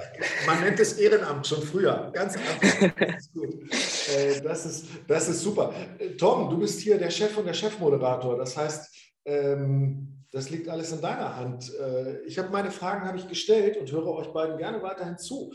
Man 0.45 0.61
nennt 0.61 0.79
es 0.79 0.93
Ehrenamt 0.93 1.47
schon 1.47 1.61
früher. 1.61 2.11
Ganz 2.13 2.35
einfach. 2.37 2.93
Das 2.97 3.29
ist. 3.33 4.09
Äh, 4.09 4.41
das, 4.41 4.65
ist, 4.65 4.87
das 5.07 5.29
ist 5.29 5.41
super. 5.41 5.73
Äh, 5.97 6.09
Tom, 6.11 6.49
du 6.49 6.59
bist 6.59 6.79
hier 6.81 6.97
der 6.97 7.09
Chef 7.09 7.37
und 7.37 7.45
der 7.45 7.53
Chefmoderator. 7.53 8.37
Das 8.37 8.55
heißt, 8.55 8.93
ähm, 9.25 10.25
das 10.31 10.49
liegt 10.49 10.67
alles 10.67 10.91
in 10.91 11.01
deiner 11.01 11.35
Hand. 11.35 11.73
Äh, 11.79 12.21
ich 12.25 12.37
habe 12.37 12.49
meine 12.49 12.71
Fragen 12.71 13.07
habe 13.07 13.17
ich 13.17 13.27
gestellt 13.27 13.77
und 13.77 13.91
höre 13.91 14.07
euch 14.07 14.27
beiden 14.27 14.57
gerne 14.57 14.81
weiterhin 14.81 15.17
zu. 15.17 15.51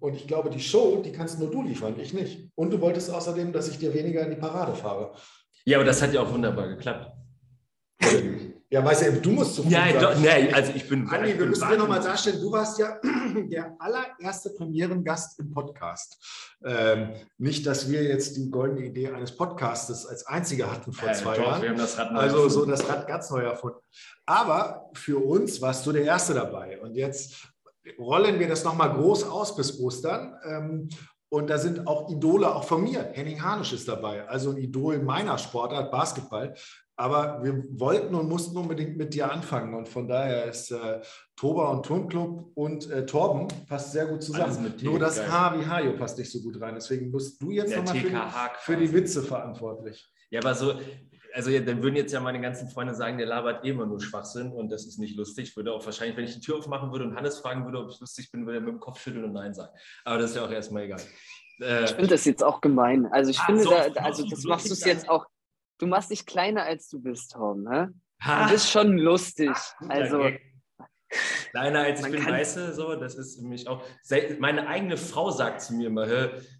Und 0.00 0.14
ich 0.14 0.26
glaube, 0.26 0.50
die 0.50 0.60
Show, 0.60 1.02
die 1.04 1.12
kannst 1.12 1.38
nur 1.38 1.50
du 1.50 1.62
liefern, 1.62 1.94
ich 2.00 2.12
nicht. 2.12 2.50
Und 2.54 2.72
du 2.72 2.80
wolltest 2.80 3.10
außerdem, 3.10 3.52
dass 3.52 3.68
ich 3.68 3.78
dir 3.78 3.94
weniger 3.94 4.22
in 4.22 4.30
die 4.30 4.36
Parade 4.36 4.74
fahre. 4.74 5.12
Ja, 5.64 5.78
aber 5.78 5.84
das 5.84 6.02
hat 6.02 6.12
ja 6.12 6.22
auch 6.22 6.32
wunderbar 6.32 6.68
geklappt. 6.68 7.12
Ja, 8.72 8.84
weißt 8.84 9.02
du, 9.02 9.12
du 9.20 9.30
musst 9.32 9.56
zu 9.56 9.64
Ja, 9.64 9.92
doch, 10.00 10.16
nee, 10.16 10.52
also 10.52 10.70
ich 10.76 10.88
bin. 10.88 11.08
Andi, 11.08 11.36
wir 11.36 11.46
müssen 11.46 11.68
dir 11.68 11.76
nochmal 11.76 12.00
darstellen, 12.00 12.40
du 12.40 12.52
warst 12.52 12.78
ja 12.78 13.00
der 13.50 13.74
allererste 13.80 14.50
Premierengast 14.50 15.40
im 15.40 15.50
Podcast. 15.50 16.54
Ähm, 16.64 17.14
nicht, 17.36 17.66
dass 17.66 17.90
wir 17.90 18.04
jetzt 18.04 18.36
die 18.36 18.48
goldene 18.48 18.86
Idee 18.86 19.08
eines 19.08 19.36
Podcastes 19.36 20.06
als 20.06 20.24
einziger 20.24 20.70
hatten 20.70 20.92
vor 20.92 21.08
ja, 21.08 21.14
zwei 21.14 21.36
doch, 21.36 21.46
Jahren. 21.46 21.62
Wir 21.62 21.70
haben 21.70 21.78
das 21.78 21.98
Rad 21.98 22.12
neu 22.12 22.20
also 22.20 22.48
so 22.48 22.64
das 22.64 22.88
Rad 22.88 23.08
ganz 23.08 23.28
neu 23.30 23.40
erfunden. 23.40 23.80
Aber 24.24 24.88
für 24.94 25.18
uns 25.18 25.60
warst 25.60 25.84
du 25.84 25.90
der 25.90 26.04
Erste 26.04 26.34
dabei. 26.34 26.80
Und 26.80 26.94
jetzt 26.94 27.49
rollen 27.98 28.38
wir 28.38 28.48
das 28.48 28.64
nochmal 28.64 28.92
groß 28.92 29.24
aus 29.24 29.56
bis 29.56 29.80
Ostern. 29.80 30.34
Ähm, 30.44 30.88
und 31.32 31.48
da 31.48 31.58
sind 31.58 31.86
auch 31.86 32.10
Idole, 32.10 32.52
auch 32.52 32.64
von 32.64 32.82
mir. 32.82 33.10
Henning 33.12 33.40
Harnisch 33.40 33.72
ist 33.72 33.86
dabei, 33.86 34.26
also 34.28 34.50
ein 34.50 34.56
Idol 34.56 34.98
meiner 34.98 35.38
Sportart, 35.38 35.90
Basketball. 35.90 36.54
Aber 36.96 37.42
wir 37.42 37.64
wollten 37.70 38.14
und 38.14 38.28
mussten 38.28 38.58
unbedingt 38.58 38.98
mit 38.98 39.14
dir 39.14 39.32
anfangen. 39.32 39.72
Und 39.74 39.88
von 39.88 40.06
daher 40.06 40.44
ist 40.46 40.70
äh, 40.70 41.00
Toba 41.36 41.70
und 41.70 41.86
Turnclub 41.86 42.50
und 42.54 42.90
äh, 42.90 43.06
Torben 43.06 43.48
passt 43.68 43.92
sehr 43.92 44.06
gut 44.06 44.22
zusammen. 44.22 44.74
Nur 44.82 44.98
das 44.98 45.16
geil. 45.16 45.32
H 45.32 45.58
wie 45.58 45.66
Hajo 45.66 45.92
passt 45.96 46.18
nicht 46.18 46.30
so 46.30 46.42
gut 46.42 46.60
rein. 46.60 46.74
Deswegen 46.74 47.10
bist 47.10 47.40
du 47.40 47.52
jetzt 47.52 47.74
nochmal 47.74 47.96
für, 47.96 48.72
für 48.72 48.76
die 48.76 48.92
Witze 48.92 49.22
verantwortlich. 49.22 50.12
Ja, 50.30 50.40
aber 50.40 50.54
so, 50.54 50.74
also 51.34 51.50
dann 51.50 51.82
würden 51.82 51.96
jetzt 51.96 52.12
ja 52.12 52.20
meine 52.20 52.40
ganzen 52.40 52.68
Freunde 52.68 52.94
sagen, 52.94 53.18
der 53.18 53.26
labert 53.26 53.64
eh 53.64 53.70
immer 53.70 53.86
nur 53.86 54.00
Schwachsinn 54.00 54.52
und 54.52 54.70
das 54.70 54.86
ist 54.86 54.98
nicht 54.98 55.16
lustig. 55.16 55.50
Ich 55.50 55.56
würde 55.56 55.72
auch 55.72 55.84
wahrscheinlich, 55.84 56.16
wenn 56.16 56.24
ich 56.24 56.34
die 56.34 56.40
Tür 56.40 56.56
aufmachen 56.58 56.92
würde 56.92 57.04
und 57.04 57.16
Hannes 57.16 57.38
fragen 57.38 57.64
würde, 57.64 57.78
ob 57.78 57.90
ich 57.90 58.00
lustig 58.00 58.30
bin, 58.30 58.46
würde 58.46 58.58
er 58.58 58.62
mit 58.62 58.74
dem 58.74 58.80
Kopf 58.80 59.00
schütteln 59.00 59.24
und 59.24 59.32
Nein 59.32 59.54
sagen. 59.54 59.72
Aber 60.04 60.18
das 60.18 60.30
ist 60.30 60.36
ja 60.36 60.44
auch 60.44 60.50
erstmal 60.50 60.84
egal. 60.84 61.00
Äh, 61.60 61.84
ich 61.84 61.90
finde 61.90 62.08
das 62.08 62.24
jetzt 62.24 62.42
auch 62.42 62.60
gemein. 62.60 63.06
Also 63.06 63.30
ich 63.30 63.38
ah, 63.40 63.46
finde, 63.46 63.62
so, 63.62 63.70
da, 63.70 64.00
also 64.02 64.26
das 64.28 64.44
machst 64.44 64.68
du 64.68 64.72
es 64.72 64.84
jetzt 64.84 65.08
auch, 65.08 65.26
du 65.78 65.86
machst 65.86 66.10
dich 66.10 66.26
kleiner 66.26 66.62
als 66.62 66.88
du 66.88 67.00
bist, 67.00 67.32
Tom. 67.32 67.62
Ne? 67.62 67.92
Du 68.24 68.50
bist 68.50 68.70
schon 68.70 68.98
lustig. 68.98 69.50
Also. 69.88 70.30
Kleiner 71.50 71.80
als 71.80 72.04
ich 72.04 72.12
bin, 72.12 72.24
weiße, 72.24 72.72
so, 72.74 72.94
das 72.94 73.16
ist 73.16 73.40
für 73.40 73.46
mich 73.46 73.66
auch. 73.66 73.82
Meine 74.38 74.68
eigene 74.68 74.96
Frau 74.96 75.30
sagt 75.30 75.60
zu 75.60 75.74
mir 75.74 75.88
immer, 75.88 76.06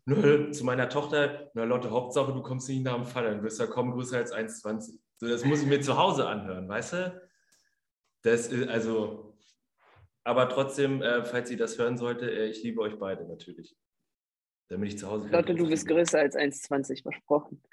nur 0.04 0.50
zu 0.50 0.64
meiner 0.64 0.88
Tochter, 0.88 1.50
na 1.54 1.64
Lotte, 1.64 1.90
Hauptsache, 1.90 2.32
du 2.32 2.42
kommst 2.42 2.68
nicht 2.68 2.82
nach 2.82 2.96
dem 2.96 3.04
Fall, 3.04 3.24
dann 3.24 3.42
wirst 3.42 3.60
du 3.60 3.64
ja 3.64 3.70
kommen 3.70 3.92
größer 3.92 4.16
als 4.16 4.32
1,20. 4.32 4.98
So, 5.18 5.28
das 5.28 5.44
muss 5.44 5.62
ich 5.62 5.68
mir 5.68 5.80
zu 5.80 5.96
Hause 5.96 6.26
anhören, 6.26 6.68
weißt 6.68 6.92
du? 6.94 7.22
Das 8.22 8.48
ist 8.48 8.68
also, 8.68 9.36
aber 10.24 10.48
trotzdem, 10.48 11.02
äh, 11.02 11.24
falls 11.24 11.48
sie 11.48 11.56
das 11.56 11.78
hören 11.78 11.96
sollte, 11.96 12.30
äh, 12.30 12.48
ich 12.48 12.62
liebe 12.62 12.80
euch 12.80 12.98
beide 12.98 13.26
natürlich. 13.26 13.76
Damit 14.68 14.88
ich 14.88 14.98
zu 14.98 15.08
Hause 15.08 15.28
Lotte, 15.28 15.54
du 15.54 15.68
bist 15.68 15.86
größer 15.86 16.18
als 16.18 16.36
1,20, 16.36 17.02
versprochen. 17.02 17.62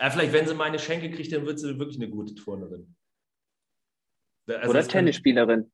ja, 0.00 0.10
vielleicht, 0.10 0.32
wenn 0.32 0.46
sie 0.46 0.54
meine 0.54 0.78
Schenke 0.78 1.10
kriegt, 1.10 1.32
dann 1.32 1.46
wird 1.46 1.58
sie 1.58 1.78
wirklich 1.78 1.96
eine 1.96 2.08
gute 2.08 2.34
Turnerin. 2.34 2.94
Also 4.46 4.70
Oder 4.70 4.86
Tennisspielerin. 4.86 5.70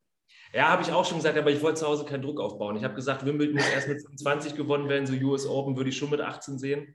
Ja, 0.53 0.69
habe 0.69 0.83
ich 0.83 0.93
auch 0.93 1.05
schon 1.05 1.19
gesagt, 1.19 1.39
aber 1.39 1.51
ich 1.51 1.63
wollte 1.63 1.81
zu 1.81 1.87
Hause 1.87 2.05
keinen 2.05 2.23
Druck 2.23 2.41
aufbauen. 2.41 2.77
Ich 2.77 2.83
habe 2.83 2.95
gesagt, 2.95 3.25
Wimbledon 3.25 3.57
muss 3.57 3.71
erst 3.73 3.89
mit 3.89 4.01
20 4.19 4.57
gewonnen 4.57 4.89
werden, 4.89 5.07
so 5.07 5.15
US 5.15 5.47
Open 5.47 5.77
würde 5.77 5.91
ich 5.91 5.97
schon 5.97 6.11
mit 6.11 6.21
18 6.21 6.59
sehen. 6.59 6.95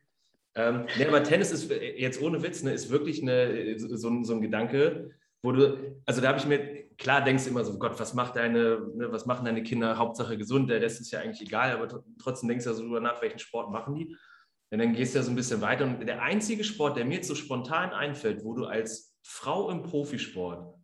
Ähm, 0.55 0.87
nee, 0.97 1.05
aber 1.05 1.23
Tennis 1.23 1.51
ist 1.51 1.69
jetzt 1.69 2.21
ohne 2.21 2.41
Witz, 2.43 2.63
ne, 2.63 2.71
ist 2.71 2.89
wirklich 2.89 3.21
eine, 3.21 3.77
so, 3.77 4.23
so 4.23 4.33
ein 4.33 4.41
Gedanke, 4.41 5.11
wo 5.41 5.51
du, 5.51 5.97
also 6.05 6.21
da 6.21 6.29
habe 6.29 6.39
ich 6.39 6.45
mir, 6.45 6.85
klar 6.97 7.23
denkst 7.23 7.43
du 7.43 7.49
immer 7.49 7.63
so, 7.63 7.77
Gott, 7.77 7.99
was 7.99 8.13
macht 8.13 8.35
deine, 8.35 8.81
ne, 8.95 9.11
was 9.11 9.25
machen 9.25 9.45
deine 9.45 9.63
Kinder, 9.63 9.97
Hauptsache 9.97 10.37
gesund, 10.37 10.69
der 10.69 10.81
Rest 10.81 11.01
ist 11.01 11.11
ja 11.11 11.19
eigentlich 11.19 11.41
egal, 11.41 11.71
aber 11.71 12.03
trotzdem 12.21 12.49
denkst 12.49 12.63
du 12.63 12.69
ja 12.69 12.75
so 12.75 12.83
drüber 12.83 13.01
nach, 13.01 13.21
welchen 13.21 13.39
Sport 13.39 13.71
machen 13.71 13.95
die. 13.95 14.17
Und 14.71 14.79
dann 14.79 14.93
gehst 14.93 15.13
du 15.13 15.19
ja 15.19 15.23
so 15.23 15.31
ein 15.31 15.35
bisschen 15.35 15.61
weiter. 15.61 15.85
Und 15.85 16.05
der 16.05 16.21
einzige 16.21 16.63
Sport, 16.63 16.97
der 16.97 17.05
mir 17.05 17.15
jetzt 17.15 17.27
so 17.27 17.35
spontan 17.35 17.91
einfällt, 17.91 18.43
wo 18.43 18.53
du 18.53 18.65
als 18.65 19.15
Frau 19.23 19.69
im 19.69 19.83
Profisport 19.83 20.74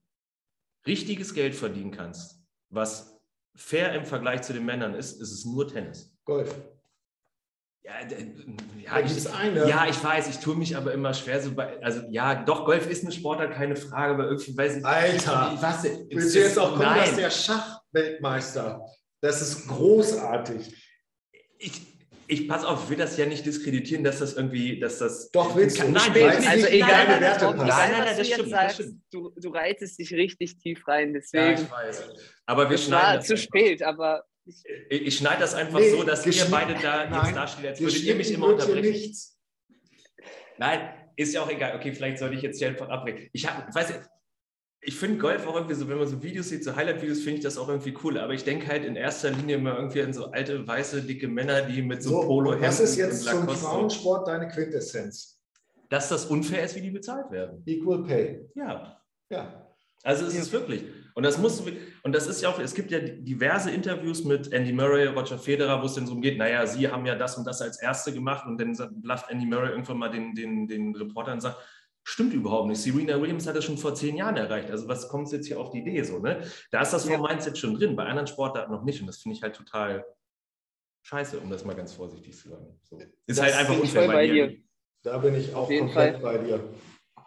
richtiges 0.86 1.34
Geld 1.34 1.56
verdienen 1.56 1.92
kannst, 1.92 2.40
was 2.70 3.20
fair 3.56 3.94
im 3.94 4.06
Vergleich 4.06 4.42
zu 4.42 4.54
den 4.54 4.66
Männern 4.66 4.94
ist, 4.94 5.22
ist 5.22 5.32
es 5.32 5.46
nur 5.46 5.68
Tennis. 5.68 6.16
Golf. 6.26 6.54
Ja, 7.84 7.94
ja, 8.78 9.00
ich, 9.00 9.34
eine. 9.34 9.68
ja, 9.68 9.88
ich 9.88 10.04
weiß, 10.04 10.30
ich 10.30 10.38
tue 10.38 10.56
mich 10.56 10.78
aber 10.78 10.94
immer 10.94 11.16
schwer 11.16 11.42
so 11.42 11.52
bei, 11.52 11.82
also 11.82 12.04
ja, 12.12 12.44
doch, 12.44 12.64
Golf 12.64 12.88
ist 12.88 13.04
eine 13.04 13.12
Sportart, 13.12 13.54
keine 13.54 13.76
Frage, 13.76 14.14
aber 14.14 14.26
irgendwie 14.26 14.56
weiß 14.56 14.78
ich 14.78 14.86
Alter, 14.86 15.54
ich, 15.56 15.62
was, 15.62 15.84
willst 15.84 16.36
du 16.36 16.40
jetzt 16.40 16.60
auch 16.60 16.74
kommen, 16.74 16.84
nein. 16.84 17.00
dass 17.00 17.16
der 17.16 17.32
Schachweltmeister, 17.32 18.86
das 19.20 19.42
ist 19.42 19.68
großartig. 19.68 20.76
Ich, 21.58 21.82
ich 22.32 22.48
pass 22.48 22.64
auf, 22.64 22.86
ich 22.86 22.90
will 22.90 22.98
das 22.98 23.18
ja 23.18 23.26
nicht 23.26 23.46
diskreditieren, 23.46 24.06
dass 24.06 24.20
das 24.20 24.36
irgendwie, 24.36 24.80
dass 24.80 25.00
das. 25.00 25.30
Doch, 25.32 25.54
willst 25.54 25.80
du. 25.80 25.90
Nein, 25.90 26.12
also 26.48 26.68
egal, 26.68 27.08
nein, 27.08 27.22
nein, 27.22 27.38
nein, 27.40 27.58
nein, 27.58 27.92
nein, 27.92 28.18
das 28.18 28.28
stimmt, 28.28 28.50
sagst, 28.50 28.80
das 28.80 28.86
stimmt. 28.86 29.02
Du, 29.12 29.34
du 29.36 29.50
reitest 29.50 30.00
dich 30.00 30.14
richtig 30.14 30.58
tief 30.58 30.88
rein, 30.88 31.14
deswegen. 31.14 31.44
Ja, 31.44 31.52
ich 31.54 31.70
weiß. 31.70 32.04
Aber 32.46 32.70
wir 32.70 32.76
es 32.76 32.90
war 32.90 33.20
zu 33.20 33.36
spät, 33.36 33.84
aber. 33.84 34.24
Ich, 34.46 34.64
ich 34.90 35.18
schneide 35.18 35.42
das 35.42 35.54
einfach 35.54 35.80
nee, 35.80 35.92
so, 35.92 36.04
dass 36.04 36.26
ihr 36.26 36.46
beide 36.50 36.74
da 36.76 37.10
nein, 37.10 37.26
jetzt 37.26 37.36
dasteht, 37.36 37.66
als 37.68 37.82
würdet 37.82 38.02
ihr 38.02 38.16
mich 38.16 38.32
immer 38.32 38.48
unterbrechen. 38.48 38.92
Nichts. 38.92 39.38
Nein, 40.58 40.90
ist 41.18 41.34
ja 41.34 41.42
auch 41.42 41.50
egal. 41.50 41.76
Okay, 41.76 41.92
vielleicht 41.92 42.18
sollte 42.18 42.36
ich 42.36 42.42
jetzt 42.42 42.60
hier 42.60 42.70
einfach 42.70 42.88
abbrechen. 42.88 43.30
Ich 43.34 43.46
habe, 43.46 43.74
weiß 43.74 43.94
ich 44.84 44.96
finde 44.96 45.20
Golf 45.20 45.46
auch 45.46 45.56
irgendwie 45.56 45.76
so, 45.76 45.88
wenn 45.88 46.00
man 46.00 46.08
so 46.08 46.24
Videos 46.24 46.50
sieht, 46.50 46.64
so 46.64 46.76
Highlight-Videos, 46.76 47.20
finde 47.20 47.38
ich 47.38 47.44
das 47.44 47.58
auch 47.58 47.70
irgendwie 47.70 47.94
cool. 48.04 48.18
Aber 48.18 48.34
ich 48.34 48.44
denke 48.44 48.68
halt 48.68 48.84
in 48.84 48.96
erster 48.96 49.30
Linie 49.30 49.58
immer 49.58 49.76
irgendwie 49.76 50.02
an 50.02 50.12
so 50.12 50.32
alte, 50.32 50.68
weiße, 50.68 51.04
dicke 51.04 51.28
Männer, 51.28 51.62
die 51.62 51.84
mit 51.84 52.02
so, 52.02 52.22
so 52.22 52.28
polo 52.28 52.60
Was 52.60 52.80
ist 52.80 52.96
jetzt 52.96 53.26
zum 53.26 53.48
Frauensport 53.48 54.28
deine 54.28 54.48
Quintessenz? 54.48 55.40
Dass 55.90 56.10
das 56.10 56.26
unfair 56.26 56.64
ist, 56.64 56.76
wie 56.76 56.82
die 56.82 56.90
bezahlt 56.90 57.30
werden. 57.30 57.62
Equal 57.66 58.04
Pay. 58.04 58.50
Ja. 58.56 58.98
Ja. 59.30 59.68
Also 60.04 60.26
es 60.26 60.34
ja. 60.34 60.42
ist 60.42 60.52
wirklich. 60.52 60.84
Und 61.14 61.24
das 61.24 61.38
musst 61.38 61.60
du, 61.60 61.72
und 62.04 62.16
das 62.16 62.26
ist 62.26 62.42
ja 62.42 62.50
auch, 62.50 62.58
es 62.58 62.74
gibt 62.74 62.90
ja 62.90 63.00
diverse 63.00 63.70
Interviews 63.70 64.24
mit 64.24 64.52
Andy 64.52 64.72
Murray, 64.72 65.06
Roger 65.08 65.38
Federer, 65.38 65.82
wo 65.82 65.86
es 65.86 65.94
dann 65.94 66.08
so 66.08 66.14
umgeht, 66.14 66.38
naja, 66.38 66.66
sie 66.66 66.88
haben 66.88 67.06
ja 67.06 67.16
das 67.16 67.38
und 67.38 67.46
das 67.46 67.62
als 67.62 67.82
Erste 67.82 68.14
gemacht 68.14 68.48
und 68.48 68.60
dann 68.60 68.76
blafft 69.02 69.30
Andy 69.30 69.46
Murray 69.46 69.72
irgendwann 69.72 69.98
mal 69.98 70.10
den, 70.10 70.34
den, 70.34 70.68
den 70.68 70.96
Reporter 70.96 71.34
und 71.34 71.42
sagt, 71.42 71.58
Stimmt 72.04 72.34
überhaupt 72.34 72.68
nicht. 72.68 72.82
Serena 72.82 73.22
Williams 73.22 73.46
hat 73.46 73.56
das 73.56 73.64
schon 73.64 73.78
vor 73.78 73.94
zehn 73.94 74.18
Jahren 74.18 74.36
erreicht. 74.36 74.72
Also 74.72 74.88
was 74.88 75.08
kommt 75.08 75.32
jetzt 75.32 75.48
hier 75.48 75.60
auf 75.60 75.70
die 75.70 75.80
Idee 75.80 76.02
so? 76.04 76.20
Ne? 76.20 76.44
Da 76.72 76.82
ist 76.82 76.94
das 76.94 77.08
ja. 77.08 77.20
Mindset 77.20 77.58
schon 77.58 77.76
drin, 77.76 77.96
bei 77.96 78.06
anderen 78.06 78.28
Sportarten 78.28 78.72
noch 78.72 78.84
nicht. 78.84 79.02
Und 79.02 79.08
das 79.08 79.18
finde 79.18 79.38
ich 79.38 79.44
halt 79.44 79.56
total 79.56 80.06
scheiße, 81.04 81.40
um 81.40 81.50
das 81.50 81.64
mal 81.64 81.76
ganz 81.76 81.94
vorsichtig 81.94 82.36
zu 82.36 82.50
sagen. 82.50 82.80
So. 82.82 82.98
Ist 82.98 83.12
das 83.28 83.42
halt 83.42 83.56
einfach 83.56 83.80
unfair 83.80 84.08
bei, 84.08 84.14
bei 84.14 84.28
dir. 84.28 84.48
dir. 84.48 84.58
Da 85.04 85.18
bin 85.20 85.36
ich 85.36 85.54
auch 85.54 85.68
komplett 85.68 86.22
Fall. 86.22 86.38
bei 86.38 86.38
dir. 86.40 86.64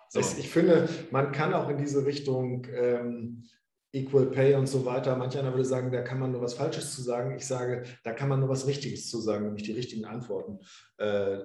So. 0.08 0.20
Ich 0.20 0.48
finde, 0.48 0.88
man 1.10 1.32
kann 1.32 1.54
auch 1.54 1.68
in 1.68 1.78
diese 1.78 2.06
Richtung 2.06 2.66
ähm, 2.72 3.44
Equal 3.92 4.26
Pay 4.26 4.54
und 4.54 4.66
so 4.66 4.84
weiter. 4.84 5.16
Manch 5.16 5.38
einer 5.38 5.52
würde 5.52 5.64
sagen, 5.64 5.92
da 5.92 6.02
kann 6.02 6.18
man 6.18 6.32
nur 6.32 6.40
was 6.40 6.54
Falsches 6.54 6.94
zu 6.94 7.02
sagen. 7.02 7.36
Ich 7.36 7.46
sage, 7.46 7.84
da 8.02 8.12
kann 8.12 8.28
man 8.28 8.40
nur 8.40 8.48
was 8.48 8.66
Richtiges 8.66 9.08
zu 9.08 9.20
sagen, 9.20 9.46
nämlich 9.46 9.62
die 9.62 9.72
richtigen 9.72 10.04
Antworten. 10.04 10.58
Äh, 10.98 11.38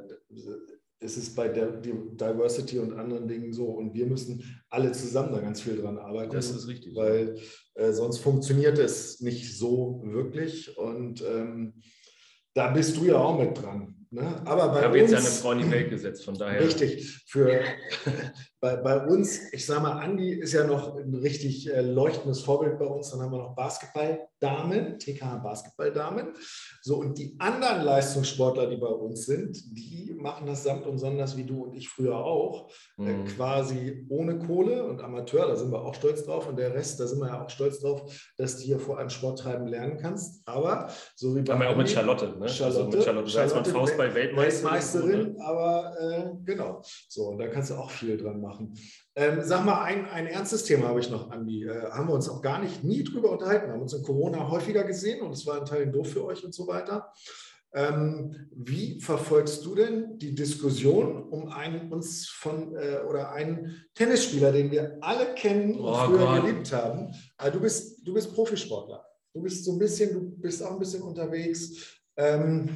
es 1.09 1.17
ist 1.17 1.35
bei 1.35 1.47
der 1.47 1.71
Diversity 1.71 2.77
und 2.77 2.93
anderen 2.93 3.27
Dingen 3.27 3.51
so. 3.51 3.65
Und 3.65 3.93
wir 3.95 4.05
müssen 4.05 4.43
alle 4.69 4.91
zusammen 4.91 5.33
da 5.33 5.39
ganz 5.39 5.61
viel 5.61 5.77
dran 5.77 5.97
arbeiten. 5.97 6.31
Das 6.31 6.51
ist 6.51 6.67
richtig. 6.67 6.95
Weil 6.95 7.35
äh, 7.73 7.91
sonst 7.91 8.19
funktioniert 8.19 8.77
es 8.77 9.19
nicht 9.19 9.57
so 9.57 10.03
wirklich. 10.05 10.77
Und 10.77 11.23
ähm, 11.23 11.81
da 12.53 12.69
bist 12.71 12.95
du 12.97 13.05
ja 13.05 13.15
auch 13.15 13.39
mit 13.39 13.59
dran. 13.59 13.95
Ne? 14.11 14.41
Aber 14.45 14.69
bei 14.69 14.79
ich 14.79 14.85
habe 14.85 14.97
jetzt 14.99 15.11
ja 15.11 15.17
eine 15.17 15.27
Frau 15.27 15.51
in 15.51 15.59
die 15.59 15.71
Welt 15.71 15.89
gesetzt, 15.89 16.25
von 16.25 16.35
daher. 16.35 16.61
Richtig. 16.65 17.23
Für, 17.25 17.61
bei, 18.61 18.75
bei 18.75 19.05
uns, 19.05 19.53
ich 19.53 19.65
sage 19.65 19.81
mal, 19.81 20.01
Andi 20.03 20.33
ist 20.33 20.51
ja 20.51 20.67
noch 20.67 20.97
ein 20.97 21.15
richtig 21.15 21.71
äh, 21.71 21.79
leuchtendes 21.79 22.41
Vorbild 22.41 22.77
bei 22.77 22.85
uns. 22.85 23.09
Dann 23.11 23.21
haben 23.21 23.31
wir 23.31 23.37
noch 23.37 23.55
Basketballdamen, 23.55 24.99
TK 24.99 25.41
Basketballdamen. 25.41 26.33
So, 26.81 26.97
und 26.97 27.17
die 27.17 27.35
anderen 27.39 27.83
Leistungssportler, 27.83 28.69
die 28.69 28.75
bei 28.75 28.87
uns 28.87 29.25
sind, 29.25 29.57
die 29.77 30.13
machen 30.17 30.45
das 30.45 30.63
samt 30.63 30.85
und 30.87 30.97
sonders 30.97 31.37
wie 31.37 31.45
du 31.45 31.63
und 31.63 31.73
ich 31.73 31.87
früher 31.87 32.17
auch. 32.17 32.69
Äh, 32.97 33.03
mhm. 33.03 33.07
Äh, 33.07 33.29
quasi 33.29 34.05
ohne 34.09 34.39
Kohle 34.39 34.83
und 34.83 35.01
Amateur, 35.01 35.47
da 35.47 35.55
sind 35.55 35.71
wir 35.71 35.81
auch 35.81 35.95
stolz 35.95 36.25
drauf. 36.25 36.49
Und 36.49 36.59
der 36.59 36.73
Rest, 36.73 36.99
da 36.99 37.07
sind 37.07 37.19
wir 37.19 37.27
ja 37.27 37.41
auch 37.41 37.49
stolz 37.49 37.79
drauf, 37.79 38.11
dass 38.37 38.57
du 38.57 38.63
hier 38.63 38.79
vor 38.79 38.97
allem 38.97 39.09
Sport 39.09 39.39
treiben 39.39 39.67
lernen 39.67 39.97
kannst. 40.01 40.45
Aber 40.45 40.89
so 41.15 41.33
wie 41.33 41.43
bei. 41.43 41.53
Haben 41.53 41.61
wir 41.61 41.69
auch 41.69 41.77
mit 41.77 41.89
Charlotte, 41.89 42.37
ne? 42.37 42.49
Charlotte, 42.49 42.79
also 42.79 42.97
mit 42.97 43.03
Charlotte, 43.05 43.29
Charlotte, 43.29 43.69
Charlotte 43.69 43.71
Baseball-Weltmeisterin. 43.71 45.09
Weltmeisterin, 45.13 45.41
aber 45.41 45.95
äh, 45.97 46.29
genau. 46.43 46.81
So, 47.07 47.29
und 47.29 47.37
da 47.37 47.47
kannst 47.47 47.71
du 47.71 47.75
auch 47.75 47.89
viel 47.89 48.17
dran 48.17 48.41
machen. 48.41 48.48
Ähm, 49.15 49.41
sag 49.43 49.65
mal, 49.65 49.83
ein, 49.83 50.05
ein 50.09 50.27
ernstes 50.27 50.63
Thema 50.63 50.87
habe 50.87 50.99
ich 50.99 51.09
noch, 51.09 51.29
Andi. 51.31 51.65
Äh, 51.65 51.91
haben 51.91 52.07
wir 52.07 52.13
uns 52.13 52.29
auch 52.29 52.41
gar 52.41 52.59
nicht 52.59 52.83
nie 52.83 53.03
drüber 53.03 53.31
unterhalten. 53.31 53.67
Wir 53.67 53.73
haben 53.73 53.81
uns 53.81 53.93
in 53.93 54.03
Corona 54.03 54.49
häufiger 54.49 54.83
gesehen 54.83 55.21
und 55.21 55.31
es 55.31 55.45
war 55.45 55.59
in 55.59 55.65
Teilen 55.65 55.91
doof 55.91 56.09
für 56.09 56.25
euch 56.25 56.43
und 56.43 56.53
so 56.53 56.67
weiter. 56.67 57.11
Ähm, 57.71 58.49
wie 58.51 58.99
verfolgst 58.99 59.63
du 59.63 59.75
denn 59.75 60.17
die 60.17 60.33
Diskussion 60.33 61.29
um 61.29 61.49
einen 61.49 61.91
uns 61.91 62.27
von 62.27 62.75
äh, 62.75 63.01
oder 63.07 63.31
einen 63.31 63.85
Tennisspieler, 63.93 64.51
den 64.51 64.71
wir 64.71 64.97
alle 65.01 65.35
kennen 65.35 65.75
und 65.75 65.85
oh 65.85 66.05
früher 66.05 66.25
Gott. 66.25 66.41
geliebt 66.41 66.73
haben? 66.73 67.13
Also 67.37 67.57
du 67.57 67.63
bist, 67.63 68.07
du 68.07 68.13
bist 68.13 68.33
Profisportler. 68.33 69.05
Du 69.33 69.41
bist 69.43 69.65
so 69.65 69.73
ein 69.73 69.79
bisschen, 69.79 70.13
du 70.13 70.41
bist 70.41 70.63
auch 70.63 70.71
ein 70.71 70.79
bisschen 70.79 71.03
unterwegs. 71.03 72.01
Ähm, 72.17 72.75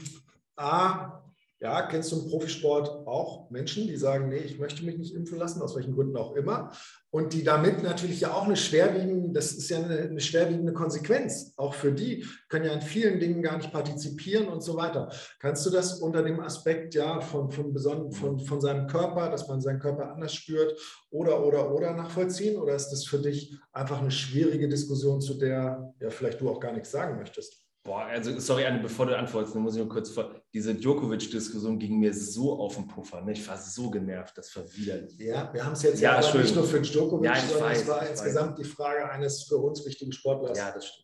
A, 0.56 1.23
ja, 1.64 1.82
kennst 1.84 2.12
du 2.12 2.20
im 2.20 2.30
Profisport 2.30 3.08
auch 3.08 3.50
Menschen, 3.50 3.88
die 3.88 3.96
sagen, 3.96 4.28
nee, 4.28 4.40
ich 4.40 4.60
möchte 4.60 4.84
mich 4.84 4.98
nicht 4.98 5.16
impfen 5.16 5.38
lassen, 5.38 5.62
aus 5.62 5.78
welchen 5.78 5.94
Gründen 5.96 6.18
auch 6.18 6.36
immer. 6.36 6.72
Und 7.10 7.32
die 7.32 7.46
damit 7.46 7.82
natürlich 7.82 8.20
ja 8.20 8.34
auch 8.34 8.44
eine 8.44 8.58
schwerwiegende, 8.58 9.32
das 9.32 9.54
ist 9.54 9.70
ja 9.70 9.78
eine, 9.78 9.98
eine 9.98 10.20
schwerwiegende 10.20 10.74
Konsequenz. 10.74 11.54
Auch 11.56 11.74
für 11.74 11.94
die 11.94 12.26
können 12.50 12.66
ja 12.66 12.74
in 12.74 12.82
vielen 12.82 13.22
Dingen 13.22 13.42
gar 13.42 13.56
nicht 13.56 13.72
partizipieren 13.72 14.50
und 14.50 14.62
so 14.62 14.76
weiter. 14.76 15.10
Kannst 15.40 15.66
du 15.66 15.70
das 15.70 16.02
unter 16.02 16.22
dem 16.22 16.42
Aspekt 16.42 16.96
ja 16.96 17.22
von, 17.22 17.50
von, 17.50 17.74
von, 18.12 18.40
von 18.40 18.60
seinem 18.60 18.88
Körper, 18.88 19.30
dass 19.30 19.48
man 19.48 19.62
seinen 19.62 19.80
Körper 19.80 20.12
anders 20.12 20.34
spürt 20.34 20.78
oder, 21.12 21.46
oder, 21.46 21.74
oder 21.74 21.94
nachvollziehen? 21.94 22.58
Oder 22.60 22.76
ist 22.76 22.90
das 22.90 23.06
für 23.06 23.20
dich 23.20 23.56
einfach 23.72 24.02
eine 24.02 24.12
schwierige 24.12 24.68
Diskussion, 24.68 25.22
zu 25.22 25.36
der 25.36 25.94
ja 26.02 26.10
vielleicht 26.10 26.42
du 26.42 26.50
auch 26.50 26.60
gar 26.60 26.74
nichts 26.74 26.92
sagen 26.92 27.18
möchtest? 27.18 27.63
Boah, 27.86 28.06
also 28.06 28.40
sorry, 28.40 28.66
Anne, 28.66 28.80
bevor 28.80 29.08
du 29.08 29.18
antwortest, 29.18 29.56
muss 29.56 29.74
ich 29.74 29.80
nur 29.80 29.90
kurz 29.90 30.10
vor. 30.10 30.32
Diese 30.54 30.74
Djokovic-Diskussion 30.74 31.78
ging 31.78 32.00
mir 32.00 32.14
so 32.14 32.58
auf 32.58 32.76
den 32.76 32.88
Puffer. 32.88 33.20
Ne? 33.22 33.34
Ich 33.34 33.46
war 33.46 33.58
so 33.58 33.90
genervt, 33.90 34.38
das 34.38 34.56
war 34.56 34.64
widerlich. 34.74 35.20
Ja, 35.20 35.54
wir 35.54 35.66
haben 35.66 35.74
es 35.74 35.84
jetzt 35.84 36.00
ja, 36.00 36.22
ja 36.22 36.38
nicht 36.38 36.56
nur 36.56 36.64
für 36.64 36.80
Djokovic, 36.80 37.26
ja, 37.26 37.36
sondern 37.36 37.70
weiß, 37.72 37.82
es 37.82 37.88
war 37.90 38.08
insgesamt 38.08 38.52
weiß. 38.52 38.58
die 38.58 38.64
Frage 38.64 39.10
eines 39.10 39.44
für 39.44 39.58
uns 39.58 39.86
wichtigen 39.86 40.14
Sportlers. 40.14 40.58
Ja, 40.58 40.72
das 40.72 40.88
stimmt. 40.88 41.03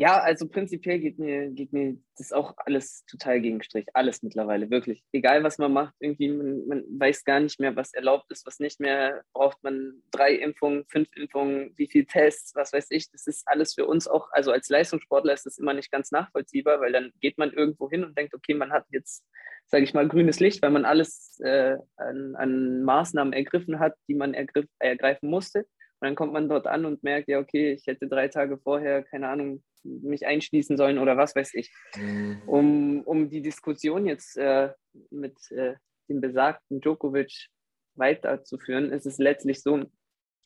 Ja, 0.00 0.18
also 0.18 0.48
prinzipiell 0.48 0.98
geht 0.98 1.18
mir, 1.18 1.50
geht 1.50 1.74
mir 1.74 1.98
das 2.16 2.32
auch 2.32 2.54
alles 2.56 3.04
total 3.04 3.42
gegen 3.42 3.62
Strich. 3.62 3.84
Alles 3.92 4.22
mittlerweile, 4.22 4.70
wirklich. 4.70 5.04
Egal, 5.12 5.44
was 5.44 5.58
man 5.58 5.74
macht, 5.74 5.94
irgendwie, 5.98 6.28
man, 6.28 6.66
man, 6.66 6.84
weiß 6.98 7.22
gar 7.22 7.38
nicht 7.38 7.60
mehr, 7.60 7.76
was 7.76 7.92
erlaubt 7.92 8.24
ist, 8.30 8.46
was 8.46 8.60
nicht 8.60 8.80
mehr. 8.80 9.20
Braucht 9.34 9.62
man 9.62 10.02
drei 10.10 10.32
Impfungen, 10.36 10.86
fünf 10.88 11.14
Impfungen, 11.14 11.74
wie 11.76 11.86
viele 11.86 12.06
Tests, 12.06 12.54
was 12.54 12.72
weiß 12.72 12.86
ich. 12.88 13.10
Das 13.10 13.26
ist 13.26 13.46
alles 13.46 13.74
für 13.74 13.84
uns 13.84 14.08
auch, 14.08 14.30
also 14.32 14.52
als 14.52 14.70
Leistungssportler 14.70 15.34
ist 15.34 15.44
das 15.44 15.58
immer 15.58 15.74
nicht 15.74 15.90
ganz 15.90 16.10
nachvollziehbar, 16.12 16.80
weil 16.80 16.92
dann 16.92 17.12
geht 17.20 17.36
man 17.36 17.52
irgendwo 17.52 17.90
hin 17.90 18.02
und 18.02 18.16
denkt, 18.16 18.32
okay, 18.32 18.54
man 18.54 18.72
hat 18.72 18.86
jetzt, 18.88 19.26
sage 19.66 19.84
ich 19.84 19.92
mal, 19.92 20.08
grünes 20.08 20.40
Licht, 20.40 20.62
weil 20.62 20.70
man 20.70 20.86
alles 20.86 21.38
äh, 21.44 21.76
an, 21.98 22.36
an, 22.36 22.82
Maßnahmen 22.84 23.34
ergriffen 23.34 23.78
hat, 23.78 23.96
die 24.08 24.14
man 24.14 24.32
ergriff, 24.32 24.64
ergreifen 24.78 25.28
musste. 25.28 25.66
Und 26.00 26.06
dann 26.06 26.14
kommt 26.14 26.32
man 26.32 26.48
dort 26.48 26.66
an 26.66 26.86
und 26.86 27.02
merkt, 27.02 27.28
ja, 27.28 27.38
okay, 27.38 27.72
ich 27.72 27.86
hätte 27.86 28.08
drei 28.08 28.28
Tage 28.28 28.56
vorher, 28.58 29.02
keine 29.02 29.28
Ahnung, 29.28 29.62
mich 29.82 30.26
einschließen 30.26 30.76
sollen 30.76 30.98
oder 30.98 31.16
was 31.16 31.36
weiß 31.36 31.54
ich. 31.54 31.70
Mhm. 31.96 32.42
Um, 32.46 33.00
um 33.02 33.28
die 33.28 33.42
Diskussion 33.42 34.06
jetzt 34.06 34.36
äh, 34.38 34.70
mit 35.10 35.36
äh, 35.50 35.74
dem 36.08 36.20
besagten 36.20 36.80
Djokovic 36.80 37.48
weiterzuführen, 37.94 38.92
ist 38.92 39.06
es 39.06 39.18
letztlich 39.18 39.62
so, 39.62 39.84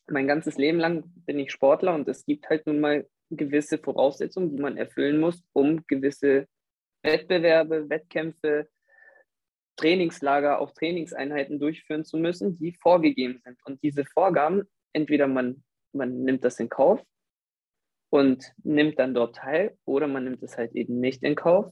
mein 0.07 0.27
ganzes 0.27 0.57
Leben 0.57 0.79
lang 0.79 1.03
bin 1.25 1.39
ich 1.39 1.51
Sportler 1.51 1.95
und 1.95 2.07
es 2.07 2.25
gibt 2.25 2.49
halt 2.49 2.67
nun 2.67 2.79
mal 2.79 3.07
gewisse 3.29 3.77
Voraussetzungen, 3.77 4.55
die 4.55 4.61
man 4.61 4.77
erfüllen 4.77 5.19
muss, 5.19 5.41
um 5.53 5.85
gewisse 5.87 6.47
Wettbewerbe, 7.01 7.89
Wettkämpfe, 7.89 8.67
Trainingslager, 9.77 10.59
auch 10.59 10.71
Trainingseinheiten 10.71 11.59
durchführen 11.59 12.05
zu 12.05 12.17
müssen, 12.17 12.57
die 12.57 12.73
vorgegeben 12.73 13.41
sind. 13.43 13.57
Und 13.65 13.81
diese 13.83 14.05
Vorgaben, 14.05 14.63
entweder 14.95 15.27
man, 15.27 15.63
man 15.91 16.23
nimmt 16.23 16.43
das 16.43 16.59
in 16.59 16.69
Kauf 16.69 17.01
und 18.09 18.53
nimmt 18.63 18.97
dann 18.97 19.13
dort 19.13 19.35
teil 19.35 19.77
oder 19.85 20.07
man 20.07 20.23
nimmt 20.23 20.41
es 20.41 20.57
halt 20.57 20.73
eben 20.73 20.99
nicht 20.99 21.21
in 21.21 21.35
Kauf 21.35 21.71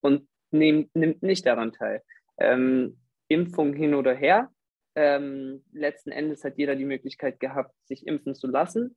und 0.00 0.28
nehm, 0.50 0.90
nimmt 0.94 1.22
nicht 1.22 1.46
daran 1.46 1.72
teil. 1.72 2.02
Ähm, 2.36 3.00
Impfung 3.28 3.72
hin 3.72 3.94
oder 3.94 4.14
her. 4.14 4.50
Ähm, 4.94 5.64
letzten 5.72 6.10
Endes 6.10 6.44
hat 6.44 6.58
jeder 6.58 6.76
die 6.76 6.84
Möglichkeit 6.84 7.40
gehabt, 7.40 7.74
sich 7.86 8.06
impfen 8.06 8.34
zu 8.34 8.46
lassen. 8.46 8.96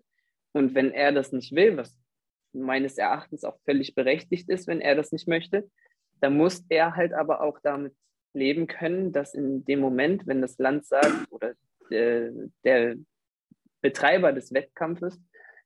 Und 0.52 0.76
wenn 0.76 0.92
er 0.92 1.12
das 1.12 1.32
nicht 1.32 1.54
will, 1.54 1.78
was 1.78 1.98
meines 2.54 2.98
Erachtens 2.98 3.46
auch 3.46 3.58
völlig 3.64 3.96
berechtigt 3.96 4.50
ist, 4.50 4.68
wenn 4.68 4.82
er 4.82 4.96
das 4.96 5.12
nicht 5.12 5.28
möchte, 5.28 5.70
dann 6.20 6.36
muss 6.36 6.66
er 6.70 6.96
halt 6.96 7.14
aber 7.14 7.42
auch 7.42 7.60
damit 7.64 7.96
leben 8.34 8.68
können, 8.68 9.12
dass 9.12 9.34
in 9.34 9.64
dem 9.66 9.80
Moment, 9.80 10.28
wenn 10.28 10.42
das 10.42 10.58
Land 10.58 10.86
sagt 10.86 11.32
oder 11.32 11.54
äh, 11.90 12.32
der 12.64 12.96
Betreiber 13.82 14.34
des 14.34 14.54
Wettkampfes 14.54 15.20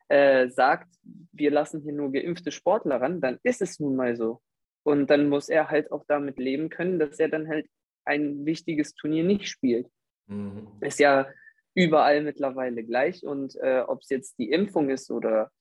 äh, 0.07 0.49
sagt, 0.49 0.87
wir 1.31 1.51
lassen 1.51 1.81
hier 1.81 1.93
nur 1.93 2.11
geimpfte 2.11 2.51
Sportler 2.51 3.01
ran, 3.01 3.21
dann 3.21 3.39
ist 3.43 3.61
es 3.61 3.79
nun 3.79 3.95
mal 3.95 4.15
so. 4.15 4.41
Und 4.83 5.09
dann 5.09 5.29
muss 5.29 5.49
er 5.49 5.69
halt 5.69 5.91
auch 5.91 6.05
damit 6.07 6.37
leben 6.37 6.69
können, 6.69 6.99
dass 6.99 7.19
er 7.19 7.29
dann 7.29 7.47
halt 7.47 7.67
ein 8.05 8.45
wichtiges 8.45 8.93
Turnier 8.93 9.23
nicht 9.23 9.47
spielt. 9.47 9.89
Mhm. 10.27 10.67
Ist 10.79 10.99
ja 10.99 11.27
überall 11.73 12.21
mittlerweile 12.21 12.83
gleich. 12.83 13.25
Und 13.25 13.55
äh, 13.57 13.81
ob 13.85 14.01
es 14.01 14.09
jetzt 14.09 14.37
die 14.37 14.51
Impfung 14.51 14.89
ist 14.89 15.09
oder 15.09 15.51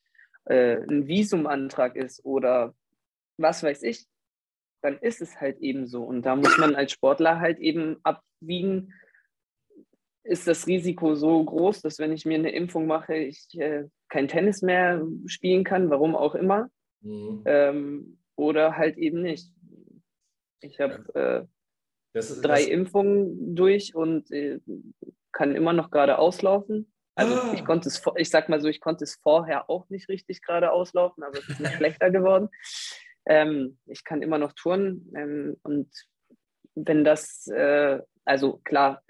äh, 0.44 0.76
ein 0.76 1.08
Visumantrag 1.08 1.96
ist 1.96 2.24
oder 2.24 2.74
was 3.38 3.62
weiß 3.62 3.82
ich, 3.82 4.06
dann 4.82 4.98
ist 4.98 5.22
es 5.22 5.40
halt 5.40 5.58
eben 5.60 5.86
so. 5.86 6.04
Und 6.04 6.22
da 6.22 6.36
muss 6.36 6.58
man 6.58 6.74
als 6.74 6.92
Sportler 6.92 7.40
halt 7.40 7.58
eben 7.58 7.96
abwiegen, 8.02 8.92
ist 10.24 10.46
das 10.46 10.66
Risiko 10.66 11.14
so 11.14 11.44
groß, 11.44 11.82
dass 11.82 11.98
wenn 11.98 12.12
ich 12.12 12.24
mir 12.24 12.38
eine 12.38 12.50
Impfung 12.50 12.86
mache, 12.86 13.14
ich 13.14 13.46
äh, 13.58 13.84
kein 14.08 14.28
Tennis 14.28 14.62
mehr 14.62 15.06
spielen 15.26 15.64
kann, 15.64 15.90
warum 15.90 16.16
auch 16.16 16.34
immer. 16.34 16.68
Mhm. 17.02 17.42
Ähm, 17.44 18.18
oder 18.36 18.76
halt 18.76 18.96
eben 18.96 19.22
nicht. 19.22 19.52
Ich 20.60 20.80
habe 20.80 21.46
äh, 22.14 22.20
drei 22.40 22.60
das... 22.62 22.66
Impfungen 22.66 23.54
durch 23.54 23.94
und 23.94 24.30
äh, 24.30 24.60
kann 25.32 25.54
immer 25.54 25.72
noch 25.72 25.90
gerade 25.90 26.18
auslaufen. 26.18 26.90
Also 27.16 27.34
ah. 27.34 27.52
ich 27.54 27.64
konnte 27.64 27.88
es, 27.88 28.02
ich 28.16 28.30
sag 28.30 28.48
mal 28.48 28.60
so, 28.60 28.68
ich 28.68 28.80
konnte 28.80 29.04
es 29.04 29.16
vorher 29.16 29.70
auch 29.70 29.88
nicht 29.88 30.08
richtig 30.08 30.42
gerade 30.42 30.72
auslaufen, 30.72 31.22
aber 31.22 31.38
es 31.38 31.48
ist 31.48 31.60
nicht 31.60 31.74
schlechter 31.76 32.10
geworden. 32.10 32.48
Ähm, 33.26 33.78
ich 33.86 34.04
kann 34.04 34.22
immer 34.22 34.38
noch 34.38 34.52
touren 34.52 35.12
ähm, 35.14 35.56
und 35.62 35.88
wenn 36.74 37.04
das, 37.04 37.46
äh, 37.46 38.00
also 38.24 38.60
klar, 38.64 39.02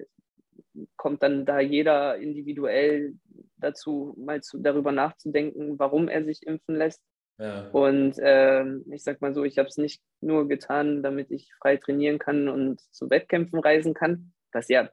kommt 1.05 1.23
dann 1.23 1.45
da 1.45 1.61
jeder 1.61 2.17
individuell 2.17 3.13
dazu, 3.59 4.15
mal 4.17 4.41
zu, 4.41 4.57
darüber 4.57 4.91
nachzudenken, 4.91 5.79
warum 5.79 6.09
er 6.09 6.25
sich 6.25 6.47
impfen 6.47 6.77
lässt. 6.77 7.03
Ja. 7.37 7.69
Und 7.73 8.15
ähm, 8.21 8.87
ich 8.91 9.05
sag 9.05 9.21
mal 9.21 9.35
so, 9.35 9.45
ich 9.45 9.59
habe 9.59 9.69
es 9.69 9.77
nicht 9.77 10.01
nur 10.23 10.49
getan, 10.49 11.03
damit 11.03 11.31
ich 11.31 11.53
frei 11.61 11.77
trainieren 11.77 12.19
kann 12.19 12.49
und 12.49 12.81
zu 12.91 13.11
Wettkämpfen 13.11 13.59
reisen 13.59 13.93
kann, 13.93 14.33
was 14.51 14.71
ja 14.71 14.89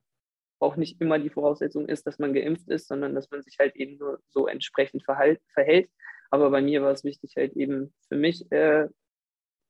auch 0.60 0.76
nicht 0.76 1.00
immer 1.00 1.18
die 1.18 1.30
Voraussetzung 1.30 1.88
ist, 1.88 2.06
dass 2.06 2.20
man 2.20 2.34
geimpft 2.34 2.68
ist, 2.68 2.90
sondern 2.90 3.16
dass 3.16 3.32
man 3.32 3.42
sich 3.42 3.58
halt 3.58 3.78
eben 3.78 3.98
nur 3.98 4.20
so 4.28 4.48
entsprechend 4.48 5.06
verhalt, 5.06 5.40
verhält. 5.54 5.90
Aber 6.30 6.50
bei 6.50 6.62
mir 6.62 6.82
war 6.82 6.92
es 6.92 7.06
wichtig, 7.06 7.36
halt 7.38 7.54
eben 7.54 7.94
für 8.10 8.18
mich, 8.18 8.52
äh, 8.52 8.90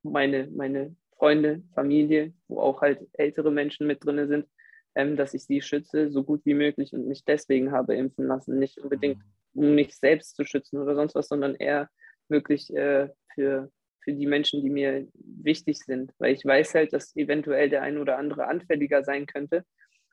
meine, 0.02 0.48
meine 0.48 0.96
Freunde, 1.20 1.62
Familie, 1.76 2.34
wo 2.48 2.62
auch 2.62 2.82
halt 2.82 3.08
ältere 3.14 3.52
Menschen 3.52 3.86
mit 3.86 4.04
drin 4.04 4.28
sind, 4.28 4.48
ähm, 4.96 5.16
dass 5.16 5.34
ich 5.34 5.44
sie 5.44 5.62
schütze, 5.62 6.12
so 6.12 6.24
gut 6.24 6.42
wie 6.46 6.54
möglich 6.54 6.94
und 6.94 7.08
mich 7.08 7.24
deswegen 7.26 7.72
habe 7.72 7.96
impfen 7.96 8.28
lassen. 8.28 8.60
Nicht 8.60 8.78
unbedingt, 8.80 9.18
mhm. 9.54 9.64
um 9.64 9.76
mich 9.76 9.96
selbst 9.96 10.36
zu 10.36 10.44
schützen 10.44 10.80
oder 10.80 10.96
sonst 10.96 11.16
was, 11.16 11.28
sondern 11.28 11.56
eher 11.56 11.90
wirklich 12.28 12.74
äh, 12.76 13.10
für, 13.34 13.72
für 14.02 14.14
die 14.14 14.28
Menschen, 14.28 14.62
die 14.62 14.70
mir 14.70 15.08
wichtig 15.14 15.80
sind. 15.80 16.14
Weil 16.20 16.34
ich 16.34 16.46
weiß 16.46 16.76
halt, 16.76 16.94
dass 16.94 17.16
eventuell 17.16 17.70
der 17.70 17.82
ein 17.84 17.98
oder 17.98 18.18
andere 18.18 18.48
anfälliger 18.48 19.04
sein 19.04 19.26
könnte, 19.26 19.64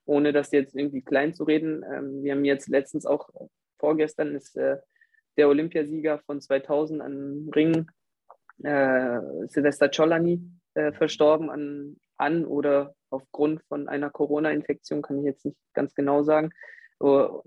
ohne 0.05 0.33
das 0.33 0.53
jetzt 0.53 0.75
irgendwie 0.75 1.03
klein 1.03 1.35
zu 1.35 1.45
reden. 1.45 1.85
Ähm, 1.85 2.23
wir 2.23 2.33
haben 2.33 2.45
jetzt 2.45 2.69
letztens 2.69 3.07
auch, 3.07 3.29
vorgestern 3.79 4.35
ist 4.35 4.57
äh, 4.57 4.79
der 5.37 5.49
Olympiasieger 5.49 6.19
von 6.21 6.41
2000 6.41 7.01
an 7.01 7.51
Ring, 7.55 7.87
äh, 8.65 9.21
Silvester 9.47 9.89
Cholani, 9.89 10.43
äh, 10.75 10.93
verstorben 10.93 11.51
an, 11.51 11.97
an 12.19 12.45
oder 12.45 12.95
aufgrund 13.11 13.63
von 13.69 13.89
einer 13.89 14.11
Corona-Infektion, 14.11 15.03
kann 15.03 15.19
ich 15.19 15.25
jetzt 15.25 15.45
nicht 15.45 15.57
ganz 15.75 15.95
genau 15.95 16.23
sagen. 16.23 16.51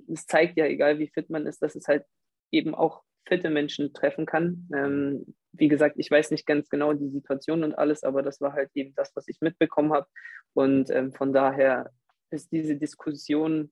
Es 0.08 0.26
zeigt 0.26 0.58
ja, 0.58 0.66
egal 0.66 1.00
wie 1.00 1.10
fit 1.10 1.30
man 1.30 1.46
ist, 1.46 1.62
dass 1.62 1.76
es 1.76 1.88
halt 1.88 2.06
eben 2.52 2.74
auch 2.74 3.04
fitte 3.28 3.50
Menschen 3.50 3.94
treffen 3.94 4.26
kann. 4.26 4.68
Ähm, 4.74 5.36
wie 5.52 5.68
gesagt, 5.68 5.96
ich 5.98 6.10
weiß 6.10 6.32
nicht 6.32 6.46
ganz 6.46 6.70
genau 6.70 6.94
die 6.94 7.10
Situation 7.10 7.64
und 7.64 7.74
alles, 7.76 8.04
aber 8.04 8.24
das 8.24 8.42
war 8.42 8.54
halt 8.54 8.70
eben 8.74 8.96
das, 8.96 9.12
was 9.16 9.28
ich 9.28 9.42
mitbekommen 9.42 9.94
habe. 9.94 10.08
Und 10.54 10.90
ähm, 10.90 11.14
von 11.14 11.34
daher 11.34 11.92
ist 12.30 12.52
diese 12.52 12.76
Diskussion, 12.78 13.72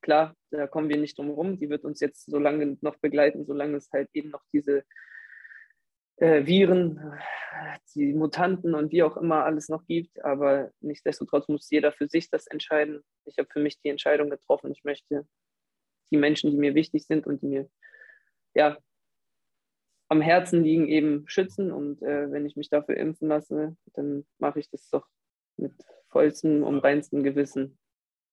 klar, 0.00 0.34
da 0.50 0.66
kommen 0.66 0.88
wir 0.88 0.96
nicht 0.96 1.18
drum 1.18 1.26
herum, 1.26 1.58
die 1.58 1.68
wird 1.68 1.84
uns 1.84 2.00
jetzt 2.00 2.26
so 2.26 2.38
lange 2.38 2.76
noch 2.80 2.96
begleiten, 2.96 3.44
solange 3.44 3.76
es 3.76 3.90
halt 3.92 4.08
eben 4.12 4.30
noch 4.30 4.42
diese 4.52 4.84
äh, 6.16 6.46
Viren, 6.46 7.14
die 7.94 8.12
Mutanten 8.12 8.74
und 8.74 8.92
wie 8.92 9.02
auch 9.02 9.16
immer 9.16 9.44
alles 9.44 9.68
noch 9.68 9.84
gibt. 9.86 10.24
Aber 10.24 10.70
nichtsdestotrotz 10.80 11.48
muss 11.48 11.70
jeder 11.70 11.92
für 11.92 12.08
sich 12.08 12.30
das 12.30 12.46
entscheiden. 12.46 13.02
Ich 13.24 13.38
habe 13.38 13.48
für 13.50 13.60
mich 13.60 13.80
die 13.80 13.88
Entscheidung 13.88 14.30
getroffen. 14.30 14.72
Ich 14.72 14.84
möchte 14.84 15.26
die 16.10 16.16
Menschen, 16.16 16.50
die 16.50 16.56
mir 16.56 16.74
wichtig 16.74 17.06
sind 17.06 17.26
und 17.26 17.42
die 17.42 17.46
mir 17.46 17.70
ja, 18.54 18.78
am 20.08 20.20
Herzen 20.20 20.62
liegen, 20.62 20.88
eben 20.88 21.24
schützen. 21.28 21.72
Und 21.72 22.02
äh, 22.02 22.30
wenn 22.30 22.46
ich 22.46 22.56
mich 22.56 22.68
dafür 22.68 22.96
impfen 22.96 23.28
lasse, 23.28 23.76
dann 23.94 24.26
mache 24.38 24.60
ich 24.60 24.70
das 24.70 24.88
doch 24.90 25.06
mit 25.56 25.72
vollstem 26.08 26.62
und 26.62 26.78
reinstem 26.78 27.22
Gewissen. 27.22 27.78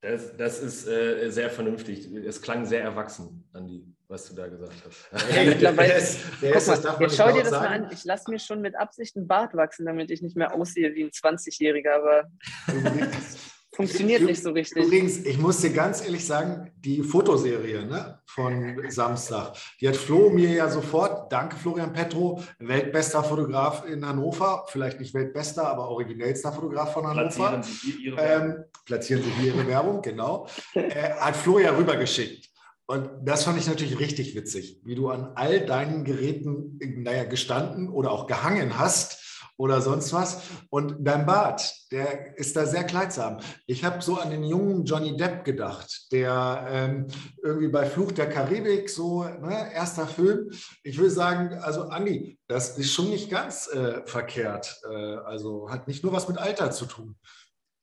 Das, 0.02 0.36
das 0.36 0.60
ist 0.60 0.88
äh, 0.88 1.30
sehr 1.30 1.52
vernünftig. 1.52 2.12
Es 2.12 2.42
klang 2.42 2.66
sehr 2.66 2.82
erwachsen, 2.82 3.48
Andi, 3.54 3.86
was 4.08 4.28
du 4.28 4.36
da 4.36 4.48
gesagt 4.48 4.74
hast. 4.84 5.46
Mittlerweile, 5.46 5.94
ist, 5.98 6.42
mal, 6.42 6.98
jetzt 7.00 7.18
schau 7.18 7.32
dir 7.32 7.42
das 7.42 7.52
sagen. 7.52 7.66
mal 7.66 7.84
an. 7.86 7.90
Ich 7.92 8.04
lasse 8.04 8.32
mir 8.32 8.40
schon 8.40 8.62
mit 8.62 8.76
Absicht 8.76 9.16
einen 9.16 9.28
Bart 9.28 9.56
wachsen, 9.56 9.86
damit 9.86 10.10
ich 10.10 10.24
nicht 10.24 10.36
mehr 10.36 10.56
aussehe 10.56 10.96
wie 10.96 11.04
ein 11.04 11.12
20-Jähriger, 11.12 11.92
aber 11.92 12.32
funktioniert 13.74 14.22
nicht 14.24 14.42
so 14.42 14.52
richtig. 14.52 14.84
Übrigens, 14.84 15.18
ich 15.20 15.38
muss 15.38 15.62
dir 15.62 15.72
ganz 15.72 16.04
ehrlich 16.04 16.26
sagen, 16.26 16.72
die 16.76 17.02
Fotoserie 17.04 17.86
ne, 17.86 18.20
von 18.26 18.82
Samstag, 18.90 19.54
die 19.80 19.88
hat 19.88 19.96
Flo 19.96 20.30
mir 20.30 20.50
ja 20.50 20.70
sofort, 20.70 21.32
danke 21.32 21.56
Florian 21.56 21.94
Petro, 21.94 22.44
weltbester 22.60 23.24
Fotograf 23.24 23.86
in 23.88 24.06
Hannover, 24.06 24.66
vielleicht 24.68 25.00
nicht 25.00 25.14
weltbester, 25.14 25.68
aber 25.68 25.90
originellster 25.90 26.52
Fotograf 26.52 26.94
von 26.94 27.08
Hannover. 27.08 27.62
Platzieren 27.62 27.64
Sie 27.64 27.92
Ihre 28.04 28.18
Werbung. 28.18 28.50
Ähm, 28.50 28.64
platzieren 28.86 29.24
Sie 29.24 29.48
Ihre 29.48 29.68
Werbung, 29.68 30.02
genau. 30.02 30.48
Äh, 30.74 31.12
hat 31.14 31.36
Flo 31.36 31.60
ja 31.60 31.76
rübergeschickt. 31.76 32.50
Und 32.88 33.10
das 33.24 33.46
fand 33.46 33.58
ich 33.58 33.68
natürlich 33.68 34.00
richtig 34.00 34.36
witzig, 34.36 34.82
wie 34.84 34.96
du 34.96 35.10
an 35.10 35.32
all 35.36 35.66
deinen 35.66 36.04
Geräten, 36.04 36.78
naja, 36.98 37.24
gestanden 37.24 37.90
oder 37.90 38.12
auch 38.12 38.28
gehangen 38.28 38.78
hast 38.78 39.31
oder 39.62 39.80
sonst 39.80 40.12
was. 40.12 40.42
Und 40.72 40.96
dein 41.02 41.28
Bart, 41.28 41.72
der 41.92 42.36
ist 42.36 42.58
da 42.58 42.66
sehr 42.66 42.84
kleidsam. 42.84 43.38
Ich 43.68 43.86
habe 43.86 44.02
so 44.02 44.16
an 44.16 44.32
den 44.32 44.44
jungen 44.44 44.86
Johnny 44.86 45.16
Depp 45.16 45.46
gedacht, 45.46 46.12
der 46.12 46.66
ähm, 46.68 47.08
irgendwie 47.44 47.68
bei 47.68 47.86
Fluch 47.86 48.12
der 48.12 48.28
Karibik, 48.28 48.90
so 48.90 49.24
ne, 49.24 49.72
erster 49.72 50.08
Film. 50.08 50.50
Ich 50.82 50.98
würde 50.98 51.12
sagen, 51.12 51.60
also 51.62 51.84
Andi, 51.84 52.40
das 52.48 52.80
ist 52.80 52.92
schon 52.92 53.12
nicht 53.12 53.30
ganz 53.30 53.72
äh, 53.72 54.02
verkehrt. 54.06 54.82
Äh, 54.90 55.18
also 55.26 55.70
hat 55.70 55.88
nicht 55.88 56.04
nur 56.04 56.12
was 56.12 56.28
mit 56.28 56.40
Alter 56.40 56.72
zu 56.72 56.88
tun. 56.88 57.16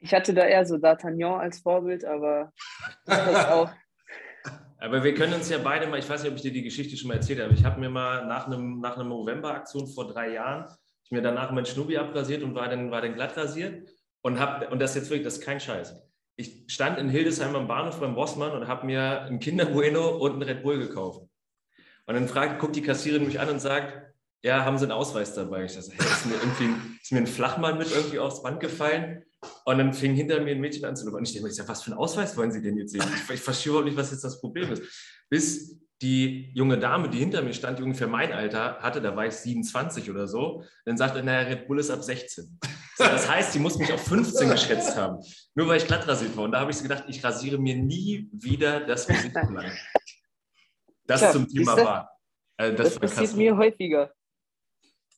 Ich 0.01 0.13
hatte 0.13 0.35
da 0.35 0.45
eher 0.45 0.67
so 0.67 0.77
D'Artagnan 0.77 1.39
als 1.39 1.61
Vorbild, 1.61 2.05
aber 2.05 2.53
das 3.07 3.47
auch. 3.51 3.71
Aber 4.81 5.05
wir 5.05 5.15
können 5.15 5.35
uns 5.35 5.49
ja 5.49 5.59
beide 5.59 5.87
mal, 5.87 5.99
ich 6.01 6.09
weiß 6.09 6.23
nicht, 6.23 6.31
ob 6.31 6.37
ich 6.37 6.43
dir 6.43 6.53
die 6.53 6.63
Geschichte 6.63 6.97
schon 6.97 7.09
mal 7.09 7.15
erzählt 7.15 7.41
habe, 7.41 7.55
ich 7.55 7.65
habe 7.65 7.79
mir 7.79 7.91
mal 7.91 8.27
nach 8.27 8.47
einem, 8.47 8.81
nach 8.81 8.97
einer 8.97 9.05
November-Aktion 9.05 9.87
vor 9.87 10.09
drei 10.09 10.33
Jahren 10.33 10.67
ich 11.09 11.13
mir 11.13 11.23
danach 11.23 11.51
mein 11.53 11.65
Schnubi 11.65 11.97
abrasiert 11.97 12.43
und 12.43 12.55
war 12.55 12.69
dann, 12.69 12.91
war 12.91 13.01
dann 13.01 13.15
glatt 13.15 13.35
rasiert. 13.37 13.89
Und, 14.21 14.39
hab, 14.39 14.71
und 14.71 14.79
das 14.79 14.95
jetzt 14.95 15.09
wirklich, 15.09 15.25
das 15.25 15.39
ist 15.39 15.45
kein 15.45 15.59
Scheiß. 15.59 15.95
Ich 16.37 16.65
stand 16.69 16.99
in 16.99 17.09
Hildesheim 17.09 17.57
am 17.57 17.67
Bahnhof 17.67 17.99
beim 17.99 18.15
Bossmann 18.15 18.53
und 18.53 18.69
habe 18.69 18.85
mir 18.85 19.23
ein 19.23 19.41
Kinder 19.41 19.65
Bueno 19.65 20.17
und 20.19 20.37
ein 20.37 20.43
Red 20.43 20.63
Bull 20.63 20.79
gekauft. 20.79 21.23
Und 22.07 22.15
dann 22.15 22.29
fragt, 22.29 22.59
guckt 22.59 22.77
die 22.77 22.83
Kassiererin 22.83 23.27
mich 23.27 23.41
an 23.41 23.49
und 23.49 23.61
sagt, 23.61 24.13
ja, 24.43 24.65
haben 24.65 24.77
Sie 24.77 24.85
einen 24.85 24.93
Ausweis 24.93 25.35
dabei? 25.35 25.65
Ich 25.65 25.75
dachte, 25.75 25.93
hey, 25.93 26.07
ist 26.07 26.27
mir, 26.27 26.35
irgendwie, 26.35 26.75
ist 27.03 27.13
mir 27.13 27.19
ein 27.19 27.27
Flachmann 27.27 27.79
mit 27.79 27.91
irgendwie 27.91 28.19
aufs 28.19 28.43
Band 28.43 28.61
gefallen? 28.61 29.25
Und 29.65 29.79
dann 29.79 29.95
fing 29.95 30.15
hinter 30.15 30.41
mir 30.41 30.51
ein 30.51 30.61
Mädchen 30.61 30.85
an 30.85 30.95
zu 30.95 31.07
laufen. 31.07 31.17
Und 31.17 31.29
ich 31.29 31.35
dachte, 31.41 31.69
was 31.69 31.83
für 31.83 31.91
einen 31.91 31.99
Ausweis 31.99 32.37
wollen 32.37 32.53
Sie 32.53 32.61
denn 32.61 32.77
jetzt 32.77 32.93
sehen? 32.93 33.05
Ich, 33.15 33.35
ich 33.35 33.41
verstehe 33.41 33.71
überhaupt 33.71 33.87
nicht, 33.87 33.97
was 33.97 34.11
jetzt 34.11 34.25
das 34.25 34.41
Problem 34.41 34.71
ist. 34.73 34.83
Bis 35.31 35.79
die 36.01 36.53
junge 36.55 36.79
Dame, 36.79 37.09
die 37.09 37.19
hinter 37.19 37.43
mir 37.43 37.53
stand, 37.53 37.79
die 37.79 37.83
ungefähr 37.83 38.07
mein 38.07 38.33
Alter 38.33 38.79
hatte, 38.81 39.01
da 39.01 39.17
war 39.17 39.27
ich 39.27 39.35
27 39.35 40.11
oder 40.11 40.29
so, 40.29 40.63
dann 40.85 40.97
sagte, 40.97 41.23
naja, 41.23 41.49
Red 41.49 41.67
Bull 41.67 41.81
ist 41.81 41.91
ab 41.91 42.03
16. 42.03 42.59
So, 42.97 43.05
das 43.05 43.29
heißt, 43.29 43.53
sie 43.53 43.59
muss 43.59 43.79
mich 43.79 43.93
auf 43.93 44.05
15 44.07 44.49
geschätzt 44.49 44.97
haben, 44.97 45.19
nur 45.55 45.69
weil 45.69 45.79
ich 45.79 45.87
glatt 45.87 46.07
rasiert 46.07 46.37
war. 46.37 46.45
Und 46.45 46.53
da 46.53 46.61
habe 46.61 46.71
ich 46.71 46.77
so 46.77 46.83
gedacht, 46.85 47.05
ich 47.09 47.23
rasiere 47.23 47.59
mir 47.59 47.77
nie 47.77 48.29
wieder 48.33 48.81
das 48.81 49.07
Gesicht 49.07 49.35
lang. 49.35 49.73
Das 51.07 51.21
ja, 51.23 51.33
zum 51.33 51.49
Thema 51.49 51.77
war. 51.77 52.11
Also 52.57 52.77
das, 52.77 52.99
das 52.99 52.99
passiert 52.99 53.35
mir 53.35 53.57
häufiger. 53.57 54.13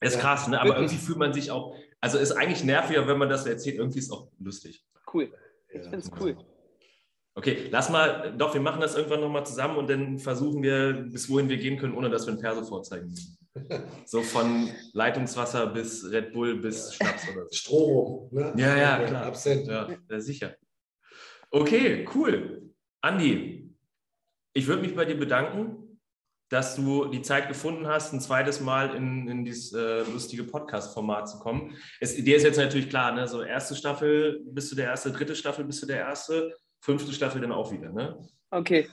ist 0.00 0.14
ja, 0.14 0.20
krass, 0.20 0.46
ne? 0.46 0.58
aber 0.58 0.70
wirklich. 0.70 0.92
irgendwie 0.92 1.06
fühlt 1.06 1.18
man 1.18 1.32
sich 1.32 1.50
auch, 1.50 1.74
also 2.00 2.18
ist 2.18 2.32
eigentlich 2.32 2.64
nerviger, 2.64 3.06
wenn 3.06 3.18
man 3.18 3.28
das 3.28 3.44
erzählt, 3.44 3.76
irgendwie 3.76 3.98
ist 3.98 4.06
es 4.06 4.12
auch 4.12 4.30
lustig. 4.38 4.84
Cool. 5.12 5.32
Ich 5.68 5.82
finde 5.82 5.98
es 5.98 6.10
cool. 6.20 6.36
Okay, 7.40 7.68
lass 7.70 7.88
mal, 7.88 8.34
doch, 8.36 8.52
wir 8.52 8.60
machen 8.60 8.82
das 8.82 8.94
irgendwann 8.94 9.22
nochmal 9.22 9.46
zusammen 9.46 9.78
und 9.78 9.88
dann 9.88 10.18
versuchen 10.18 10.62
wir, 10.62 10.92
bis 11.10 11.30
wohin 11.30 11.48
wir 11.48 11.56
gehen 11.56 11.78
können, 11.78 11.94
ohne 11.94 12.10
dass 12.10 12.26
wir 12.26 12.34
ein 12.34 12.38
Perso 12.38 12.62
vorzeigen 12.62 13.08
müssen. 13.08 13.38
So 14.04 14.20
von 14.20 14.68
Leitungswasser 14.92 15.68
bis 15.68 16.04
Red 16.10 16.34
Bull 16.34 16.60
bis 16.60 16.94
Schnaps 16.94 17.26
oder 17.32 17.46
so. 17.46 17.56
Strom, 17.56 18.28
ne? 18.30 18.52
Ja, 18.58 18.76
ja, 18.76 19.06
klar. 19.06 19.24
Absent. 19.24 19.66
Ja, 19.66 19.88
ja, 20.10 20.20
sicher. 20.20 20.54
Okay, 21.50 22.06
cool. 22.14 22.70
Andi, 23.00 23.74
ich 24.52 24.66
würde 24.66 24.82
mich 24.82 24.94
bei 24.94 25.06
dir 25.06 25.18
bedanken, 25.18 25.98
dass 26.50 26.76
du 26.76 27.06
die 27.06 27.22
Zeit 27.22 27.48
gefunden 27.48 27.86
hast, 27.86 28.12
ein 28.12 28.20
zweites 28.20 28.60
Mal 28.60 28.94
in, 28.94 29.26
in 29.28 29.46
dieses 29.46 29.72
äh, 29.72 30.02
lustige 30.02 30.44
Podcast-Format 30.44 31.26
zu 31.26 31.38
kommen. 31.38 31.74
Es, 32.00 32.16
dir 32.16 32.36
ist 32.36 32.42
jetzt 32.42 32.58
natürlich 32.58 32.90
klar, 32.90 33.12
ne? 33.12 33.26
so 33.26 33.42
erste 33.42 33.74
Staffel 33.74 34.42
bist 34.44 34.70
du 34.70 34.76
der 34.76 34.88
erste, 34.88 35.10
dritte 35.10 35.34
Staffel 35.34 35.64
bist 35.64 35.82
du 35.82 35.86
der 35.86 36.00
erste 36.00 36.54
fünfte 36.80 37.12
Staffel 37.12 37.40
dann 37.40 37.52
auch 37.52 37.72
wieder, 37.72 37.90
ne? 37.90 38.18
Okay. 38.50 38.88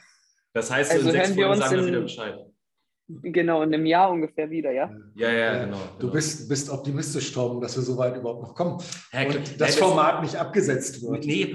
Das 0.53 0.71
heißt, 0.71 0.91
also 0.91 1.07
in 1.07 1.11
sechs 1.11 1.33
Folgen 1.33 1.57
sagen 1.57 1.77
wir 1.77 1.87
wieder 1.87 2.01
Bescheid. 2.01 2.39
Genau, 3.09 3.61
in 3.61 3.73
einem 3.73 3.85
Jahr 3.85 4.11
ungefähr 4.11 4.49
wieder, 4.49 4.71
ja? 4.71 4.91
Ja, 5.15 5.31
ja, 5.31 5.63
genau. 5.63 5.77
Du 5.93 5.99
genau. 5.99 6.13
Bist, 6.13 6.49
bist 6.49 6.69
optimistisch, 6.69 7.31
Tom, 7.31 7.61
dass 7.61 7.77
wir 7.77 7.83
so 7.83 7.97
weit 7.97 8.17
überhaupt 8.17 8.41
noch 8.41 8.53
kommen. 8.53 8.83
Herr, 9.11 9.27
und 9.27 9.61
das, 9.61 9.77
Format 9.77 10.21
nicht 10.21 10.35
abgesetzt 10.35 11.01
wird. 11.01 11.25
Nee, 11.25 11.53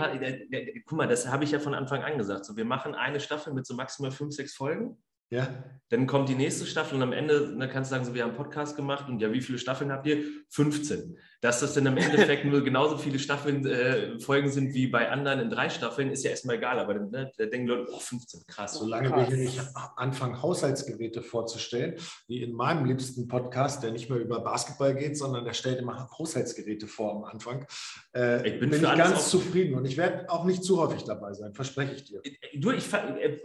guck 0.86 0.96
mal, 0.96 1.06
das 1.06 1.28
habe 1.28 1.44
ich 1.44 1.50
ja 1.50 1.58
von 1.58 1.74
Anfang 1.74 2.02
an 2.02 2.16
gesagt. 2.16 2.46
So, 2.46 2.56
wir 2.56 2.64
machen 2.64 2.94
eine 2.94 3.20
Staffel 3.20 3.52
mit 3.52 3.66
so 3.66 3.74
maximal 3.74 4.10
fünf, 4.10 4.34
sechs 4.34 4.54
Folgen. 4.54 4.96
Ja. 5.32 5.48
Dann 5.88 6.06
kommt 6.06 6.28
die 6.28 6.34
nächste 6.34 6.64
Staffel 6.66 6.96
und 6.96 7.02
am 7.02 7.12
Ende 7.12 7.54
dann 7.58 7.68
kannst 7.68 7.90
du 7.90 7.94
sagen, 7.94 8.04
so, 8.04 8.14
wir 8.14 8.22
haben 8.22 8.30
einen 8.30 8.38
Podcast 8.38 8.76
gemacht 8.76 9.08
und 9.08 9.20
ja, 9.20 9.30
wie 9.32 9.42
viele 9.42 9.58
Staffeln 9.58 9.92
habt 9.92 10.06
ihr? 10.06 10.24
15. 10.48 11.18
Dass 11.40 11.60
das 11.60 11.74
dann 11.74 11.86
im 11.86 11.96
Endeffekt 11.96 12.44
nur 12.46 12.62
genauso 12.62 12.96
viele 12.96 13.18
Staffeln, 13.18 13.66
äh, 13.66 14.18
Folgen 14.18 14.50
sind 14.50 14.72
wie 14.74 14.86
bei 14.86 15.10
anderen 15.10 15.40
in 15.40 15.50
drei 15.50 15.68
Staffeln, 15.68 16.10
ist 16.10 16.24
ja 16.24 16.30
erstmal 16.30 16.56
egal, 16.56 16.78
aber 16.78 16.94
dann 16.94 17.10
ne, 17.10 17.30
da 17.36 17.46
denken 17.46 17.66
Leute, 17.66 17.90
oh, 17.92 17.98
15, 17.98 18.42
krass. 18.46 18.74
Solange 18.74 19.08
krass. 19.08 19.30
wir 19.30 19.36
hier 19.36 19.44
nicht 19.44 19.60
anfangen, 19.96 20.40
Haushaltsgeräte 20.40 21.22
vorzustellen, 21.22 21.96
wie 22.26 22.42
in 22.42 22.52
meinem 22.52 22.84
liebsten 22.86 23.28
Podcast, 23.28 23.82
der 23.82 23.90
nicht 23.90 24.08
mehr 24.08 24.18
über 24.18 24.40
Basketball 24.40 24.94
geht, 24.94 25.18
sondern 25.18 25.44
der 25.44 25.52
stellt 25.52 25.78
immer 25.78 26.08
Haushaltsgeräte 26.18 26.86
vor 26.86 27.16
am 27.16 27.24
Anfang, 27.24 27.66
äh, 28.14 28.48
ich 28.48 28.60
bin, 28.60 28.70
bin 28.70 28.82
ich 28.82 28.96
ganz 28.96 29.30
zufrieden 29.30 29.74
und 29.74 29.84
ich 29.84 29.96
werde 29.96 30.30
auch 30.30 30.44
nicht 30.44 30.62
zu 30.62 30.80
häufig 30.80 31.04
dabei 31.04 31.32
sein, 31.34 31.52
verspreche 31.54 31.94
ich 31.94 32.04
dir. 32.04 32.20
Äh, 32.24 32.58
du, 32.58 32.70
ich, 32.70 32.90
äh, 32.92 33.38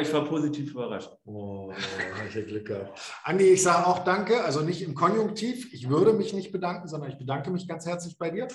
ich 0.00 0.12
war 0.12 0.24
positiv 0.24 0.72
überrascht. 0.72 1.10
Oh, 1.24 1.70
habe 1.72 2.28
ich 2.28 2.34
ja 2.34 2.42
Glück 2.42 2.66
gehabt. 2.66 3.00
Andi, 3.22 3.44
ich 3.44 3.62
sage 3.62 3.86
auch 3.86 4.00
danke, 4.00 4.42
also 4.42 4.60
nicht 4.60 4.82
im 4.82 4.94
Konjunktiv. 4.94 5.72
Ich 5.72 5.88
würde 5.88 6.12
mich 6.12 6.32
nicht 6.32 6.50
bedanken, 6.50 6.88
sondern 6.88 7.10
ich 7.10 7.18
bedanke 7.18 7.50
mich 7.50 7.68
ganz 7.68 7.86
herzlich 7.86 8.18
bei 8.18 8.30
dir 8.30 8.48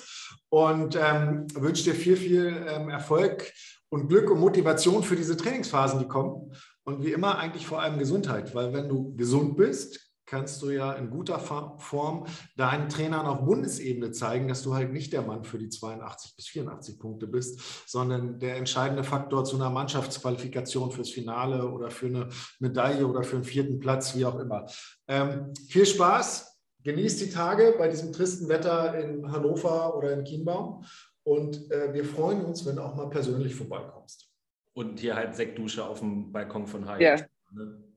und 0.49 0.97
ähm, 1.01 1.47
wünsche 1.53 1.85
dir 1.85 1.95
viel, 1.95 2.17
viel 2.17 2.65
ähm, 2.67 2.89
Erfolg 2.89 3.51
und 3.89 4.09
Glück 4.09 4.31
und 4.31 4.39
Motivation 4.39 5.03
für 5.03 5.15
diese 5.15 5.37
Trainingsphasen, 5.37 5.99
die 5.99 6.07
kommen. 6.07 6.51
Und 6.83 7.05
wie 7.05 7.13
immer 7.13 7.37
eigentlich 7.37 7.65
vor 7.65 7.81
allem 7.81 7.99
Gesundheit, 7.99 8.53
weil 8.53 8.73
wenn 8.73 8.89
du 8.89 9.15
gesund 9.15 9.55
bist, 9.55 10.12
kannst 10.33 10.63
du 10.63 10.71
ja 10.71 10.93
in 10.93 11.11
guter 11.11 11.37
Form 11.37 12.25
deinen 12.57 12.89
Trainern 12.89 13.27
auf 13.27 13.45
Bundesebene 13.45 14.11
zeigen, 14.11 14.47
dass 14.47 14.63
du 14.63 14.73
halt 14.73 14.91
nicht 14.91 15.13
der 15.13 15.21
Mann 15.21 15.43
für 15.43 15.59
die 15.59 15.69
82 15.69 16.35
bis 16.35 16.47
84 16.47 16.97
Punkte 16.97 17.27
bist, 17.27 17.61
sondern 17.87 18.39
der 18.39 18.55
entscheidende 18.55 19.03
Faktor 19.03 19.45
zu 19.45 19.57
einer 19.57 19.69
Mannschaftsqualifikation 19.69 20.89
fürs 20.89 21.11
Finale 21.11 21.69
oder 21.69 21.91
für 21.91 22.07
eine 22.07 22.29
Medaille 22.59 23.05
oder 23.05 23.21
für 23.21 23.35
einen 23.35 23.45
vierten 23.45 23.79
Platz, 23.79 24.15
wie 24.15 24.25
auch 24.25 24.39
immer. 24.39 24.65
Ähm, 25.07 25.53
viel 25.69 25.85
Spaß, 25.85 26.59
genießt 26.83 27.21
die 27.21 27.29
Tage 27.29 27.75
bei 27.77 27.87
diesem 27.87 28.11
tristen 28.11 28.49
Wetter 28.49 28.97
in 28.97 29.31
Hannover 29.31 29.95
oder 29.95 30.13
in 30.13 30.25
Chiembaum 30.25 30.83
und 31.21 31.71
äh, 31.71 31.93
wir 31.93 32.05
freuen 32.05 32.43
uns, 32.43 32.65
wenn 32.65 32.77
du 32.77 32.81
auch 32.81 32.95
mal 32.95 33.09
persönlich 33.11 33.53
vorbeikommst. 33.53 34.31
Und 34.73 34.99
hier 34.99 35.15
halt 35.15 35.35
Sektdusche 35.35 35.85
auf 35.85 35.99
dem 35.99 36.31
Balkon 36.31 36.65
von 36.65 36.87
Heim. 36.87 37.01
Ja. 37.01 37.17
Ne? 37.51 37.92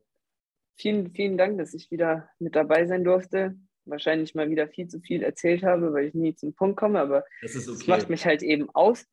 Vielen, 0.77 1.11
vielen 1.13 1.39
Dank, 1.39 1.59
dass 1.59 1.75
ich 1.75 1.91
wieder 1.91 2.29
mit 2.39 2.55
dabei 2.55 2.87
sein 2.87 3.05
durfte. 3.05 3.57
Wahrscheinlich 3.85 4.35
mal 4.35 4.51
wieder 4.51 4.69
viel 4.69 4.89
zu 4.89 5.01
viel 5.01 5.23
erzählt 5.23 5.63
habe, 5.63 5.93
weil 5.93 6.07
ich 6.07 6.15
nie 6.15 6.35
zum 6.35 6.55
Punkt 6.55 6.77
komme, 6.77 7.01
aber 7.01 7.25
das, 7.43 7.57
okay. 7.57 7.67
das 7.67 7.87
macht 7.87 8.11
mich 8.11 8.27
halt 8.27 8.43
eben 8.43 8.69
aus. 8.75 9.07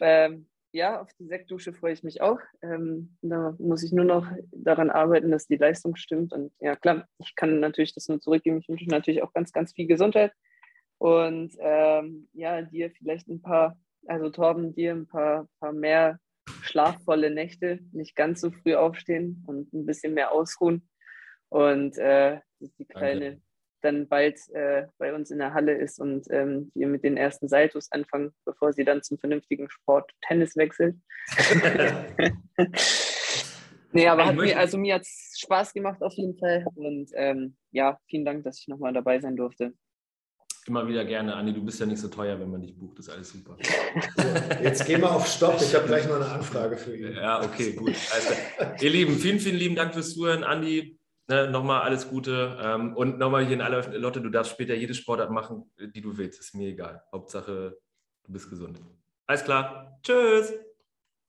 Ähm, 0.00 0.48
ja, 0.72 1.00
auf 1.00 1.12
die 1.14 1.26
Sektdusche 1.26 1.72
freue 1.72 1.92
ich 1.92 2.02
mich 2.02 2.22
auch. 2.22 2.38
Ähm, 2.62 3.16
da 3.22 3.54
muss 3.58 3.82
ich 3.82 3.92
nur 3.92 4.04
noch 4.04 4.26
daran 4.52 4.90
arbeiten, 4.90 5.30
dass 5.30 5.46
die 5.46 5.56
Leistung 5.56 5.96
stimmt. 5.96 6.32
Und 6.32 6.52
ja, 6.60 6.76
klar, 6.76 7.06
ich 7.18 7.34
kann 7.34 7.60
natürlich 7.60 7.94
das 7.94 8.08
nur 8.08 8.20
zurückgeben. 8.20 8.58
Ich 8.58 8.68
wünsche 8.68 8.88
natürlich 8.88 9.22
auch 9.22 9.32
ganz, 9.32 9.52
ganz 9.52 9.72
viel 9.72 9.86
Gesundheit. 9.86 10.32
Und 10.98 11.56
ähm, 11.58 12.28
ja, 12.32 12.62
dir 12.62 12.90
vielleicht 12.90 13.26
ein 13.28 13.42
paar, 13.42 13.76
also 14.06 14.30
Torben, 14.30 14.74
dir 14.74 14.92
ein 14.92 15.06
paar, 15.06 15.48
paar 15.58 15.72
mehr 15.72 16.20
schlafvolle 16.62 17.30
Nächte, 17.30 17.80
nicht 17.92 18.16
ganz 18.16 18.40
so 18.40 18.50
früh 18.50 18.74
aufstehen 18.74 19.44
und 19.46 19.72
ein 19.72 19.86
bisschen 19.86 20.14
mehr 20.14 20.32
ausruhen. 20.32 20.88
Und 21.48 21.98
äh, 21.98 22.40
die 22.60 22.86
kleine, 22.86 23.40
dann 23.82 24.08
bald 24.08 24.38
äh, 24.50 24.86
bei 24.98 25.14
uns 25.14 25.30
in 25.30 25.38
der 25.38 25.54
Halle 25.54 25.72
ist 25.72 26.00
und 26.00 26.26
ähm, 26.30 26.70
wir 26.74 26.86
mit 26.86 27.02
den 27.02 27.16
ersten 27.16 27.48
Saltos 27.48 27.90
anfangen, 27.90 28.32
bevor 28.44 28.72
sie 28.72 28.84
dann 28.84 29.02
zum 29.02 29.18
vernünftigen 29.18 29.68
Sport 29.70 30.12
Tennis 30.26 30.56
wechselt. 30.56 30.96
nee, 33.92 34.06
aber 34.06 34.26
hat 34.26 34.36
mir, 34.36 34.58
also 34.58 34.78
mir 34.78 34.94
hat 34.96 35.02
es 35.02 35.38
Spaß 35.40 35.72
gemacht 35.72 36.02
auf 36.02 36.12
jeden 36.14 36.36
Fall. 36.38 36.66
Und 36.74 37.10
ähm, 37.14 37.56
ja, 37.72 37.98
vielen 38.08 38.24
Dank, 38.24 38.44
dass 38.44 38.60
ich 38.60 38.68
nochmal 38.68 38.92
dabei 38.92 39.20
sein 39.20 39.36
durfte. 39.36 39.74
Immer 40.66 40.86
wieder 40.86 41.04
gerne, 41.04 41.34
Andi. 41.34 41.54
Du 41.54 41.64
bist 41.64 41.80
ja 41.80 41.86
nicht 41.86 42.00
so 42.00 42.08
teuer, 42.08 42.38
wenn 42.38 42.50
man 42.50 42.60
dich 42.60 42.76
bucht. 42.76 42.98
Das 42.98 43.08
ist 43.08 43.12
alles 43.14 43.30
super. 43.30 43.56
Jetzt 44.62 44.86
gehen 44.86 45.00
wir 45.00 45.10
auf 45.10 45.26
Stopp. 45.26 45.56
Ich 45.60 45.74
habe 45.74 45.86
gleich 45.86 46.06
noch 46.06 46.16
eine 46.16 46.26
Anfrage 46.26 46.76
für 46.76 46.96
ihn. 46.96 47.14
Ja, 47.14 47.42
okay, 47.42 47.72
gut. 47.72 47.94
Also, 48.12 48.34
ihr 48.84 48.90
Lieben, 48.90 49.16
vielen, 49.16 49.40
vielen 49.40 49.56
lieben 49.56 49.74
Dank 49.74 49.94
fürs 49.94 50.12
Zuhören. 50.12 50.44
Andi, 50.44 50.98
ne, 51.28 51.50
nochmal 51.50 51.82
alles 51.82 52.08
Gute. 52.08 52.58
Ähm, 52.62 52.94
und 52.94 53.18
nochmal 53.18 53.46
hier 53.46 53.54
in 53.54 53.62
aller 53.62 53.88
Lotte, 53.98 54.20
du 54.20 54.28
darfst 54.28 54.52
später 54.52 54.74
jede 54.74 54.94
Sportart 54.94 55.30
machen, 55.30 55.70
die 55.78 56.02
du 56.02 56.16
willst. 56.18 56.38
Ist 56.40 56.54
mir 56.54 56.68
egal. 56.68 57.02
Hauptsache, 57.10 57.78
du 58.24 58.32
bist 58.32 58.50
gesund. 58.50 58.80
Alles 59.26 59.44
klar. 59.44 59.98
Tschüss. 60.02 60.52